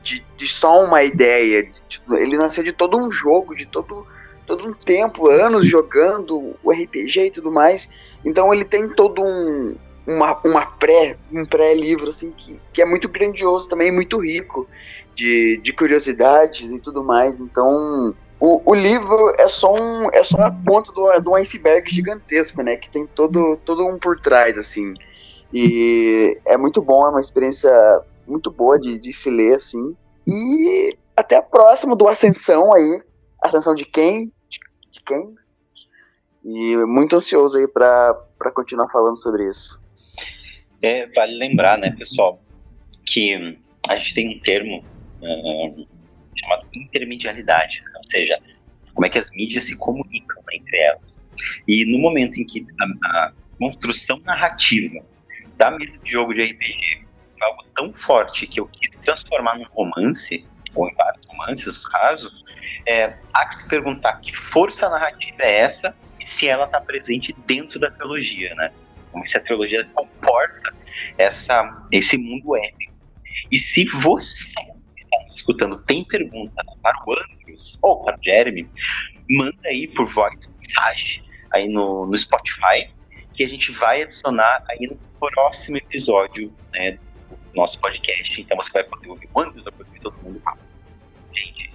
de, 0.04 0.24
de 0.36 0.46
só 0.46 0.84
uma 0.84 1.02
ideia, 1.04 1.64
de, 1.88 2.02
ele 2.18 2.38
nasceu 2.38 2.62
de 2.64 2.74
todo 2.74 2.98
um 2.98 3.10
jogo, 3.10 3.56
de 3.56 3.66
todo, 3.66 4.06
todo 4.46 4.68
um 4.68 4.74
tempo, 4.74 5.30
anos 5.30 5.66
jogando 5.66 6.56
o 6.64 6.72
RPG 6.72 7.26
e 7.26 7.32
tudo 7.32 7.52
mais. 7.52 7.90
Então 8.24 8.54
ele 8.54 8.66
tem 8.66 8.90
todo 8.90 9.22
um, 9.22 9.76
uma, 10.06 10.40
uma 10.44 10.66
pré, 10.66 11.18
um 11.32 11.46
pré-livro 11.46 12.10
assim 12.10 12.32
que, 12.32 12.60
que 12.74 12.82
é 12.82 12.86
muito 12.86 13.08
grandioso 13.10 13.70
também, 13.70 13.92
muito 13.92 14.18
rico 14.20 14.68
de, 15.16 15.60
de 15.64 15.74
curiosidades 15.74 16.72
e 16.72 16.80
tudo 16.80 17.04
mais. 17.04 17.40
Então 17.40 18.14
o, 18.46 18.62
o 18.66 18.76
livro 18.76 19.34
é 19.40 19.48
só, 19.48 19.74
um, 19.74 20.10
é 20.12 20.22
só 20.22 20.38
a 20.42 20.52
ponta 20.52 20.92
do, 20.92 21.18
do 21.22 21.36
iceberg 21.36 21.90
gigantesco, 21.90 22.62
né? 22.62 22.76
Que 22.76 22.90
tem 22.90 23.08
todo, 23.08 23.58
todo 23.64 23.88
um 23.88 23.98
por 23.98 24.20
trás, 24.20 24.58
assim. 24.58 24.94
E 25.54 26.38
é 26.46 26.58
muito 26.58 26.82
bom, 26.82 27.08
é 27.08 27.10
uma 27.10 27.22
experiência 27.22 27.72
muito 28.28 28.52
boa 28.52 28.78
de, 28.78 29.00
de 29.00 29.14
se 29.14 29.30
ler, 29.30 29.54
assim. 29.54 29.96
E 30.28 30.94
até 31.16 31.38
a 31.38 31.42
próxima 31.42 31.96
do 31.96 32.06
Ascensão 32.06 32.74
aí. 32.74 33.02
Ascensão 33.42 33.74
de 33.74 33.86
quem? 33.86 34.30
De, 34.94 35.02
quem? 35.02 35.36
E 36.46 36.78
muito 36.86 37.16
ansioso 37.16 37.58
aí 37.58 37.68
para 37.68 38.52
continuar 38.54 38.90
falando 38.90 39.20
sobre 39.20 39.50
isso. 39.50 39.82
É, 40.82 41.08
vale 41.08 41.36
lembrar, 41.38 41.78
né, 41.78 41.92
pessoal, 41.92 42.42
que 43.06 43.58
a 43.90 43.96
gente 43.96 44.14
tem 44.14 44.38
um 44.38 44.40
termo 44.42 44.84
uh, 45.22 45.88
chamado 46.38 46.68
intermedialidade, 46.74 47.82
né? 47.82 47.92
ou 47.96 48.12
seja, 48.12 48.40
como 48.94 49.06
é 49.06 49.10
que 49.10 49.18
as 49.18 49.30
mídias 49.32 49.64
se 49.64 49.78
comunicam 49.78 50.44
entre 50.54 50.78
elas. 50.78 51.20
E 51.68 51.86
no 51.92 52.00
momento 52.00 52.38
em 52.38 52.46
que 52.46 52.66
a, 52.80 53.08
a 53.08 53.34
construção 53.58 54.20
narrativa 54.20 55.04
da 55.58 55.72
mesa 55.72 55.98
de 55.98 56.12
jogo 56.12 56.34
de 56.34 56.44
RPG 56.44 57.04
algo 57.44 57.64
tão 57.76 57.94
forte 57.94 58.48
que 58.48 58.60
eu 58.60 58.68
quis 58.68 58.90
transformar 58.98 59.58
num 59.58 59.66
romance, 59.66 60.48
ou 60.74 60.88
em 60.88 60.96
vários 60.96 61.26
romances 61.28 61.84
no 61.84 61.90
caso, 61.90 62.32
é, 62.88 63.14
há 63.34 63.46
que 63.48 63.56
se 63.56 63.68
perguntar 63.68 64.20
que 64.22 64.36
força 64.36 64.90
narrativa 64.90 65.42
é 65.42 65.60
essa 65.60 65.96
e 66.20 66.26
se 66.26 66.48
ela 66.48 66.66
está 66.66 66.80
presente 66.80 67.36
dentro 67.46 67.80
da 67.80 67.92
trilogia, 67.92 68.54
né? 68.56 68.72
Como 69.12 69.26
se 69.26 69.38
a 69.38 69.42
trilogia 69.42 69.86
comporta 69.94 70.74
essa, 71.18 71.82
esse 71.92 72.18
mundo 72.18 72.56
épico. 72.56 72.94
E 73.52 73.58
se 73.58 73.86
você 73.86 74.54
escutando 75.28 75.78
tem 75.84 76.04
perguntas 76.04 76.66
para 76.82 76.98
o 77.06 77.14
Andrews 77.14 77.78
ou 77.82 78.04
para 78.04 78.18
o 78.18 78.24
Jeremy, 78.24 78.70
manda 79.30 79.58
aí 79.66 79.88
por 79.88 80.06
voz 80.06 80.34
mensagem 80.58 81.24
aí 81.54 81.68
no, 81.68 82.06
no 82.06 82.18
Spotify 82.18 82.90
que 83.34 83.44
a 83.44 83.48
gente 83.48 83.72
vai 83.72 84.04
adicionar 84.04 84.64
aí 84.70 84.88
no 84.88 84.98
próximo 85.20 85.78
episódio 85.78 86.54
né, 86.74 86.92
do 86.92 87.56
nosso 87.56 87.80
podcast. 87.80 88.42
Então 88.42 88.58
você 88.58 88.72
vai 88.72 88.84
poder 88.84 89.10
ouvir 89.10 89.30
o 89.34 89.40
Andrews, 89.40 89.64
vai 89.64 89.74
poder 89.74 89.90
ouvir 89.90 90.02
todo 90.02 90.16
mundo. 90.24 90.42
Gente, 91.34 91.73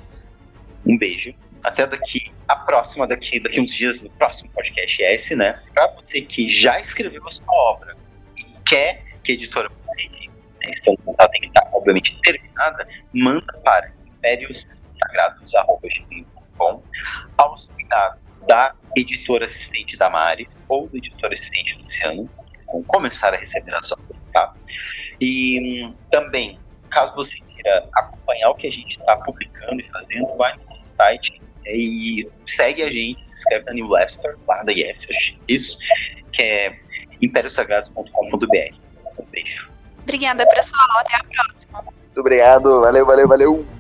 um 0.89 0.97
beijo. 0.97 1.35
Até 1.63 1.87
daqui, 1.87 2.33
a 2.47 2.57
próxima 2.57 3.07
daqui, 3.07 3.39
daqui 3.41 3.61
uns 3.61 3.75
dias, 3.75 4.03
no 4.03 4.09
próximo 4.11 4.51
podcast 4.53 5.03
é 5.03 5.15
esse, 5.15 5.37
né? 5.37 5.63
Para 5.75 5.89
você 5.89 6.23
que 6.23 6.51
já 6.51 6.79
escreveu 6.79 7.23
a 7.27 7.31
sua 7.31 7.53
obra 7.53 7.95
e 8.37 8.45
quer 8.67 9.05
que 9.25 9.33
a 9.33 9.35
editora 9.35 9.69
publique, 9.69 10.29
né, 10.29 10.73
então 10.81 10.97
ela 11.19 11.29
tem 11.29 11.43
que 11.43 11.49
estar, 11.49 11.69
obviamente, 11.73 12.19
terminada, 12.23 12.89
manda 13.13 13.53
para 13.65 13.93
impériossagrados.com 14.07 16.83
aos 17.37 17.67
cuidados 17.67 18.29
da 18.47 18.75
editora 18.97 19.45
assistente 19.45 19.97
da 19.97 20.09
Maris 20.09 20.57
ou 20.69 20.89
do 20.89 20.97
editor 20.97 21.33
assistente 21.33 21.77
Luciano, 21.83 22.31
vão 22.67 22.83
começar 22.85 23.35
a 23.35 23.37
receber 23.37 23.75
as 23.75 23.91
obras, 23.93 24.17
tá? 24.33 24.55
E 25.21 25.85
hum, 25.85 25.95
também, 26.11 26.59
caso 26.91 27.15
você 27.15 27.39
queira 27.41 27.89
acompanhar 27.95 28.51
o 28.51 28.55
que 28.55 28.67
a 28.67 28.71
gente 28.71 28.99
está 28.99 29.17
publicando 29.17 29.81
e 29.81 29.89
fazendo, 29.91 30.37
vai 30.37 30.57
no 30.57 30.68
site 31.01 31.41
e 31.67 32.29
segue 32.47 32.83
a 32.83 32.87
gente, 32.87 33.21
se 33.27 33.37
inscreve 33.37 33.65
na 33.67 33.73
newsletter 33.73 34.37
lá 34.47 34.63
da 34.63 34.73
Yes, 34.73 35.07
isso, 35.49 35.79
que 36.33 36.43
é 36.43 36.79
impériosagrados.com.br. 37.21 38.75
Um 39.19 39.25
beijo. 39.31 39.71
Obrigada, 40.03 40.47
pessoal. 40.47 40.99
Até 41.01 41.17
a 41.17 41.25
próxima. 41.25 41.83
Muito 41.83 42.21
obrigado. 42.21 42.81
Valeu, 42.81 43.05
valeu, 43.05 43.29
valeu. 43.29 43.78